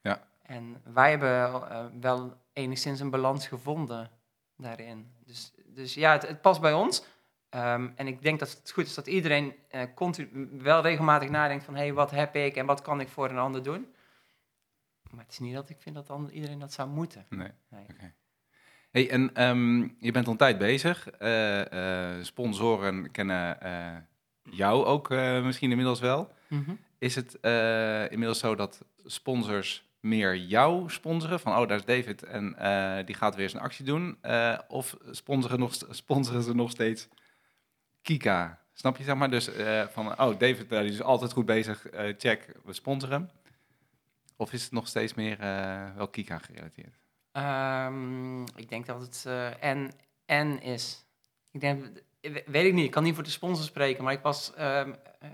Ja. 0.00 0.20
En 0.42 0.80
wij 0.84 1.10
hebben 1.10 2.00
wel 2.00 2.36
enigszins 2.52 3.00
een 3.00 3.10
balans 3.10 3.46
gevonden 3.46 4.10
daarin. 4.58 5.12
Dus, 5.26 5.52
dus 5.66 5.94
ja, 5.94 6.12
het, 6.12 6.28
het 6.28 6.40
past 6.40 6.60
bij 6.60 6.72
ons. 6.72 7.04
Ehm, 7.48 7.88
en 7.94 8.06
ik 8.06 8.22
denk 8.22 8.38
dat 8.38 8.50
het 8.50 8.70
goed 8.70 8.86
is 8.86 8.94
dat 8.94 9.06
iedereen 9.06 9.54
eh, 9.68 9.82
continu 9.94 10.48
wel 10.52 10.82
regelmatig 10.82 11.28
nadenkt 11.28 11.64
van... 11.64 11.74
hé, 11.74 11.80
hey, 11.80 11.92
wat 11.92 12.10
heb 12.10 12.36
ik 12.36 12.56
en 12.56 12.66
wat 12.66 12.82
kan 12.82 13.00
ik 13.00 13.08
voor 13.08 13.30
een 13.30 13.38
ander 13.38 13.62
doen? 13.62 13.94
Maar 15.10 15.24
het 15.24 15.32
is 15.32 15.38
niet 15.38 15.54
dat 15.54 15.68
ik 15.68 15.76
vind 15.80 15.94
dat 15.94 16.10
ander- 16.10 16.32
iedereen 16.32 16.58
dat 16.58 16.72
zou 16.72 16.88
moeten. 16.88 17.26
Nee. 17.28 17.50
Nee. 17.68 17.86
Hey, 18.90 19.10
en 19.10 19.34
ehm, 19.34 19.80
je 19.80 20.12
bent 20.12 20.26
al 20.26 20.32
een 20.32 20.38
tijd 20.38 20.58
bezig. 20.58 21.10
Eh, 21.10 22.16
eh, 22.16 22.24
sponsoren 22.24 23.10
kennen 23.10 23.58
jou 24.42 24.84
ook 24.84 25.08
misschien 25.42 25.70
inmiddels 25.70 26.00
wel. 26.00 26.32
Mhm. 26.48 26.74
Is 26.98 27.14
het 27.14 27.34
inmiddels 28.10 28.38
zo 28.38 28.54
dat 28.54 28.84
sponsors 29.04 29.87
meer 30.00 30.36
jou 30.36 30.90
sponsoren? 30.90 31.40
Van, 31.40 31.56
oh, 31.56 31.68
daar 31.68 31.78
is 31.78 31.84
David 31.84 32.22
en 32.22 32.56
eh, 32.58 33.06
die 33.06 33.14
gaat 33.14 33.34
weer 33.34 33.50
zijn 33.50 33.62
actie 33.62 33.84
doen. 33.84 34.18
Eh, 34.20 34.58
of 34.68 34.96
sponsoren, 35.10 35.58
nog, 35.58 35.74
sponsoren 35.90 36.42
ze 36.42 36.54
nog 36.54 36.70
steeds 36.70 37.08
Kika? 38.02 38.62
Snap 38.72 38.96
je, 38.96 39.04
zeg 39.04 39.14
maar? 39.14 39.30
Dus 39.30 39.52
eh, 39.54 39.86
van, 39.86 40.20
oh, 40.20 40.38
David 40.38 40.68
die 40.68 40.78
is 40.78 41.02
altijd 41.02 41.32
goed 41.32 41.46
bezig. 41.46 41.86
check, 42.18 42.52
we 42.64 42.72
sponsoren. 42.72 43.30
Of 44.36 44.52
is 44.52 44.62
het 44.62 44.72
nog 44.72 44.88
steeds 44.88 45.14
meer 45.14 45.38
wel 45.96 46.08
Kika 46.08 46.38
gerelateerd? 46.38 46.98
Ehm, 47.32 48.42
ik 48.42 48.68
denk 48.68 48.86
dat 48.86 49.00
het 49.00 49.26
en, 49.60 49.90
en 50.26 50.62
is. 50.62 51.04
Ik 51.50 51.60
denk, 51.60 51.84
we- 52.20 52.42
weet 52.46 52.66
ik 52.66 52.72
niet, 52.74 52.84
ik 52.84 52.90
kan 52.90 53.02
niet 53.02 53.14
voor 53.14 53.22
de 53.24 53.30
sponsor 53.30 53.64
spreken, 53.64 54.04
maar 54.04 54.12
ik 54.12 54.22
was 54.22 54.54
ehm, 54.54 54.92
eh, 55.20 55.28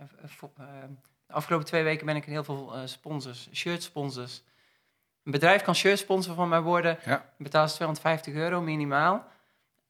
ehm, 0.57 0.91
de 1.27 1.33
afgelopen 1.33 1.67
twee 1.67 1.83
weken 1.83 2.07
ben 2.07 2.17
ik 2.17 2.27
in 2.27 2.33
heel 2.33 2.45
veel 2.45 2.73
sponsors, 2.85 3.49
shirt 3.53 3.83
sponsors, 3.83 4.43
een 5.25 5.33
bedrijf 5.33 5.63
kan 5.63 5.75
shirt 5.75 5.99
sponsor 5.99 6.35
van 6.35 6.49
mij 6.49 6.61
worden. 6.61 6.99
Ja. 7.05 7.25
Betaal 7.39 7.69
ze 7.69 7.75
250 7.75 8.35
euro 8.35 8.61
minimaal. 8.61 9.25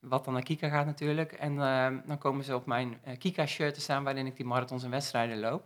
Wat 0.00 0.24
dan 0.24 0.32
naar 0.34 0.42
Kika 0.42 0.68
gaat 0.68 0.86
natuurlijk. 0.86 1.32
En 1.32 1.60
eh, 1.60 1.86
dan 2.06 2.18
komen 2.18 2.44
ze 2.44 2.54
op 2.54 2.66
mijn 2.66 2.98
eh, 3.02 3.18
Kika-shirt 3.18 3.74
te 3.74 3.80
staan 3.80 4.04
waarin 4.04 4.26
ik 4.26 4.36
die 4.36 4.46
marathons 4.46 4.84
en 4.84 4.90
wedstrijden 4.90 5.38
loop. 5.40 5.64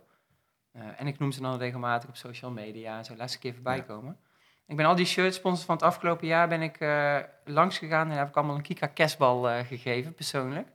Eh, 0.71 0.81
en 0.97 1.07
ik 1.07 1.19
noem 1.19 1.31
ze 1.31 1.41
dan 1.41 1.57
regelmatig 1.57 2.09
op 2.09 2.15
social 2.15 2.51
media 2.51 2.97
en 2.97 3.05
zo. 3.05 3.15
Laat 3.15 3.29
ze 3.29 3.35
een 3.35 3.41
keer 3.41 3.53
voorbij 3.53 3.75
Ja. 3.75 3.81
komen. 3.81 4.17
Ik 4.67 4.75
ben 4.75 4.85
al 4.85 4.95
die 4.95 5.05
shirt 5.05 5.33
sponsors 5.33 5.65
van 5.65 5.75
het 5.75 5.83
afgelopen 5.83 6.27
jaar 6.27 6.47
ben 6.47 6.61
ik 6.61 6.79
eh, 6.79 7.17
langs 7.45 7.77
gegaan 7.77 8.11
en 8.11 8.17
heb 8.17 8.27
ik 8.27 8.35
allemaal 8.37 8.55
een 8.55 8.61
Kika 8.61 8.87
kerstbal 8.87 9.43
gegeven, 9.65 10.13
persoonlijk. 10.13 10.67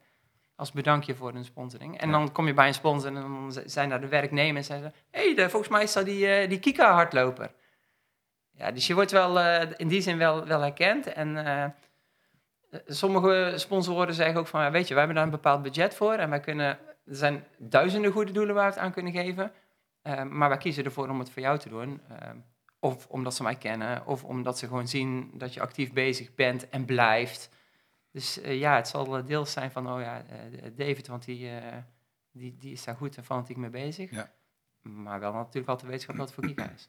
Als 0.56 0.72
bedankje 0.72 1.14
voor 1.14 1.32
hun 1.32 1.44
sponsoring. 1.44 1.98
En 2.00 2.06
Ja. 2.10 2.12
dan 2.18 2.32
kom 2.32 2.46
je 2.46 2.54
bij 2.54 2.66
een 2.66 2.74
sponsor 2.74 3.08
en 3.08 3.14
dan 3.14 3.52
zijn 3.66 3.88
daar 3.88 4.00
de 4.00 4.08
werknemers 4.08 4.68
en 4.68 4.74
zeggen 4.80 4.90
ze... 5.10 5.18
Hé, 5.18 5.34
hey, 5.34 5.50
volgens 5.50 5.70
mij 5.72 5.82
is 5.82 5.92
dat 5.92 6.04
die, 6.04 6.46
die 6.46 6.58
Kika-hardloper. 6.58 7.50
Ja, 8.56 8.70
dus 8.70 8.86
je 8.86 8.94
wordt 8.94 9.10
wel 9.10 9.40
eh, 9.40 9.70
in 9.76 9.88
die 9.88 10.00
zin 10.00 10.18
wel, 10.18 10.46
wel 10.46 10.60
herkend. 10.60 11.06
En 11.06 11.46
eh, 11.46 11.64
sommige 12.86 13.52
sponsoren 13.56 14.14
zeggen 14.14 14.36
ook 14.36 14.46
van... 14.46 14.62
ja, 14.62 14.70
Weet 14.70 14.88
je, 14.88 14.94
wij 14.94 14.98
hebben 15.04 15.14
daar 15.14 15.24
een 15.24 15.40
bepaald 15.40 15.62
budget 15.62 15.94
voor. 15.94 16.12
En 16.12 16.30
wij 16.30 16.40
kunnen... 16.40 16.78
Er 17.06 17.16
zijn 17.16 17.44
duizenden 17.58 18.12
goede 18.12 18.32
doelen 18.32 18.54
waar 18.54 18.66
we 18.68 18.74
het 18.74 18.80
aan 18.82 18.92
kunnen 18.92 19.12
geven. 19.12 19.52
Eh, 20.02 20.22
maar 20.22 20.48
wij 20.48 20.58
kiezen 20.58 20.84
ervoor 20.84 21.08
om 21.08 21.18
het 21.18 21.30
voor 21.30 21.42
jou 21.42 21.58
te 21.58 21.68
doen. 21.68 22.00
Of 22.78 23.06
omdat 23.06 23.34
ze 23.34 23.42
mij 23.42 23.56
kennen. 23.56 24.06
Of 24.06 24.24
omdat 24.24 24.58
ze 24.58 24.66
gewoon 24.66 24.88
zien 24.88 25.30
dat 25.34 25.54
je 25.54 25.60
actief 25.60 25.92
bezig 25.92 26.34
bent 26.34 26.68
en 26.68 26.84
blijft. 26.84 27.50
Dus 28.10 28.40
ja, 28.44 28.76
het 28.76 28.88
zal 28.88 29.24
deels 29.24 29.52
zijn 29.52 29.70
van... 29.70 29.92
Oh 29.92 30.00
ja, 30.00 30.22
David, 30.76 31.06
want 31.06 31.24
die, 31.24 31.50
die, 32.32 32.56
die 32.58 32.72
is 32.72 32.84
daar 32.84 32.96
goed 32.96 33.16
en 33.16 33.24
fanatiek 33.24 33.56
mee 33.56 33.70
bezig. 33.70 34.10
Ja. 34.10 34.30
Maar 34.82 35.20
wel 35.20 35.32
natuurlijk 35.32 35.68
altijd 35.68 35.90
wetenschap 35.90 36.16
dat 36.16 36.26
het 36.26 36.34
voor 36.34 36.44
Kika 36.44 36.70
is. 36.70 36.88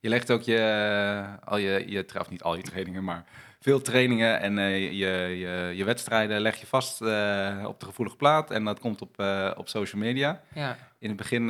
Je 0.00 0.08
legt 0.08 0.30
ook 0.30 0.42
je, 0.42 1.24
al 1.44 1.56
je, 1.56 1.84
je, 1.86 2.04
of 2.18 2.30
niet 2.30 2.42
al 2.42 2.56
je 2.56 2.62
trainingen, 2.62 3.04
maar 3.04 3.24
veel 3.60 3.80
trainingen 3.80 4.40
en 4.40 4.58
eh, 4.58 4.82
je, 4.82 5.38
je, 5.38 5.72
je 5.74 5.84
wedstrijden 5.84 6.40
leg 6.40 6.56
je 6.56 6.66
vast 6.66 7.00
eh, 7.02 7.64
op 7.66 7.80
de 7.80 7.86
gevoelige 7.86 8.16
plaat 8.16 8.50
en 8.50 8.64
dat 8.64 8.78
komt 8.80 9.00
op, 9.02 9.18
eh, 9.18 9.50
op 9.56 9.68
social 9.68 10.02
media. 10.02 10.40
Ja, 10.54 10.76
In 10.98 11.08
het 11.08 11.16
begin 11.16 11.48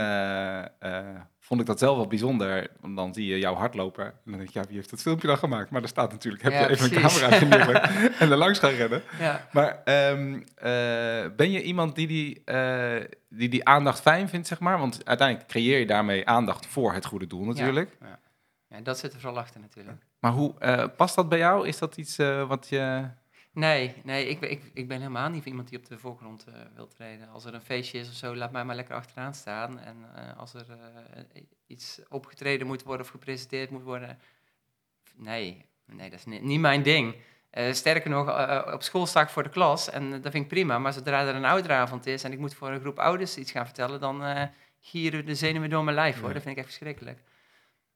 vond 1.40 1.60
ik 1.60 1.66
dat 1.66 1.78
zelf 1.78 1.96
wel 1.96 2.06
bijzonder, 2.06 2.66
want 2.80 2.96
dan 2.96 3.14
zie 3.14 3.26
je 3.26 3.38
jouw 3.38 3.54
hardloper 3.54 4.04
en 4.04 4.12
dan 4.24 4.36
denk 4.38 4.50
je, 4.50 4.58
ja, 4.58 4.64
wie 4.66 4.76
heeft 4.76 4.90
dat 4.90 5.02
filmpje 5.02 5.26
dan 5.26 5.38
gemaakt? 5.38 5.70
Maar 5.70 5.82
er 5.82 5.88
staat 5.88 6.10
natuurlijk, 6.12 6.42
heb 6.42 6.52
Ja, 6.52 6.58
je 6.60 6.68
even 6.68 6.88
precies. 6.90 7.20
een 7.22 7.28
camera 7.30 7.44
neergelegd 7.56 8.18
en 8.20 8.30
er 8.30 8.36
langs 8.36 8.58
gaan 8.58 8.70
rennen. 8.70 9.02
ja. 9.18 9.46
Maar 9.52 9.80
ehm, 9.84 10.40
eh, 10.54 11.30
ben 11.36 11.50
je 11.50 11.62
iemand 11.62 11.94
die 11.94 12.06
die, 12.06 12.42
die 13.28 13.48
die 13.48 13.64
aandacht 13.64 14.00
fijn 14.00 14.28
vindt, 14.28 14.46
zeg 14.46 14.60
maar? 14.60 14.78
Want 14.78 15.06
uiteindelijk 15.06 15.48
creëer 15.48 15.78
je 15.78 15.86
daarmee 15.86 16.26
aandacht 16.26 16.66
voor 16.66 16.92
het 16.92 17.04
goede 17.04 17.26
doel 17.26 17.44
natuurlijk. 17.44 17.96
ja 18.00 18.18
dat 18.83 18.98
zit 18.98 19.12
er 19.12 19.20
vooral 19.20 19.38
achter 19.38 19.61
natuurlijk. 19.61 20.02
Maar 20.18 20.33
hoe 20.33 20.59
eh, 20.59 20.87
past 20.96 21.14
dat 21.14 21.28
bij 21.28 21.38
jou? 21.38 21.66
Is 21.68 21.78
dat 21.78 21.96
iets 21.96 22.18
eh, 22.18 22.48
wat 22.48 22.68
je... 22.68 23.09
Nee, 23.52 23.94
nee 24.04 24.28
ik, 24.28 24.40
ben- 24.40 24.50
ik, 24.50 24.70
ik 24.74 24.88
ben 24.88 24.98
helemaal 24.98 25.28
niet 25.28 25.44
iemand 25.44 25.68
die 25.68 25.78
op 25.78 25.87
de 25.87 25.98
voorgrond 25.98 26.44
eh, 26.46 26.54
wil 26.74 26.88
treden. 26.88 27.28
Als 27.28 27.44
er 27.44 27.54
een 27.54 27.61
feestje 27.62 27.98
is 27.98 28.09
of 28.09 28.14
zo, 28.14 28.37
laat 28.37 28.52
mij 28.52 28.64
maar 28.64 28.74
lekker 28.76 28.94
achteraan 28.94 29.35
staan. 29.35 29.78
En 29.78 29.96
als 30.37 30.54
er 30.54 30.66
iets 31.66 32.00
opgetreden 32.09 32.66
moet 32.66 32.83
worden 32.83 33.06
of 33.06 33.12
gepresenteerd 33.12 33.70
moet 33.70 33.83
worden... 33.83 34.18
Nee, 35.16 35.66
nee 35.87 36.11
dat 36.11 36.18
is 36.18 36.24
ni- 36.24 36.40
niet 36.40 36.61
mijn 36.61 36.83
ding. 36.83 37.16
Sterker 37.72 38.11
nog, 38.11 38.28
op 38.74 38.83
school 38.83 39.06
sta 39.06 39.20
ik 39.20 39.28
voor 39.28 39.42
de 39.42 39.48
klas 39.48 39.90
en 39.90 40.11
dat 40.11 40.33
vind 40.33 40.35
ik 40.44 40.48
prima. 40.48 40.78
Maar 40.78 40.92
zodra 40.92 41.26
er 41.26 41.35
een 41.35 41.44
ouderavond 41.44 42.06
is 42.06 42.24
en 42.24 42.33
ik 42.33 42.38
moet 42.38 42.54
voor 42.54 42.70
een 42.70 42.80
groep 42.80 42.98
ouders 42.98 43.37
iets 43.37 43.50
gaan 43.50 43.64
vertellen... 43.64 44.00
dan 44.00 44.48
gieren 44.80 45.26
de 45.26 45.35
zenuwen 45.35 45.70
door 45.70 45.85
mijn 45.85 45.96
lijf, 45.96 46.18
hoor. 46.18 46.28
Ja. 46.28 46.35
Dat 46.35 46.42
vind 46.42 46.56
ik 46.56 46.62
echt 46.64 46.72
verschrikkelijk. 46.74 47.18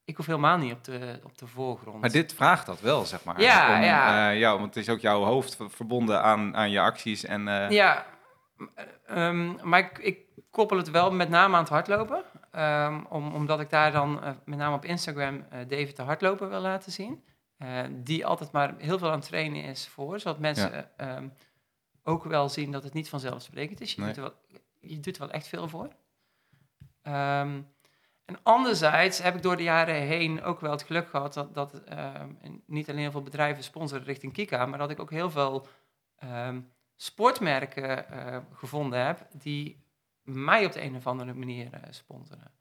Ik 0.05 0.17
hoef 0.17 0.27
helemaal 0.27 0.57
niet 0.59 0.73
op 0.73 0.85
de, 0.85 1.21
op 1.25 1.39
de 1.39 1.47
voorgrond. 1.47 2.01
Maar 2.01 2.11
dit 2.11 2.35
vraagt 2.35 2.67
dat 2.67 2.81
wel, 2.81 3.05
zeg 3.05 3.25
maar. 3.25 3.41
Ja, 3.41 3.77
Om, 3.77 3.83
ja. 3.83 4.31
eh, 4.31 4.39
jou, 4.39 4.59
want 4.61 4.75
het 4.75 4.85
is 4.85 4.93
ook 4.93 5.01
jouw 5.01 5.23
hoofd 5.23 5.57
verbonden 5.69 6.23
aan, 6.23 6.57
aan 6.57 6.71
je 6.71 6.81
acties. 6.81 7.25
En, 7.25 7.49
eh, 7.49 7.71
Ja, 7.71 8.07
ehm, 9.07 9.69
maar 9.69 9.79
ik, 9.79 9.99
ik 9.99 10.19
koppel 10.51 10.77
het 10.77 10.91
wel 10.91 11.13
met 11.13 11.29
name 11.29 11.55
aan 11.55 11.61
het 11.61 11.69
hardlopen. 11.73 12.25
Ehm, 12.51 13.05
om, 13.09 13.35
omdat 13.35 13.61
ik 13.61 13.71
daar 13.71 13.93
dan 13.93 14.23
eh, 14.23 14.31
met 14.45 14.59
name 14.59 14.77
op 14.77 14.85
Instagram 14.85 15.45
David 15.51 15.97
de 15.97 16.03
hardloper 16.03 16.49
wil 16.49 16.61
laten 16.61 16.93
zien. 16.93 17.25
Die 17.91 18.27
altijd 18.27 18.53
maar 18.53 18.75
heel 18.79 18.99
veel 18.99 19.09
aan 19.11 19.19
het 19.19 19.27
trainen 19.29 19.63
is 19.65 19.89
voor. 19.89 20.21
Zodat 20.21 20.39
mensen 20.39 20.99
eh, 20.99 21.11
ehm, 21.17 21.29
ook 22.03 22.25
wel 22.25 22.49
zien 22.49 22.73
dat 22.73 22.83
het 22.83 22.93
niet 22.93 23.09
vanzelfsprekend 23.09 23.81
is. 23.81 23.95
Je, 23.95 24.01
Nee. 24.01 24.13
doet, 24.13 24.17
er 24.17 24.23
wel, 24.23 24.61
je 24.81 25.01
doet 25.01 25.15
er 25.17 25.21
wel 25.23 25.31
echt 25.31 25.49
veel 25.49 25.69
voor. 25.69 25.89
Ehm, 27.03 27.61
en 28.25 28.39
anderzijds 28.43 29.23
heb 29.23 29.35
ik 29.35 29.43
door 29.43 29.57
de 29.57 29.63
jaren 29.63 29.95
heen 29.95 30.43
ook 30.43 30.61
wel 30.61 30.71
het 30.71 30.83
geluk 30.83 31.09
gehad 31.09 31.35
dat, 31.35 31.55
dat 31.55 31.75
ehm, 31.85 32.29
niet 32.67 32.89
alleen 32.89 33.01
heel 33.01 33.11
veel 33.11 33.23
bedrijven 33.23 33.65
sponsoren 33.65 34.05
richting 34.05 34.33
Kika, 34.33 34.67
maar 34.67 34.79
dat 34.79 34.91
ik 34.91 35.01
ook 35.01 35.11
heel 35.11 35.31
veel 35.31 35.67
ehm, 36.17 36.61
sportmerken 36.97 38.09
eh, 38.11 38.39
gevonden 38.53 39.07
heb 39.07 39.27
die 39.33 39.83
mij 40.23 40.67
op 40.67 40.73
de 40.73 40.83
een 40.83 40.97
of 40.97 41.07
andere 41.07 41.35
manier 41.35 41.73
eh, 41.73 41.81
sponsoren. 41.91 42.53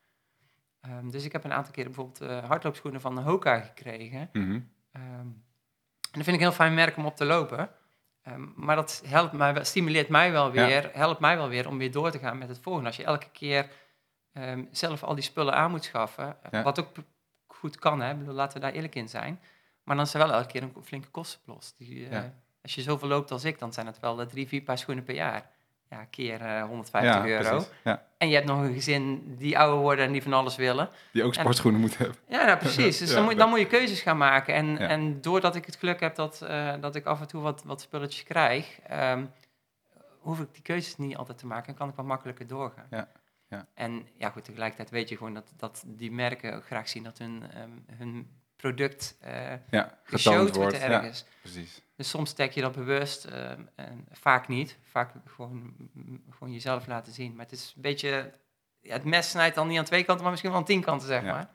Ehm, 0.81 1.09
dus 1.09 1.25
ik 1.25 1.31
heb 1.31 1.43
een 1.43 1.53
aantal 1.53 1.73
keren 1.73 1.91
bijvoorbeeld 1.91 2.21
eh, 2.29 2.49
hardloopschoenen 2.49 3.01
van 3.01 3.17
Hoka 3.19 3.59
gekregen. 3.59 4.29
mhm. 4.33 4.59
Ehm, 4.91 5.27
en 6.11 6.19
dat 6.19 6.23
vind 6.23 6.27
ik 6.27 6.33
een 6.33 6.39
heel 6.39 6.51
fijn 6.51 6.73
merk 6.73 6.97
om 6.97 7.05
op 7.05 7.15
te 7.15 7.25
lopen. 7.25 7.69
Ehm, 8.21 8.47
maar 8.55 8.75
dat 8.75 9.03
helpt 9.05 9.33
mij, 9.33 9.63
stimuleert 9.63 10.09
mij 10.09 10.31
wel 10.31 10.53
Ja. 10.53 10.65
weer, 10.65 10.89
helpt 10.93 11.19
mij 11.19 11.37
wel 11.37 11.47
weer 11.49 11.67
om 11.67 11.77
weer 11.77 11.91
door 11.91 12.11
te 12.11 12.19
gaan 12.19 12.37
met 12.37 12.47
het 12.47 12.59
volgende. 12.59 12.87
Als 12.87 12.97
je 12.97 13.03
elke 13.03 13.29
keer 13.31 13.69
ehm, 14.33 14.63
zelf 14.71 15.03
al 15.03 15.15
die 15.15 15.23
spullen 15.23 15.53
aan 15.53 15.71
moet 15.71 15.83
schaffen, 15.83 16.27
eh, 16.43 16.51
Ja. 16.51 16.63
wat 16.63 16.79
ook 16.79 16.87
goed 17.47 17.79
kan, 17.79 18.01
hè, 18.01 18.15
bedoel, 18.15 18.33
laten 18.33 18.53
we 18.53 18.59
daar 18.65 18.73
eerlijk 18.73 18.95
in 18.95 19.09
zijn. 19.09 19.39
Maar 19.83 19.95
dan 19.95 20.05
is 20.05 20.13
er 20.13 20.19
wel 20.19 20.31
elke 20.33 20.47
keer 20.47 20.63
een 20.63 20.73
flinke 20.83 21.07
kostenpost. 21.09 21.75
Die, 21.77 22.07
eh. 22.09 22.21
Als 22.61 22.75
je 22.75 22.81
zoveel 22.81 23.07
loopt 23.07 23.31
als 23.31 23.43
ik, 23.43 23.59
dan 23.59 23.73
zijn 23.73 23.85
het 23.85 23.99
wel 23.99 24.21
eh, 24.21 24.27
drie, 24.27 24.47
vier 24.47 24.61
paar 24.61 24.77
schoenen 24.77 25.03
per 25.03 25.15
jaar. 25.15 25.51
Ja, 25.89 26.05
keer 26.09 26.41
eh, 26.41 26.63
150 26.63 27.13
ja, 27.15 27.25
euro. 27.27 27.63
En 28.17 28.29
je 28.29 28.35
hebt 28.35 28.47
nog 28.47 28.61
een 28.61 28.73
gezin 28.73 29.35
die 29.37 29.57
ouder 29.59 29.79
worden 29.79 30.05
en 30.05 30.11
die 30.11 30.23
van 30.23 30.33
alles 30.33 30.55
willen. 30.55 30.89
die 31.11 31.23
ook 31.23 31.33
En- 31.33 31.39
sportschoenen 31.39 31.79
moeten 31.79 31.97
hebben. 31.99 32.17
Ja, 32.27 32.45
nou, 32.45 32.57
precies. 32.57 32.97
Dus 32.97 33.13
dan, 33.13 33.23
moet, 33.23 33.37
dan 33.37 33.49
moet 33.49 33.59
je 33.59 33.67
keuzes 33.67 34.01
gaan 34.01 34.17
maken. 34.17 34.53
En, 34.53 34.77
en 34.77 35.21
doordat 35.21 35.55
ik 35.55 35.65
het 35.65 35.75
geluk 35.75 35.99
heb 35.99 36.15
dat, 36.15 36.41
eh, 36.41 36.73
dat 36.81 36.95
ik 36.95 37.05
af 37.05 37.21
en 37.21 37.27
toe 37.27 37.41
wat, 37.41 37.63
wat 37.63 37.81
spulletjes 37.81 38.23
krijg, 38.23 38.79
ehm, 38.87 39.25
hoef 40.19 40.39
ik 40.39 40.53
die 40.53 40.61
keuzes 40.61 40.97
niet 40.97 41.17
altijd 41.17 41.37
te 41.37 41.45
maken 41.47 41.67
en 41.67 41.75
kan 41.75 41.89
ik 41.89 41.95
wat 41.95 42.05
makkelijker 42.05 42.47
doorgaan. 42.47 42.87
Ja, 42.89 43.07
ja. 43.53 43.67
En 43.73 44.07
ja, 44.17 44.29
goed, 44.29 44.43
tegelijkertijd 44.43 44.89
weet 44.89 45.09
je 45.09 45.17
gewoon 45.17 45.33
dat, 45.33 45.53
dat 45.57 45.83
die 45.87 46.11
merken 46.11 46.55
ook 46.55 46.65
graag 46.65 46.89
zien 46.89 47.03
dat 47.03 47.17
hun, 47.17 47.51
ehm, 47.51 47.71
hun 47.97 48.41
product 48.55 49.17
eh 49.19 49.53
Ja, 49.69 49.97
geshowd 50.03 50.55
wordt. 50.55 50.77
Ja, 50.77 50.81
ergens. 50.83 51.25
precies. 51.41 51.81
Dus 51.95 52.09
soms 52.09 52.33
tag 52.33 52.53
je 52.53 52.61
dat 52.61 52.75
bewust 52.75 53.25
ehm, 53.25 53.61
en 53.75 54.05
vaak 54.11 54.47
niet. 54.47 54.77
Vaak 54.83 55.11
gewoon, 55.25 55.73
gewoon 56.29 56.53
jezelf 56.53 56.87
laten 56.87 57.13
zien. 57.13 57.35
Maar 57.35 57.45
het 57.45 57.53
is 57.53 57.73
een 57.75 57.81
beetje, 57.81 58.33
ja, 58.81 58.93
het 58.93 59.03
mes 59.03 59.29
snijdt 59.29 59.55
dan 59.55 59.67
niet 59.67 59.77
aan 59.77 59.85
twee 59.85 60.03
kanten, 60.03 60.21
maar 60.21 60.31
misschien 60.31 60.51
wel 60.51 60.59
aan 60.59 60.65
tien 60.65 60.81
kanten, 60.81 61.07
zeg 61.07 61.23
Ja. 61.23 61.31
maar. 61.31 61.49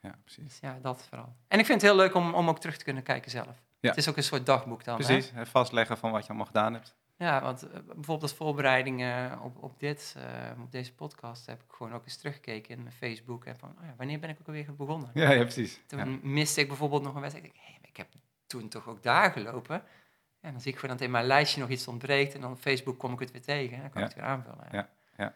Ja, 0.00 0.18
precies. 0.24 0.44
Dus 0.44 0.58
ja, 0.60 0.78
dat 0.82 1.06
vooral. 1.08 1.36
En 1.48 1.58
ik 1.58 1.66
vind 1.66 1.80
het 1.80 1.90
heel 1.90 2.00
leuk 2.00 2.14
om, 2.14 2.34
om 2.34 2.48
ook 2.48 2.58
terug 2.60 2.76
te 2.76 2.84
kunnen 2.84 3.02
kijken 3.02 3.30
zelf. 3.30 3.62
Ja. 3.80 3.88
Het 3.88 3.98
is 3.98 4.08
ook 4.08 4.16
een 4.16 4.22
soort 4.22 4.46
dagboek 4.46 4.84
dan. 4.84 4.96
Precies, 4.96 5.30
hè, 5.30 5.46
vastleggen 5.46 5.98
van 5.98 6.10
wat 6.10 6.22
je 6.22 6.28
allemaal 6.28 6.46
gedaan 6.46 6.72
hebt. 6.72 6.94
Ja, 7.18 7.42
want 7.42 7.62
eh, 7.62 7.70
bijvoorbeeld 7.72 8.22
als 8.22 8.34
voorbereiding 8.34 9.04
op, 9.42 9.62
op, 9.62 9.80
dit, 9.80 10.14
eh, 10.18 10.60
op 10.62 10.72
deze 10.72 10.94
podcast 10.94 11.46
heb 11.46 11.62
ik 11.62 11.72
gewoon 11.72 11.92
ook 11.92 12.04
eens 12.04 12.16
teruggekeken 12.16 12.76
in 12.76 12.82
mijn 12.82 12.94
Facebook. 12.94 13.44
En 13.44 13.56
van, 13.56 13.68
oh 13.78 13.84
ja, 13.86 13.94
wanneer 13.96 14.18
ben 14.20 14.30
ik 14.30 14.36
ook 14.40 14.46
alweer 14.46 14.74
begonnen? 14.76 15.10
Ja, 15.14 15.30
ja 15.32 15.42
precies. 15.42 15.80
Toen 15.86 15.98
Ja. 15.98 16.18
miste 16.22 16.60
ik 16.60 16.68
bijvoorbeeld 16.68 17.02
nog 17.02 17.14
een 17.14 17.20
wedstrijd. 17.20 17.48
Ik 17.48 17.60
hé, 17.64 17.72
maar 17.80 17.88
ik 17.88 17.96
heb 17.96 18.08
toen 18.46 18.68
toch 18.68 18.88
ook 18.88 19.02
daar 19.02 19.30
gelopen. 19.32 19.82
En 20.40 20.52
dan 20.52 20.60
zie 20.60 20.72
ik 20.72 20.78
gewoon 20.78 20.96
dat 20.96 21.04
in 21.06 21.10
mijn 21.12 21.26
lijstje 21.26 21.60
nog 21.60 21.68
iets 21.70 21.88
ontbreekt. 21.88 22.34
En 22.34 22.40
dan 22.40 22.50
op 22.52 22.58
Facebook 22.58 22.98
kom 22.98 23.12
ik 23.12 23.18
het 23.18 23.30
weer 23.32 23.42
tegen. 23.42 23.76
En 23.76 23.80
dan 23.82 23.90
kan 23.90 24.00
Ja. 24.00 24.06
ik 24.08 24.14
het 24.14 24.22
weer 24.22 24.30
aanvullen. 24.30 24.68
Ja. 25.16 25.34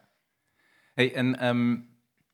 Hey, 0.95 1.15
en 1.15 1.39
ehm, 1.39 1.79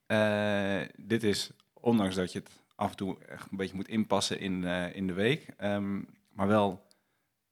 eh, 0.06 0.88
dit 0.96 1.22
is, 1.22 1.50
ondanks 1.72 2.14
dat 2.14 2.32
je 2.32 2.38
het 2.38 2.50
af 2.74 2.90
en 2.90 2.96
toe 2.96 3.24
echt 3.24 3.50
een 3.50 3.56
beetje 3.56 3.74
moet 3.76 3.88
inpassen 3.88 4.40
in, 4.40 4.64
in 4.94 5.06
de 5.06 5.12
week, 5.12 5.48
ehm, 5.56 6.00
maar 6.32 6.46
wel 6.46 6.86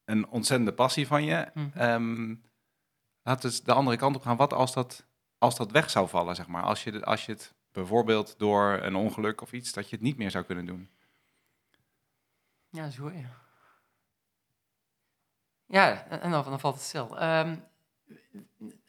een 0.04 0.28
ontzettende 0.28 0.74
passie 0.74 1.06
van 1.06 1.24
je. 1.24 1.34
Ehm, 1.74 2.34
laat 3.22 3.42
dus 3.42 3.62
de 3.62 3.72
andere 3.72 3.96
kant 3.96 4.16
op 4.16 4.22
gaan. 4.22 4.36
Wat 4.36 4.52
als 4.52 4.72
dat, 4.72 5.06
als 5.38 5.56
dat 5.56 5.70
weg 5.70 5.90
zou 5.90 6.08
vallen, 6.08 6.34
zeg 6.34 6.46
maar? 6.46 6.62
Als 6.62 6.84
je, 6.84 7.04
als 7.04 7.26
je 7.26 7.32
het 7.32 7.55
bijvoorbeeld 7.72 8.38
door 8.38 8.72
een 8.82 8.94
ongeluk 8.94 9.40
of 9.40 9.52
iets, 9.52 9.72
dat 9.72 9.88
je 9.88 9.96
het 9.96 10.05
niet 10.05 10.16
meer 10.16 10.30
zou 10.30 10.44
kunnen 10.44 10.66
doen. 10.66 10.90
Ja, 12.68 12.90
zo 12.90 13.11
ja. 13.11 13.42
Ja, 15.66 16.07
en 16.07 16.30
dan, 16.30 16.44
dan 16.44 16.61
valt 16.61 16.74
het 16.74 16.84
stil. 16.84 17.18
Ehm, 17.18 17.57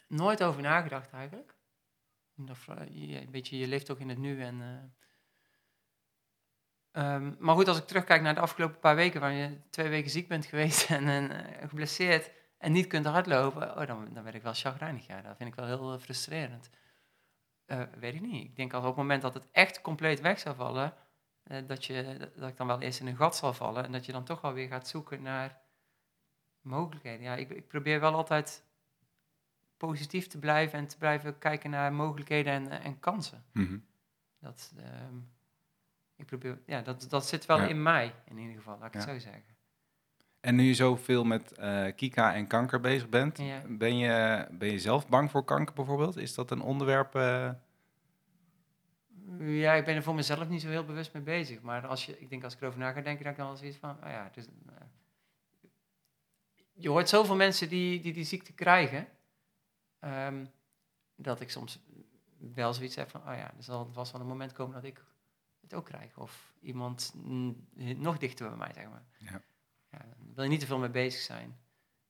nooit 0.08 0.44
over 0.44 0.62
nagedacht 0.62 1.12
eigenlijk. 1.12 1.56
Vra- 2.46 2.86
je, 2.90 3.22
een 3.22 3.32
beetje, 3.32 3.58
je 3.58 3.68
leeft 3.68 3.90
ook 3.92 4.00
in 4.00 4.10
het 4.10 4.18
nu. 4.18 4.42
En, 4.42 4.62
eh, 4.62 5.05
ehm, 6.96 7.32
maar 7.40 7.56
goed, 7.56 7.68
als 7.68 7.78
ik 7.78 7.86
terugkijk 7.88 8.22
naar 8.22 8.34
de 8.36 8.40
afgelopen 8.40 8.80
paar 8.80 8.96
weken, 8.96 9.22
waar 9.22 9.32
je 9.32 9.58
twee 9.70 9.90
weken 9.90 10.12
ziek 10.12 10.28
bent 10.28 10.46
geweest 10.46 10.90
en, 10.98 11.08
en 11.08 11.32
eh, 11.32 11.68
geblesseerd 11.68 12.32
en 12.58 12.72
niet 12.72 12.88
kunt 12.88 13.06
hardlopen, 13.06 13.78
oh, 13.78 13.88
dan, 13.88 14.08
dan 14.14 14.24
werd 14.24 14.36
ik 14.36 14.42
wel 14.44 14.54
chagrijnig. 14.54 15.06
Ja, 15.08 15.22
dat 15.22 15.38
vind 15.38 15.50
ik 15.50 15.56
wel 15.56 15.66
heel 15.66 15.94
eh, 15.94 16.00
frustrerend. 16.00 16.70
Eh, 17.66 17.82
weet 18.00 18.14
ik 18.16 18.22
niet. 18.22 18.44
Ik 18.44 18.56
denk 18.56 18.74
als 18.74 18.82
op 18.84 18.88
het 18.90 18.98
moment 18.98 19.22
dat 19.22 19.34
het 19.34 19.48
echt 19.52 19.82
compleet 19.82 20.22
weg 20.22 20.40
zou 20.40 20.56
vallen, 20.56 20.94
dat, 21.68 21.86
je, 21.86 22.30
dat- 22.38 22.50
ik 22.50 22.58
dan 22.58 22.68
wel 22.68 22.82
eerst 22.82 23.00
in 23.00 23.08
een 23.08 23.16
gat 23.16 23.36
zal 23.36 23.54
vallen 23.54 23.84
en 23.86 23.92
dat 23.92 24.06
je 24.06 24.12
dan 24.12 24.24
toch 24.24 24.42
wel 24.42 24.54
weer 24.54 24.68
gaat 24.68 24.88
zoeken 24.88 25.22
naar 25.22 25.62
mogelijkheden. 26.62 27.22
Ja, 27.26 27.36
ik, 27.36 27.50
ik 27.50 27.68
probeer 27.68 28.00
wel 28.00 28.14
altijd 28.14 28.64
positief 29.78 30.28
te 30.28 30.40
blijven 30.40 30.80
en 30.80 30.88
te 30.88 30.98
blijven 30.98 31.38
kijken 31.38 31.70
naar 31.70 31.94
mogelijkheden 31.94 32.54
en, 32.54 32.82
en 32.82 33.00
kansen. 33.00 33.44
Mhm. 33.52 33.78
Dat, 34.40 34.74
ehm, 34.78 35.16
ik 36.16 36.26
probeer, 36.26 36.60
ja, 36.66 36.82
dat, 36.82 37.06
dat 37.10 37.26
zit 37.28 37.46
wel 37.46 37.58
Ja. 37.58 37.68
in 37.68 37.82
mij, 37.84 38.14
in 38.26 38.38
ieder 38.38 38.56
geval, 38.56 38.78
laat 38.78 38.88
ik 38.88 38.94
Ja. 38.94 39.00
het 39.00 39.10
zo 39.10 39.20
zeggen. 39.20 39.44
En 40.40 40.56
nu 40.56 40.64
je 40.64 40.74
zoveel 40.74 41.24
met 41.24 41.52
eh, 41.52 41.96
Kika 41.96 42.34
en 42.34 42.48
kanker 42.48 42.80
bezig 42.80 43.10
bent, 43.10 43.38
Ja. 43.38 43.62
ben, 43.68 43.98
je, 43.98 44.48
ben 44.52 44.72
je 44.72 44.80
zelf 44.80 45.08
bang 45.08 45.32
voor 45.32 45.44
kanker 45.44 45.76
bijvoorbeeld? 45.76 46.16
Is 46.18 46.36
dat 46.36 46.52
een 46.52 46.62
onderwerp? 46.62 47.16
eh, 47.16 47.50
Ja, 49.40 49.74
ik 49.74 49.86
ben 49.86 49.96
er 49.96 50.04
voor 50.04 50.16
mezelf 50.16 50.50
niet 50.50 50.62
zo 50.62 50.68
heel 50.70 50.86
bewust 50.86 51.14
mee 51.14 51.24
bezig. 51.24 51.62
Maar 51.62 51.88
als 51.88 52.06
je, 52.06 52.20
ik 52.20 52.30
denk 52.30 52.44
als 52.44 52.54
ik 52.54 52.62
erover 52.62 52.80
na 52.80 52.92
ga 52.92 53.02
denken, 53.02 53.24
dat 53.24 53.32
ik 53.32 53.38
dan 53.38 53.48
wel 53.48 53.56
zoiets 53.56 53.78
van, 53.78 53.90
oh 54.04 54.10
ja, 54.10 54.30
dus, 54.34 54.46
eh, 54.46 54.74
je 56.74 56.90
hoort 56.90 57.10
zoveel 57.10 57.36
mensen 57.36 57.70
die 57.70 58.02
die, 58.02 58.14
die 58.14 58.24
ziekte 58.24 58.54
krijgen, 58.54 59.08
ehm, 60.00 60.46
dat 61.16 61.42
ik 61.42 61.50
soms 61.50 61.80
wel 62.38 62.74
zoiets 62.74 62.96
heb 62.96 63.10
van, 63.10 63.22
oh 63.22 63.36
ja, 63.36 63.54
er 63.58 63.64
zal 63.64 63.90
vast 63.94 64.12
wel 64.12 64.22
een 64.22 64.28
moment 64.28 64.52
komen 64.54 64.74
dat 64.74 64.84
ik 64.84 65.04
ook 65.76 65.86
krijg. 65.86 66.18
Of 66.18 66.54
iemand 66.62 67.14
nog 67.96 68.18
dichter 68.18 68.48
bij 68.50 68.58
mij, 68.58 68.72
zeg 68.74 68.90
maar. 68.90 69.04
Ja. 69.18 69.42
Ja, 69.90 69.98
daar 69.98 70.16
wil 70.34 70.44
je 70.44 70.50
niet 70.50 70.60
te 70.60 70.66
veel 70.66 70.78
mee 70.80 70.90
bezig 70.90 71.22
zijn. 71.22 71.58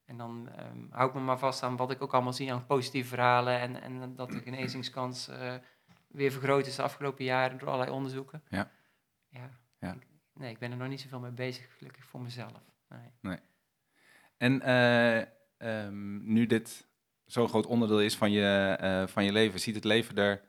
En 0.05 0.17
dan 0.17 0.49
ehm, 0.55 0.85
hou 0.89 1.09
ik 1.09 1.15
me 1.15 1.21
maar 1.21 1.39
vast 1.39 1.63
aan 1.63 1.75
wat 1.75 1.91
ik 1.91 2.01
ook 2.01 2.13
allemaal 2.13 2.33
zie 2.33 2.53
aan 2.53 2.65
positieve 2.65 3.07
verhalen. 3.07 3.59
En, 3.59 3.81
en 3.81 4.15
dat 4.15 4.31
de 4.31 4.39
genezingskans 4.41 5.27
eh, 5.27 5.55
weer 6.07 6.31
vergroot 6.31 6.67
is 6.67 6.75
de 6.75 6.81
afgelopen 6.81 7.25
jaren 7.25 7.57
door 7.57 7.67
allerlei 7.67 7.91
onderzoeken. 7.91 8.43
Ja. 8.49 8.71
ja. 9.29 9.49
Ja. 9.79 9.93
Ik- 9.93 10.07
nee, 10.33 10.51
ik 10.51 10.59
ben 10.59 10.71
er 10.71 10.77
nog 10.77 10.87
niet 10.87 11.01
zoveel 11.01 11.19
mee 11.19 11.31
bezig, 11.31 11.77
gelukkig 11.77 12.05
voor 12.05 12.21
mezelf. 12.21 12.51
Nee. 13.21 13.39
En 14.37 14.61
eh, 14.61 15.21
ehm, 15.57 16.33
nu 16.33 16.45
dit 16.45 16.87
zo'n 17.25 17.49
groot 17.49 17.65
onderdeel 17.65 18.01
is 18.01 18.17
van 18.17 18.31
je, 18.31 18.75
eh, 18.79 19.07
van 19.07 19.23
je 19.23 19.31
leven, 19.31 19.59
ziet 19.59 19.75
het 19.75 19.83
leven 19.83 20.15
er. 20.15 20.41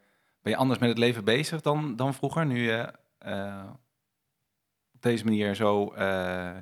Ben 0.42 0.52
je 0.52 0.58
anders 0.58 0.80
met 0.80 0.88
het 0.88 0.98
leven 0.98 1.24
bezig 1.24 1.60
dan, 1.60 1.96
dan 1.96 2.14
vroeger? 2.14 2.46
Nu 2.46 2.58
je 2.58 2.92
op 4.94 5.02
deze 5.02 5.24
manier 5.24 5.54
zo 5.54 5.92
eh, 5.92 6.04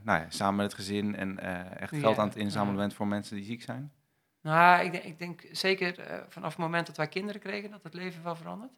nou 0.02 0.20
ja, 0.20 0.26
samen 0.28 0.56
met 0.56 0.66
het 0.66 0.74
gezin 0.74 1.16
en 1.16 1.38
eh, 1.38 1.80
echt 1.80 1.96
geld 1.96 2.18
aan 2.18 2.28
het 2.28 2.36
inzamelen 2.36 2.76
bent 2.76 2.94
voor 2.94 3.06
mensen 3.06 3.36
die 3.36 3.44
ziek 3.44 3.62
zijn? 3.62 3.92
Nou, 4.40 4.84
ik 4.84 4.92
denk, 4.92 5.04
ik 5.04 5.18
denk 5.18 5.44
zeker 5.50 5.98
eh, 5.98 6.22
vanaf 6.28 6.50
het 6.50 6.58
moment 6.58 6.86
dat 6.86 6.96
wij 6.96 7.08
kinderen 7.08 7.40
kregen, 7.40 7.70
dat 7.70 7.82
het 7.82 7.94
leven 7.94 8.22
wel 8.22 8.36
verandert. 8.36 8.72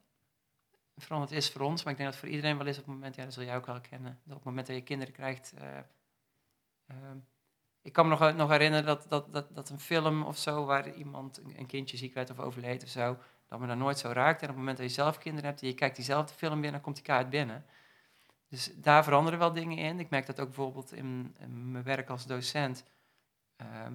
Veranderd 0.97 1.33
is 1.33 1.51
voor 1.51 1.61
ons, 1.61 1.83
maar 1.83 1.93
ik 1.93 1.99
denk 1.99 2.11
dat 2.11 2.19
voor 2.21 2.29
iedereen 2.29 2.59
wel 2.59 2.67
is 2.67 2.79
op 2.79 2.85
het 2.85 2.95
moment, 2.95 3.15
ja, 3.15 3.25
dat 3.25 3.33
zul 3.33 3.45
jij 3.45 3.57
ook 3.57 3.67
wel 3.67 3.81
kennen, 3.81 4.19
dat 4.23 4.37
op 4.37 4.37
het 4.37 4.45
moment 4.45 4.67
dat 4.67 4.77
je 4.77 4.83
kinderen 4.83 5.15
krijgt. 5.15 5.53
eh, 5.57 5.79
ehm, 6.87 7.19
ik 7.83 7.93
kan 7.93 8.09
me 8.09 8.17
nog, 8.17 8.35
nog 8.35 8.51
herinneren 8.51 8.87
dat, 8.87 9.07
dat, 9.09 9.33
dat, 9.33 9.55
dat 9.55 9.71
een 9.71 9.81
film 9.81 10.23
of 10.23 10.39
zo, 10.39 10.65
waar 10.65 10.95
iemand, 10.95 11.39
een, 11.39 11.59
een 11.59 11.67
kindje 11.67 11.97
ziek 11.97 12.15
werd 12.15 12.31
of 12.31 12.39
overleed 12.39 12.83
of 12.83 12.89
zo, 12.89 13.19
dat 13.49 13.61
me 13.61 13.67
daar 13.67 13.77
nooit 13.77 13.99
zo 13.99 14.09
raakt. 14.09 14.43
En 14.43 14.49
op 14.49 14.55
het 14.55 14.59
moment 14.59 14.77
dat 14.77 14.87
je 14.87 14.93
zelf 14.93 15.19
kinderen 15.19 15.49
hebt 15.49 15.63
en 15.63 15.69
je 15.69 15.75
kijkt 15.75 15.97
diezelfde 15.97 16.35
film 16.35 16.61
weer, 16.61 16.71
dan 16.71 16.81
komt 16.81 16.95
die 16.95 17.05
kaart 17.05 17.31
binnen. 17.31 17.65
Dus 18.49 18.73
daar 18.75 19.05
veranderen 19.05 19.39
wel 19.39 19.53
dingen 19.53 19.79
in. 19.79 20.01
Ik 20.01 20.11
merk 20.11 20.27
dat 20.27 20.41
ook 20.41 20.47
bijvoorbeeld 20.47 20.93
in, 20.93 21.37
mijn 21.49 21.85
werk 21.85 22.09
als 22.09 22.27
docent. 22.27 22.85
ehm, 23.57 23.93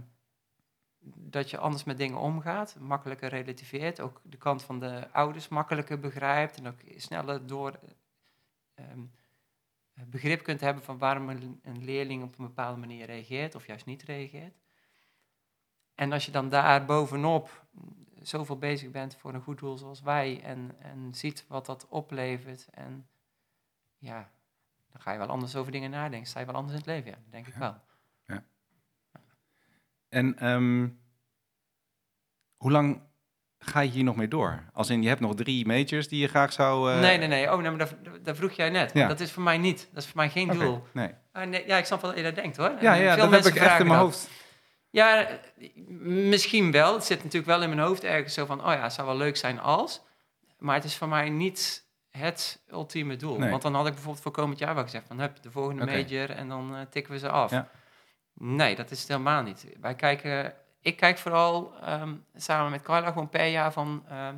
dat 1.04 1.50
je 1.50 1.58
anders 1.58 1.84
met 1.84 1.98
dingen 1.98 2.18
omgaat, 2.18 2.76
makkelijker 2.80 3.30
relativeert, 3.30 4.00
ook 4.00 4.22
de 4.24 4.38
kant 4.38 4.64
van 4.64 4.80
de 4.80 5.08
ouders 5.12 5.48
makkelijker 5.48 6.00
begrijpt 6.00 6.58
en 6.58 6.68
ook 6.68 6.80
sneller 6.98 7.48
door 7.48 7.80
ehm, 8.74 9.00
begrip 9.94 10.44
kunt 10.44 10.62
hebben 10.62 10.84
van 10.84 10.98
waarom 10.98 11.30
een 11.30 11.84
leerling 11.84 12.24
op 12.24 12.40
een 12.40 12.46
bepaalde 12.46 12.80
manier 12.80 13.06
reageert 13.06 13.56
of 13.56 13.68
juist 13.68 13.86
niet 13.86 14.04
reageert. 14.04 14.58
En 15.96 16.12
als 16.12 16.26
je 16.26 16.32
dan 16.32 16.50
daar 16.50 16.86
bovenop 16.86 17.66
zoveel 18.22 18.58
bezig 18.58 18.92
bent 18.92 19.16
voor 19.16 19.34
een 19.34 19.42
goed 19.42 19.60
doel 19.60 19.78
zoals 19.78 20.02
wij 20.02 20.42
en, 20.44 20.72
en 20.80 21.14
ziet 21.14 21.46
wat 21.48 21.66
dat 21.66 21.86
oplevert 21.90 22.68
en 22.72 23.08
ja, 23.98 24.30
dan 24.92 25.02
ga 25.02 25.12
je 25.12 25.18
wel 25.18 25.28
anders 25.28 25.56
over 25.56 25.72
dingen 25.72 25.90
nadenken, 25.90 26.28
sta 26.30 26.40
je 26.40 26.46
wel 26.46 26.56
anders 26.56 26.74
in 26.74 26.80
het 26.80 26.88
leven, 26.90 27.12
ja, 27.12 27.18
denk 27.30 27.48
ik 27.48 27.54
Ja. 27.54 27.60
wel. 27.60 27.76
En 30.10 30.38
ehm, 30.38 30.88
hoe 32.58 32.72
lang 32.72 33.02
ga 33.60 33.80
je 33.80 33.90
hier 33.92 34.04
nog 34.04 34.16
mee 34.16 34.28
door? 34.28 34.64
Als 34.74 34.90
in, 34.90 35.02
je 35.02 35.08
hebt 35.08 35.20
nog 35.20 35.36
drie 35.36 35.66
majors 35.66 36.08
die 36.08 36.20
je 36.22 36.28
graag 36.28 36.54
zou... 36.54 36.92
eh, 36.94 37.00
nee, 37.00 37.18
nee, 37.18 37.28
nee. 37.28 37.52
Oh, 37.52 37.60
nee, 37.62 37.70
maar 37.70 37.80
dat, 37.80 37.96
dat 38.26 38.38
vroeg 38.38 38.52
jij 38.52 38.70
net. 38.70 38.94
Ja. 38.94 39.08
Dat 39.08 39.20
is 39.20 39.32
voor 39.32 39.44
mij 39.44 39.58
niet. 39.58 39.90
Dat 39.94 40.04
is 40.04 40.10
voor 40.10 40.18
mij 40.18 40.30
geen 40.30 40.48
doel. 40.48 40.84
Nee. 40.94 41.14
Ah, 41.32 41.48
nee, 41.48 41.68
ja, 41.68 41.78
ik 41.78 41.86
snap 41.86 42.02
wel 42.02 42.10
dat 42.10 42.20
je 42.20 42.26
dat 42.26 42.36
denkt 42.36 42.58
hoor. 42.58 42.72
Ja, 42.82 42.94
ja 42.94 43.14
veel 43.16 43.30
dat 43.30 43.44
heb 43.44 43.54
ik 43.56 43.62
echt 43.62 43.80
in 43.80 43.88
mijn 43.88 44.00
hoofd. 44.00 44.30
Ja, 44.92 45.40
misschien 46.00 46.72
wel. 46.72 46.94
Het 46.94 47.04
zit 47.04 47.18
natuurlijk 47.18 47.46
wel 47.46 47.62
in 47.62 47.70
mijn 47.70 47.88
hoofd 47.88 48.04
ergens 48.04 48.34
zo 48.34 48.46
van, 48.46 48.60
oh 48.60 48.74
ja, 48.74 48.84
het 48.84 48.94
zou 48.94 49.08
wel 49.08 49.18
leuk 49.18 49.38
zijn 49.38 49.60
als. 49.60 50.02
Maar 50.58 50.76
het 50.76 50.84
is 50.84 50.98
voor 50.98 51.08
mij 51.08 51.30
niet 51.30 51.86
het 52.10 52.64
ultieme 52.72 53.16
doel. 53.16 53.38
Nee. 53.38 53.50
Want 53.50 53.62
dan 53.62 53.76
had 53.76 53.88
ik 53.88 53.94
bijvoorbeeld 53.94 54.24
voor 54.24 54.32
komend 54.32 54.60
jaar 54.60 54.76
wel 54.76 54.84
gezegd 54.84 55.08
van, 55.08 55.20
hup, 55.20 55.42
de 55.42 55.52
volgende 55.52 55.86
major 55.86 56.30
en 56.30 56.48
dan 56.48 56.76
eh, 56.76 56.82
tikken 56.90 57.14
we 57.14 57.20
ze 57.20 57.30
af. 57.30 57.52
Ja. 57.52 57.70
Nee, 58.34 58.76
dat 58.76 58.92
is 58.92 59.00
het 59.00 59.08
helemaal 59.08 59.42
niet. 59.44 59.66
Wij 59.80 59.96
kijken, 59.96 60.54
ik 60.82 60.98
kijk 60.98 61.18
vooral 61.18 61.78
ehm, 61.82 62.16
samen 62.36 62.72
met 62.72 62.82
Carla 62.82 63.08
gewoon 63.08 63.30
per 63.30 63.48
jaar 63.48 63.72
van, 63.72 64.04
ehm, 64.10 64.36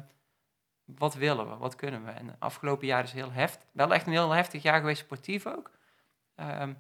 wat 0.86 1.14
willen 1.14 1.49
we, 1.49 1.56
wat 1.56 1.76
kunnen 1.76 2.06
we. 2.06 2.12
En 2.12 2.36
afgelopen 2.39 2.88
jaar 2.88 3.04
is 3.04 3.12
heel 3.12 3.32
heftig, 3.32 3.68
wel 3.72 3.93
echt 3.93 4.06
een 4.06 4.12
heel 4.12 4.32
heftig 4.32 4.62
jaar 4.62 4.80
geweest, 4.80 5.01
sportief 5.01 5.47
ook. 5.47 5.72
Ehm, 6.36 6.74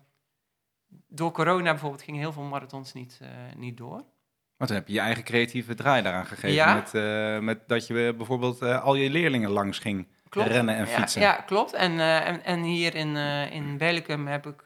door 1.07 1.31
corona 1.31 1.71
bijvoorbeeld 1.71 2.01
gingen 2.01 2.19
heel 2.19 2.31
veel 2.31 2.43
marathons 2.43 2.93
niet, 2.93 3.19
eh, 3.21 3.29
niet 3.55 3.77
door. 3.77 4.03
Want 4.57 4.69
dan 4.69 4.77
heb 4.77 4.87
je 4.87 4.93
je 4.93 4.99
eigen 4.99 5.23
creatieve 5.23 5.73
draai 5.73 6.01
daaraan 6.01 6.25
gegeven. 6.25 6.51
Ja. 6.51 6.73
Met, 6.73 6.93
eh, 6.93 7.39
met 7.39 7.67
dat 7.67 7.87
je 7.87 8.13
bijvoorbeeld 8.17 8.61
eh, 8.61 8.83
al 8.83 8.95
je 8.95 9.09
leerlingen 9.09 9.49
langs 9.49 9.79
ging 9.79 10.07
Klopt. 10.29 10.47
rennen 10.49 10.75
en 10.75 10.85
Ja, 10.85 10.91
fietsen. 10.91 11.21
Ja, 11.21 11.33
klopt. 11.33 11.73
En, 11.73 11.99
en, 11.99 12.43
en 12.43 12.61
hier 12.61 12.95
in, 12.95 13.15
in 13.51 13.77
Bellicum 13.77 14.27
heb 14.27 14.47
ik, 14.47 14.63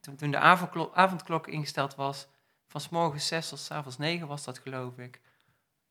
toen, 0.00 0.16
toen 0.16 0.30
de 0.30 0.38
avondklok, 0.38 0.94
avondklok 0.94 1.46
ingesteld 1.46 1.94
was, 1.94 2.28
van 2.66 2.80
s 2.80 2.88
morgens 2.88 3.26
6 3.26 3.48
tot 3.48 3.58
s 3.58 3.70
avonds 3.70 3.98
9 3.98 4.26
was 4.26 4.44
dat 4.44 4.58
geloof 4.58 4.98
ik, 4.98 5.20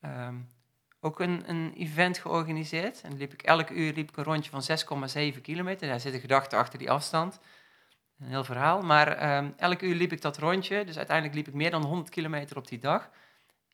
ehm, 0.02 0.36
ook 1.00 1.20
een, 1.20 1.44
een 1.50 1.74
event 1.78 2.18
georganiseerd. 2.18 3.02
En 3.02 3.18
liep 3.18 3.34
ik, 3.34 3.42
elke 3.42 3.74
uur 3.74 3.94
liep 3.94 4.10
ik 4.10 4.18
een 4.18 4.24
rondje 4.24 4.52
van 4.52 4.62
6,7 5.34 5.42
kilometer. 5.42 5.88
Daar 5.88 6.00
zit 6.00 6.14
een 6.14 6.20
gedachte 6.20 6.56
achter 6.56 6.80
die 6.80 6.92
afstand. 6.92 7.40
Een 8.20 8.28
heel 8.28 8.44
verhaal. 8.44 8.82
Maar 8.82 9.08
ehm, 9.08 9.50
elke 9.58 9.86
uur 9.86 9.96
liep 9.96 10.12
ik 10.12 10.22
dat 10.22 10.38
rondje. 10.38 10.86
Dus 10.86 10.98
uiteindelijk 10.98 11.36
liep 11.36 11.48
ik 11.48 11.54
meer 11.54 11.72
dan 11.72 11.84
100 11.84 12.10
kilometer 12.10 12.58
op 12.58 12.68
die 12.68 12.80
dag. 12.80 13.10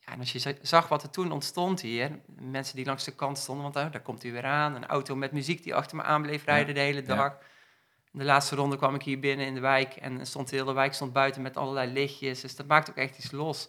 Ja, 0.06 0.12
en 0.14 0.20
als 0.20 0.32
je 0.32 0.40
za- 0.40 0.54
zag 0.62 0.88
wat 0.88 1.04
er 1.04 1.10
toen 1.10 1.32
ontstond 1.32 1.82
hier, 1.82 2.20
mensen 2.40 2.76
die 2.76 2.86
langs 2.86 3.04
de 3.04 3.16
kant 3.16 3.38
stonden, 3.38 3.64
want 3.64 3.76
oh, 3.76 3.92
daar 3.92 4.02
komt 4.02 4.22
hij 4.24 4.32
weer 4.32 4.46
aan. 4.46 4.76
Een 4.76 4.86
auto 4.88 5.16
met 5.16 5.32
muziek 5.32 5.64
die 5.64 5.76
achter 5.76 5.98
me 5.98 6.04
aan 6.04 6.22
bleef 6.22 6.46
rijden 6.46 6.74
de 6.74 6.80
hele 6.80 7.02
ja. 7.06 7.16
dag. 7.16 7.38
De 8.12 8.24
laatste 8.24 8.56
ronde 8.56 8.78
kwam 8.78 8.96
ik 8.96 9.04
hier 9.04 9.20
binnen 9.20 9.46
in 9.46 9.54
de 9.54 9.60
wijk 9.60 9.94
en 9.96 10.26
stond 10.26 10.50
de 10.50 10.56
hele 10.56 10.74
wijk 10.74 10.94
stond 10.94 11.14
buiten 11.14 11.42
met 11.42 11.58
allerlei 11.58 11.92
lichtjes. 11.92 12.42
Dus 12.42 12.56
dat 12.56 12.68
maakt 12.68 12.90
ook 12.90 12.96
echt 12.96 13.18
iets 13.18 13.32
los. 13.32 13.68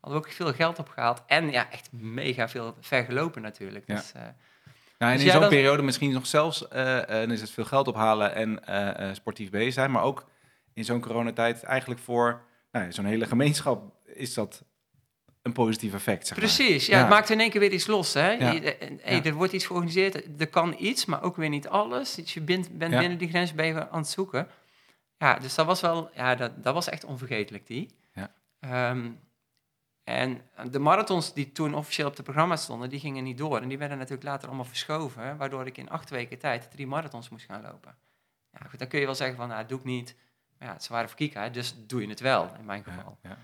Hadden 0.00 0.20
we 0.20 0.26
ook 0.26 0.32
veel 0.32 0.52
geld 0.52 0.78
opgehaald. 0.78 1.22
En 1.26 1.50
ja, 1.50 1.70
echt 1.70 1.92
mega 1.92 2.48
veel 2.48 2.76
vergelopen 2.80 3.42
natuurlijk. 3.42 3.86
Ja. 3.86 3.94
Dus, 3.94 4.12
eh, 4.12 4.22
Nou, 5.00 5.12
en 5.12 5.18
Dus 5.18 5.26
in 5.26 5.40
zo'n 5.40 5.48
periode 5.48 5.82
misschien 5.82 6.12
nog 6.12 6.26
zelfs, 6.26 6.68
eh, 6.68 6.98
eh, 6.98 7.06
dan 7.08 7.30
is 7.30 7.40
het 7.40 7.50
veel 7.50 7.64
geld 7.64 7.88
ophalen 7.88 8.34
en 8.34 8.64
eh, 8.66 9.14
sportief 9.14 9.50
bezig 9.50 9.72
zijn. 9.72 9.90
Maar 9.90 10.02
ook 10.02 10.26
in 10.74 10.84
zo'n 10.84 11.00
coronatijd 11.00 11.62
eigenlijk 11.62 12.00
voor 12.00 12.42
nou, 12.72 12.92
zo'n 12.92 13.04
hele 13.04 13.26
gemeenschap 13.26 13.92
is 14.04 14.34
dat 14.34 14.64
een 15.42 15.52
positief 15.52 15.94
effect, 15.94 16.26
zeg 16.26 16.36
maar. 16.38 16.46
Precies, 16.46 16.86
ja, 16.86 16.94
Ja. 16.94 17.00
het 17.00 17.10
maakt 17.10 17.30
in 17.30 17.40
één 17.40 17.50
keer 17.50 17.60
weer 17.60 17.72
iets 17.72 17.86
los. 17.86 18.14
Hè? 18.14 18.30
Ja. 18.30 18.50
Je- 18.50 18.76
hey, 19.00 19.14
Ja. 19.16 19.24
Er 19.24 19.32
wordt 19.34 19.52
iets 19.52 19.66
georganiseerd, 19.66 20.40
er 20.40 20.48
kan 20.48 20.74
iets, 20.78 21.04
maar 21.04 21.22
ook 21.22 21.36
weer 21.36 21.48
niet 21.48 21.68
alles. 21.68 22.14
Dus 22.14 22.34
je 22.34 22.40
bent, 22.40 22.78
bent 22.78 22.98
binnen 22.98 23.18
die 23.18 23.28
grens 23.28 23.54
ben 23.54 23.66
je 23.66 23.90
aan 23.90 24.00
het 24.00 24.08
zoeken. 24.08 24.48
Ja, 25.18 25.38
dus 25.38 25.54
dat 25.54 25.66
was 25.66 25.80
wel, 25.80 26.10
ja, 26.14 26.34
dat, 26.34 26.64
dat 26.64 26.74
was 26.74 26.88
echt 26.88 27.04
onvergetelijk, 27.04 27.66
die. 27.66 27.88
Ja. 28.14 28.30
En 30.10 30.40
de 30.70 30.78
marathons 30.78 31.34
die 31.34 31.52
toen 31.52 31.74
officieel 31.74 32.06
op 32.08 32.14
het 32.14 32.24
programma 32.24 32.56
stonden, 32.56 32.88
die 32.88 33.00
gingen 33.00 33.24
niet 33.24 33.38
door. 33.38 33.60
En 33.60 33.68
die 33.68 33.78
werden 33.78 33.98
natuurlijk 33.98 34.28
later 34.28 34.48
allemaal 34.48 34.64
verschoven, 34.64 35.36
waardoor 35.36 35.66
ik 35.66 35.76
in 35.76 35.90
acht 35.90 36.10
weken 36.10 36.38
tijd 36.38 36.70
drie 36.70 36.86
marathons 36.86 37.28
moest 37.28 37.44
gaan 37.44 37.62
lopen. 37.62 37.96
Ja, 38.52 38.66
goed, 38.68 38.78
dan 38.78 38.88
kun 38.88 38.98
je 38.98 39.04
wel 39.04 39.14
zeggen 39.14 39.36
van, 39.36 39.48
nou, 39.48 39.60
dat 39.60 39.68
doe 39.68 39.78
ik 39.78 39.84
niet. 39.84 40.16
Maar 40.58 40.68
ja, 40.68 40.78
ze 40.78 40.92
waren 40.92 41.32
hè, 41.32 41.50
dus 41.50 41.86
doe 41.86 42.00
je 42.00 42.08
het 42.08 42.20
wel, 42.20 42.54
in 42.58 42.64
mijn 42.64 42.84
geval 42.84 43.18
Ja, 43.22 43.38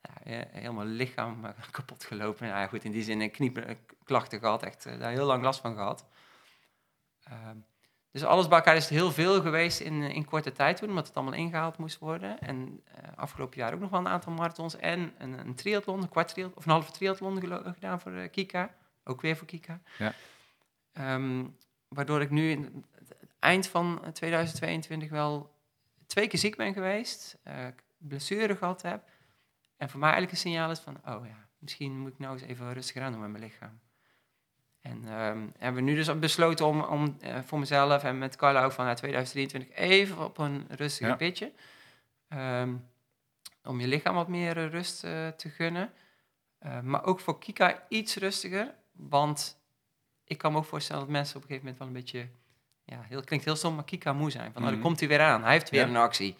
ja. 0.00 0.32
ja, 0.32 0.44
helemaal 0.50 0.84
lichaam 0.84 1.44
eh, 1.44 1.50
kapot 1.70 2.04
gelopen. 2.04 2.46
Ja, 2.46 2.66
goed, 2.66 2.84
in 2.84 2.92
die 2.92 3.02
zin 3.02 3.20
eh, 3.20 3.32
knieklachten 3.32 4.38
gehad, 4.38 4.62
echt 4.62 4.86
eh, 4.86 4.98
daar 4.98 5.10
heel 5.10 5.26
lang 5.26 5.42
last 5.42 5.60
van 5.60 5.74
gehad. 5.74 6.06
Ehm, 7.22 7.56
dus 8.14 8.24
alles 8.24 8.48
bij 8.48 8.58
elkaar 8.58 8.76
is 8.76 8.82
het 8.84 8.92
heel 8.98 9.12
veel 9.12 9.40
geweest 9.42 9.80
in, 9.80 10.02
eh, 10.02 10.14
in 10.14 10.24
korte 10.24 10.52
tijd 10.52 10.76
toen, 10.76 10.88
omdat 10.88 11.06
het 11.06 11.16
allemaal 11.16 11.34
ingehaald 11.34 11.78
moest 11.78 11.98
worden. 11.98 12.40
En 12.40 12.80
eh, 12.84 13.08
afgelopen 13.16 13.58
jaar 13.58 13.74
ook 13.74 13.80
nog 13.80 13.90
wel 13.90 14.00
een 14.00 14.08
aantal 14.08 14.32
marathons 14.32 14.76
en 14.76 15.12
een, 15.18 15.38
een 15.38 15.54
triathlon, 15.54 16.02
een 16.02 16.08
kwart 16.08 16.28
triathlon, 16.28 16.56
of 16.56 16.64
een 16.64 16.70
halve 16.72 16.92
triathlon 16.92 17.40
gedaan 17.74 18.00
voor 18.00 18.12
eh, 18.12 18.30
Kika. 18.30 18.74
Ook 19.04 19.20
weer 19.20 19.36
voor 19.36 19.46
Kika. 19.46 19.80
Ja. 19.98 20.12
Ehm, 20.92 21.44
waardoor 21.88 22.20
ik 22.20 22.30
nu 22.30 22.50
in- 22.50 22.84
eind 23.38 23.66
van 23.66 24.00
2022 24.12 25.10
wel 25.10 25.54
twee 26.06 26.26
keer 26.28 26.38
ziek 26.38 26.56
ben 26.56 26.72
geweest, 26.72 27.38
uh, 27.48 27.54
blessure 27.98 28.56
gehad 28.56 28.82
heb. 28.82 29.08
En 29.76 29.90
voor 29.90 30.00
mij 30.00 30.10
eigenlijk 30.10 30.32
een 30.32 30.50
signaal 30.50 30.70
is 30.70 30.78
van, 30.78 30.96
oh 31.06 31.26
ja, 31.26 31.48
misschien 31.58 31.98
moet 32.00 32.12
ik 32.12 32.18
nou 32.18 32.32
eens 32.32 32.42
even 32.42 32.72
rustig 32.72 33.02
aan 33.02 33.12
doen 33.12 33.20
met 33.20 33.30
mijn 33.30 33.44
lichaam. 33.44 33.80
En 34.84 35.20
um, 35.20 35.52
hebben 35.58 35.84
we 35.84 35.90
nu 35.90 35.94
dus 35.94 36.18
besloten 36.18 36.66
om, 36.66 36.80
om 36.80 37.16
uh, 37.24 37.38
voor 37.44 37.58
mezelf 37.58 38.04
en 38.04 38.18
met 38.18 38.36
Carla 38.36 38.64
ook 38.64 38.72
van 38.72 38.94
2023 38.94 39.76
even 39.76 40.24
op 40.24 40.38
een 40.38 40.66
rustige 40.68 41.10
ja. 41.10 41.16
pitje. 41.16 41.52
Um, 42.28 42.88
om 43.64 43.80
je 43.80 43.88
lichaam 43.88 44.14
wat 44.14 44.28
meer 44.28 44.56
uh, 44.56 44.70
rust 44.70 45.04
uh, 45.04 45.28
te 45.28 45.48
gunnen. 45.48 45.92
maar 46.82 47.04
ook 47.04 47.20
voor 47.20 47.38
Kika 47.38 47.84
iets 47.88 48.16
rustiger. 48.16 48.74
Want 48.92 49.60
ik 50.24 50.38
kan 50.38 50.52
me 50.52 50.58
ook 50.58 50.64
voorstellen 50.64 51.02
dat 51.02 51.10
mensen 51.10 51.36
op 51.36 51.42
een 51.42 51.48
gegeven 51.48 51.68
moment 51.70 51.84
wel 51.84 51.88
een 51.88 52.04
beetje... 52.04 52.28
Ja, 52.84 53.06
heel, 53.08 53.24
klinkt 53.24 53.44
heel 53.44 53.56
stom, 53.56 53.74
maar 53.74 53.84
Kika 53.84 54.12
moe 54.12 54.30
zijn. 54.30 54.52
Van, 54.52 54.62
mm 54.62 54.66
-hmm. 54.66 54.66
oh, 54.66 54.72
dan 54.72 54.80
komt 54.80 55.00
hij 55.00 55.08
weer 55.08 55.20
aan. 55.20 55.42
Hij 55.42 55.52
heeft 55.52 55.70
weer 55.70 55.80
ja. 55.80 55.88
een 55.88 55.96
actie. 55.96 56.36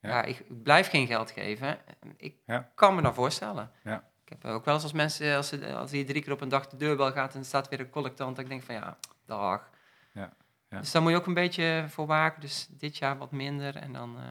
Ja. 0.00 0.08
ja. 0.08 0.22
ik 0.22 0.62
blijf 0.62 0.88
geen 0.88 1.06
geld 1.06 1.30
geven. 1.30 1.78
Ik 2.16 2.34
kan 2.74 2.94
me 2.94 3.02
dat 3.02 3.14
voorstellen. 3.14 3.70
Ja. 3.84 4.08
Ik 4.28 4.36
heb 4.42 4.52
ook 4.52 4.64
wel 4.64 4.74
eens 4.74 4.82
als 4.82 4.92
mensen, 4.92 5.36
als, 5.36 5.48
ze, 5.48 5.74
als 5.74 5.90
je 5.90 6.04
drie 6.04 6.22
keer 6.22 6.32
op 6.32 6.40
een 6.40 6.48
dag 6.48 6.68
de 6.68 6.76
deurbel 6.76 7.12
gaat 7.12 7.34
en 7.34 7.40
er 7.40 7.46
staat 7.46 7.68
weer 7.68 7.80
een 7.80 7.90
collectant, 7.90 8.38
ik 8.38 8.48
denk 8.48 8.62
van 8.62 8.74
ja, 8.74 8.96
dag. 9.26 9.70
Ja, 10.12 10.32
ja. 10.70 10.78
Dus 10.78 10.92
daar 10.92 11.02
moet 11.02 11.10
je 11.10 11.16
ook 11.16 11.26
een 11.26 11.34
beetje 11.34 11.84
voor 11.88 12.06
waken. 12.06 12.40
Dus 12.40 12.68
dit 12.70 12.96
jaar 12.96 13.18
wat 13.18 13.30
minder 13.30 13.76
en 13.76 13.92
dan 13.92 14.16
uh, 14.16 14.24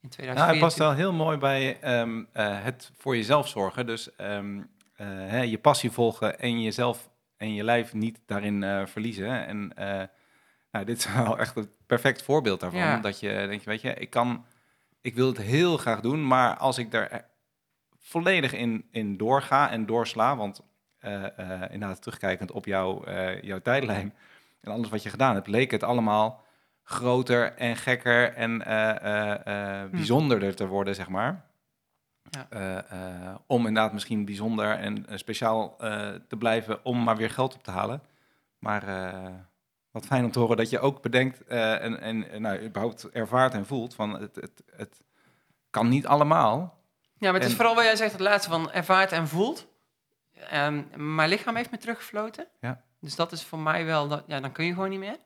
in 0.00 0.08
2024. 0.08 0.34
Nou, 0.34 0.50
hij 0.50 0.58
past 0.58 0.78
wel 0.78 0.92
heel 0.92 1.12
mooi 1.12 1.38
bij 1.38 1.98
um, 2.00 2.18
uh, 2.18 2.64
het 2.64 2.90
voor 2.96 3.16
jezelf 3.16 3.48
zorgen. 3.48 3.86
Dus 3.86 4.10
um, 4.18 4.58
uh, 4.58 4.66
hè, 5.06 5.40
je 5.40 5.58
passie 5.58 5.90
volgen 5.90 6.38
en 6.38 6.62
jezelf 6.62 7.10
en 7.36 7.54
je 7.54 7.64
lijf 7.64 7.92
niet 7.92 8.20
daarin 8.26 8.86
verliezen. 8.88 9.46
En 9.46 9.72
nou, 10.70 10.84
dit 10.84 10.98
is 10.98 11.12
wel 11.14 11.38
echt 11.38 11.56
een 11.56 11.70
perfect 11.86 12.22
voorbeeld 12.22 12.60
daarvan. 12.60 12.80
Ja. 12.80 12.98
Dat 12.98 13.20
je 13.20 13.46
denkt, 13.48 13.64
weet 13.64 13.80
je, 13.80 13.94
ik 13.94 14.10
kan, 14.10 14.44
ik 15.00 15.14
wil 15.14 15.26
het 15.26 15.38
heel 15.38 15.76
graag 15.76 16.00
doen, 16.00 16.26
maar 16.26 16.56
als 16.56 16.78
ik 16.78 16.90
daar 16.90 17.30
volledig 18.12 18.52
in, 18.52 18.84
in 18.90 19.16
doorga 19.16 19.70
en 19.70 19.86
doorsla. 19.86 20.36
Want 20.36 20.62
uh, 21.04 21.12
uh, 21.12 21.62
inderdaad, 21.70 22.02
terugkijkend 22.02 22.50
op 22.50 22.66
jouw, 22.66 23.08
uh, 23.08 23.42
jouw 23.42 23.60
tijdlijn 23.60 24.14
en 24.60 24.72
alles 24.72 24.88
wat 24.88 25.02
je 25.02 25.10
gedaan 25.10 25.34
hebt, 25.34 25.46
leek 25.46 25.70
het 25.70 25.82
allemaal 25.82 26.44
groter 26.82 27.54
en 27.54 27.76
gekker 27.76 28.34
en 28.34 28.58
bijzonderder 29.90 30.54
te 30.54 30.66
worden, 30.66 30.94
zeg 30.94 31.08
maar. 31.08 31.44
Ja. 32.30 33.40
om 33.46 33.66
inderdaad 33.66 33.92
misschien 33.92 34.24
bijzonder 34.24 34.70
en 34.78 35.06
speciaal 35.14 35.76
te 36.28 36.36
blijven 36.38 36.84
om 36.84 37.02
maar 37.02 37.16
weer 37.16 37.30
geld 37.30 37.54
op 37.54 37.62
te 37.62 37.70
halen. 37.70 38.02
Maar 38.58 38.84
wat 39.90 40.06
fijn 40.06 40.24
om 40.24 40.30
te 40.30 40.38
horen 40.38 40.56
dat 40.56 40.70
je 40.70 40.80
ook 40.80 41.02
bedenkt 41.02 41.44
en, 41.46 42.00
en 42.00 42.42
nou, 42.42 42.64
überhaupt 42.64 43.10
ervaart 43.10 43.54
en 43.54 43.66
voelt 43.66 43.94
van 43.94 44.20
het, 44.20 44.34
het, 44.34 44.62
het 44.76 45.02
kan 45.70 45.88
niet 45.88 46.06
allemaal. 46.06 46.81
Ja, 47.22 47.30
maar 47.30 47.40
het 47.40 47.50
is 47.50 47.56
vooral 47.56 47.74
wat 47.74 47.84
jij 47.84 47.96
zegt, 47.96 48.12
het 48.12 48.20
laatste 48.20 48.50
van 48.50 48.72
ervaart 48.72 49.12
en 49.12 49.28
voelt. 49.28 49.66
Um, 50.52 50.88
mijn 51.14 51.28
lichaam 51.28 51.56
heeft 51.56 51.70
me 51.70 51.78
teruggefloten. 51.78 52.46
Ja. 52.60 52.82
Dus 53.00 53.16
dat 53.16 53.32
is 53.32 53.44
voor 53.44 53.58
mij 53.58 53.84
wel, 53.84 54.08
dat, 54.08 54.24
ja, 54.26 54.40
dan 54.40 54.52
kun 54.52 54.64
je 54.64 54.72
gewoon 54.72 54.90
niet 54.90 54.98
meer. 54.98 55.16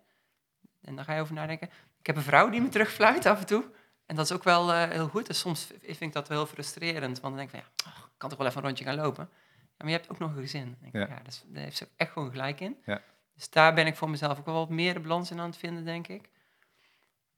En 0.83 0.97
dan 0.97 1.05
ga 1.05 1.15
je 1.15 1.21
over 1.21 1.35
nadenken. 1.35 1.71
Ik 1.99 2.07
heb 2.07 2.17
een 2.17 2.23
vrouw 2.23 2.49
die 2.49 2.61
me 2.61 2.69
terugfluit 2.69 3.27
af 3.27 3.41
en 3.41 3.47
toe. 3.47 3.65
En 4.07 4.17
dat 4.17 4.25
is 4.25 4.33
ook 4.33 4.45
wel 4.45 4.71
uh, 4.71 4.83
heel 4.83 5.09
goed. 5.09 5.27
Dus 5.27 5.39
soms 5.39 5.67
vind 5.81 6.01
ik 6.01 6.13
dat 6.13 6.29
wel 6.29 6.39
heel 6.39 6.47
frustrerend. 6.47 7.21
Want 7.21 7.37
dan 7.37 7.37
denk 7.37 7.51
ik 7.53 7.61
van, 7.61 7.85
ja, 7.85 7.91
oh, 7.91 8.05
ik 8.07 8.19
kan 8.19 8.29
toch 8.29 8.39
wel 8.39 8.47
even 8.47 8.59
een 8.59 8.67
rondje 8.67 8.85
gaan 8.85 8.97
lopen. 8.97 9.29
Ja, 9.57 9.59
maar 9.77 9.89
je 9.89 9.93
hebt 9.93 10.11
ook 10.11 10.19
nog 10.19 10.31
een 10.31 10.43
gezin. 10.43 10.77
Denk, 10.81 10.95
ja. 10.95 11.07
ja 11.15 11.23
dus, 11.23 11.45
daar 11.47 11.63
heeft 11.63 11.77
ze 11.77 11.89
echt 11.97 12.13
gewoon 12.13 12.31
gelijk 12.31 12.61
in. 12.61 12.77
Ja. 12.85 13.01
Dus 13.35 13.51
daar 13.51 13.75
ben 13.75 13.87
ik 13.87 13.97
voor 13.97 14.11
mezelf 14.11 14.39
ook 14.39 14.47
wel 14.47 14.55
wat 14.55 14.69
meer 14.69 14.95
de 14.95 15.01
balans 15.01 15.31
in 15.31 15.41
aan 15.41 15.51
het 15.51 15.59
vinden, 15.59 15.85
denk 15.85 16.09
ik. 16.09 16.29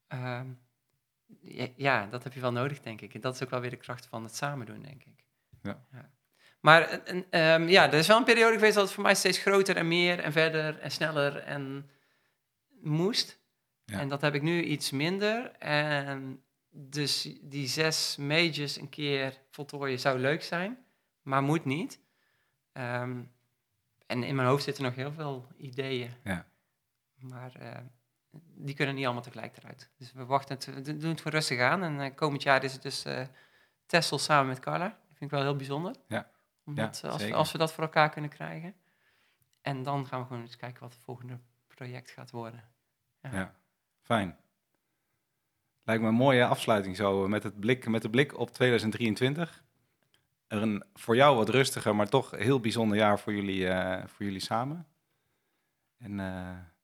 Um, 0.09 0.59
ja, 1.77 2.07
dat 2.07 2.25
heb 2.25 2.33
je 2.33 2.41
wel 2.41 2.53
nodig, 2.53 2.81
denk 2.81 3.01
ik. 3.01 3.15
En 3.15 3.21
dat 3.21 3.35
is 3.35 3.43
ook 3.43 3.51
wel 3.51 3.61
weer 3.61 3.71
de 3.71 3.77
kracht 3.77 4.07
van 4.07 4.23
het 4.23 4.37
samen 4.37 4.67
doen, 4.67 4.83
denk 4.83 5.05
ik. 5.05 5.25
Ja. 5.63 5.87
ja. 5.93 6.11
Maar 6.61 6.93
um, 7.31 7.69
ja, 7.69 7.87
er 7.87 7.95
is 7.95 8.07
wel 8.07 8.17
een 8.17 8.25
periode 8.25 8.55
geweest 8.55 8.75
dat 8.75 8.85
het 8.85 8.93
voor 8.93 9.03
mij 9.03 9.15
steeds 9.15 9.39
groter 9.39 9.77
en 9.77 9.89
meer 9.89 10.19
en 10.19 10.33
verder 10.33 10.79
en 10.79 10.91
sneller 10.91 11.37
en 11.37 11.91
moest. 12.81 13.41
Ja. 13.85 14.01
En 14.01 14.09
dat 14.09 14.21
heb 14.21 14.35
ik 14.35 14.43
nu 14.43 14.63
iets 14.63 14.91
minder. 14.91 15.53
En 15.59 16.43
dus 16.71 17.39
die 17.41 17.67
zes 17.67 18.17
majors 18.17 18.77
een 18.77 18.89
keer 18.89 19.39
voltooien 19.51 20.01
zou 20.01 20.19
leuk 20.19 20.43
zijn, 20.43 20.79
maar 21.23 21.43
moet 21.43 21.65
niet. 21.65 22.01
Um, 22.73 23.33
en 24.07 24.23
in 24.23 24.35
mijn 24.35 24.49
hoofd 24.49 24.65
zitten 24.65 24.85
nog 24.85 24.95
heel 24.95 25.13
veel 25.13 25.47
ideeën. 25.57 26.11
Ja. 26.25 26.47
Maar 27.19 27.53
uh, 27.63 27.77
die 28.55 28.75
kunnen 28.75 28.95
niet 28.95 29.05
allemaal 29.05 29.23
tegelijk 29.23 29.57
eruit. 29.57 29.91
Dus 29.97 30.13
we 30.13 30.25
wachten 30.25 30.55
het, 30.55 30.65
we 30.65 30.83
doen 30.97 31.11
het 31.11 31.19
gewoon 31.21 31.33
rustig 31.33 31.61
aan. 31.61 31.83
En 31.83 32.01
uh, 32.01 32.15
komend 32.15 32.43
jaar 32.43 32.65
is 32.65 32.73
het 32.73 32.83
dus 32.83 33.07
uh, 33.07 33.21
Tessel 33.87 34.19
samen 34.19 34.47
met 34.47 34.59
Carla. 34.59 34.89
Dat 34.89 35.17
vind 35.17 35.21
ik 35.21 35.31
wel 35.31 35.43
heel 35.43 35.57
bijzonder. 35.57 35.95
Ja. 36.09 36.31
Omdat, 36.65 37.01
ja, 37.03 37.09
als, 37.09 37.25
we, 37.25 37.35
als 37.35 37.53
we 37.53 37.59
dat 37.59 37.73
voor 37.73 37.85
elkaar 37.85 38.11
kunnen 38.11 38.31
krijgen. 38.31 38.75
En 39.63 39.83
dan 39.83 40.07
gaan 40.07 40.21
we 40.21 40.27
gewoon 40.27 40.43
eens 40.43 40.57
kijken 40.57 40.81
wat 40.81 40.93
het 40.93 41.03
volgende 41.03 41.39
project 41.67 42.11
gaat 42.11 42.31
worden. 42.31 42.65
Ja, 43.23 43.31
ja. 43.33 43.55
fijn. 44.01 44.37
Lijkt 45.83 46.03
me 46.03 46.09
een 46.09 46.15
mooie 46.15 46.47
afsluiting 46.47 46.97
zo, 46.97 47.29
met, 47.29 47.43
het 47.43 47.61
blik, 47.61 47.89
met 47.89 48.03
de 48.03 48.11
blik 48.11 48.39
op 48.39 48.51
2023. 48.51 49.65
Een 50.49 50.85
voor 50.95 51.17
jou 51.17 51.37
wat 51.37 51.49
rustiger, 51.49 51.97
maar 51.97 52.09
toch 52.09 52.31
heel 52.31 52.61
bijzonder 52.61 52.97
jaar 52.97 53.19
voor 53.19 53.35
jullie, 53.35 53.61
uh, 53.61 54.03
voor 54.07 54.25
jullie 54.25 54.41
samen. 54.41 54.87
En 55.99 56.15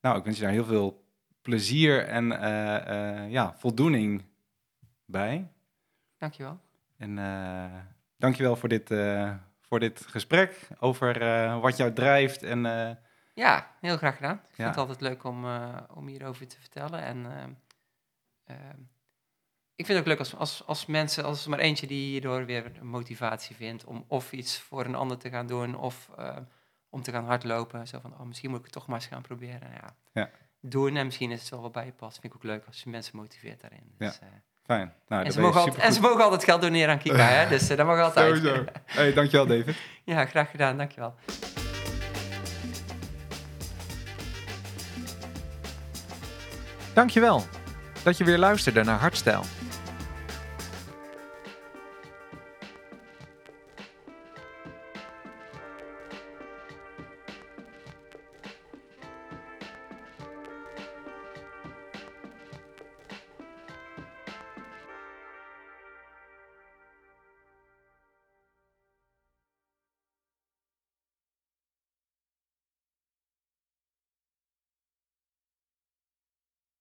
nou, 0.01 0.19
ik 0.19 0.25
wens 0.25 0.37
je 0.37 0.43
daar 0.43 0.53
heel 0.53 0.65
veel 0.65 1.04
plezier 1.45 2.07
en 2.07 2.25
uh, 2.25 3.21
uh, 3.23 3.31
ja, 3.31 3.55
voldoening 3.57 4.25
bij. 5.05 5.53
Dankjewel. 6.19 6.61
En 6.97 7.17
uh, 7.17 7.65
dankjewel 8.17 8.57
voor 8.57 8.69
dit, 8.69 8.95
voor 9.61 9.81
dit 9.81 10.07
gesprek 10.07 10.69
over 10.79 11.19
wat 11.61 11.77
jou 11.77 11.93
drijft. 11.93 12.43
En, 12.43 12.63
ja, 13.35 13.71
heel 13.81 13.97
graag 13.97 14.17
gedaan. 14.17 14.35
Ik 14.35 14.49
ja. 14.49 14.55
vind 14.55 14.69
het 14.69 14.77
altijd 14.77 15.01
leuk 15.01 15.25
om, 15.25 15.45
om 15.95 16.07
hierover 16.07 16.47
te 16.47 16.61
vertellen. 16.61 17.03
En 17.03 17.27
ik 19.75 19.87
vind 19.87 19.89
het 19.89 19.99
ook 19.99 20.07
leuk 20.07 20.19
als, 20.19 20.37
als, 20.37 20.67
als 20.67 20.87
mensen, 20.87 21.25
als 21.25 21.45
er 21.45 21.51
maar 21.51 21.59
eentje 21.59 21.87
die 21.87 22.07
hierdoor 22.07 22.47
weer 22.47 22.73
motivatie 22.83 23.57
vindt 23.57 23.85
om 23.85 24.05
of 24.09 24.33
iets 24.33 24.59
voor 24.59 24.85
een 24.85 24.95
ander 24.95 25.19
te 25.19 25.31
gaan 25.31 25.47
doen 25.47 25.77
of 25.77 26.11
om 26.89 27.03
te 27.03 27.11
gaan 27.11 27.25
hardlopen. 27.25 27.87
Zo 27.87 27.99
van, 28.01 28.13
oh, 28.13 28.27
misschien 28.27 28.51
moet 28.51 28.59
ik 28.59 28.65
het 28.65 28.75
toch 28.75 28.87
maar 28.87 28.97
eens 28.97 29.07
gaan 29.07 29.23
proberen. 29.23 29.71
Ja. 29.71 29.97
ja 30.13 30.31
doen. 30.71 30.97
En 30.97 31.05
misschien 31.05 31.31
is 31.31 31.41
het 31.41 31.51
wel 31.51 31.61
wat 31.61 31.73
bij 31.73 31.85
je 31.85 31.93
past. 31.93 32.21
Vind 32.21 32.33
ik 32.33 32.39
ook 32.39 32.45
leuk 32.45 32.67
als 32.67 32.83
je 32.83 32.91
mensen 32.91 33.17
motiveert 33.17 33.61
daarin. 33.61 33.95
Dus, 33.99 34.19
ja. 34.21 34.27
Fijn. 34.65 34.95
Nou, 35.09 35.25
en, 35.25 35.33
ze 35.33 35.41
mogen 35.41 35.61
altijd, 35.61 35.85
en 35.85 35.93
ze 35.93 36.01
mogen 36.01 36.25
altijd 36.25 36.45
geld 36.45 36.63
doneren 36.63 36.91
aan 36.91 36.99
Kika, 36.99 37.27
hè? 37.27 37.49
dus 37.49 37.71
uh, 37.71 37.77
dat 37.77 37.87
mag 37.87 38.01
altijd. 38.01 38.37
Sowieso. 38.37 38.65
Hey, 38.85 39.13
dankjewel 39.13 39.47
David. 39.47 39.77
ja, 40.05 40.27
graag 40.27 40.51
gedaan. 40.51 40.77
Dankjewel. 40.77 41.15
Dankjewel 46.95 47.45
dat 48.03 48.19
je 48.19 48.25
weer 48.25 48.39
luisterde 48.39 48.85
naar 48.85 48.99
Hartstijl. 48.99 49.45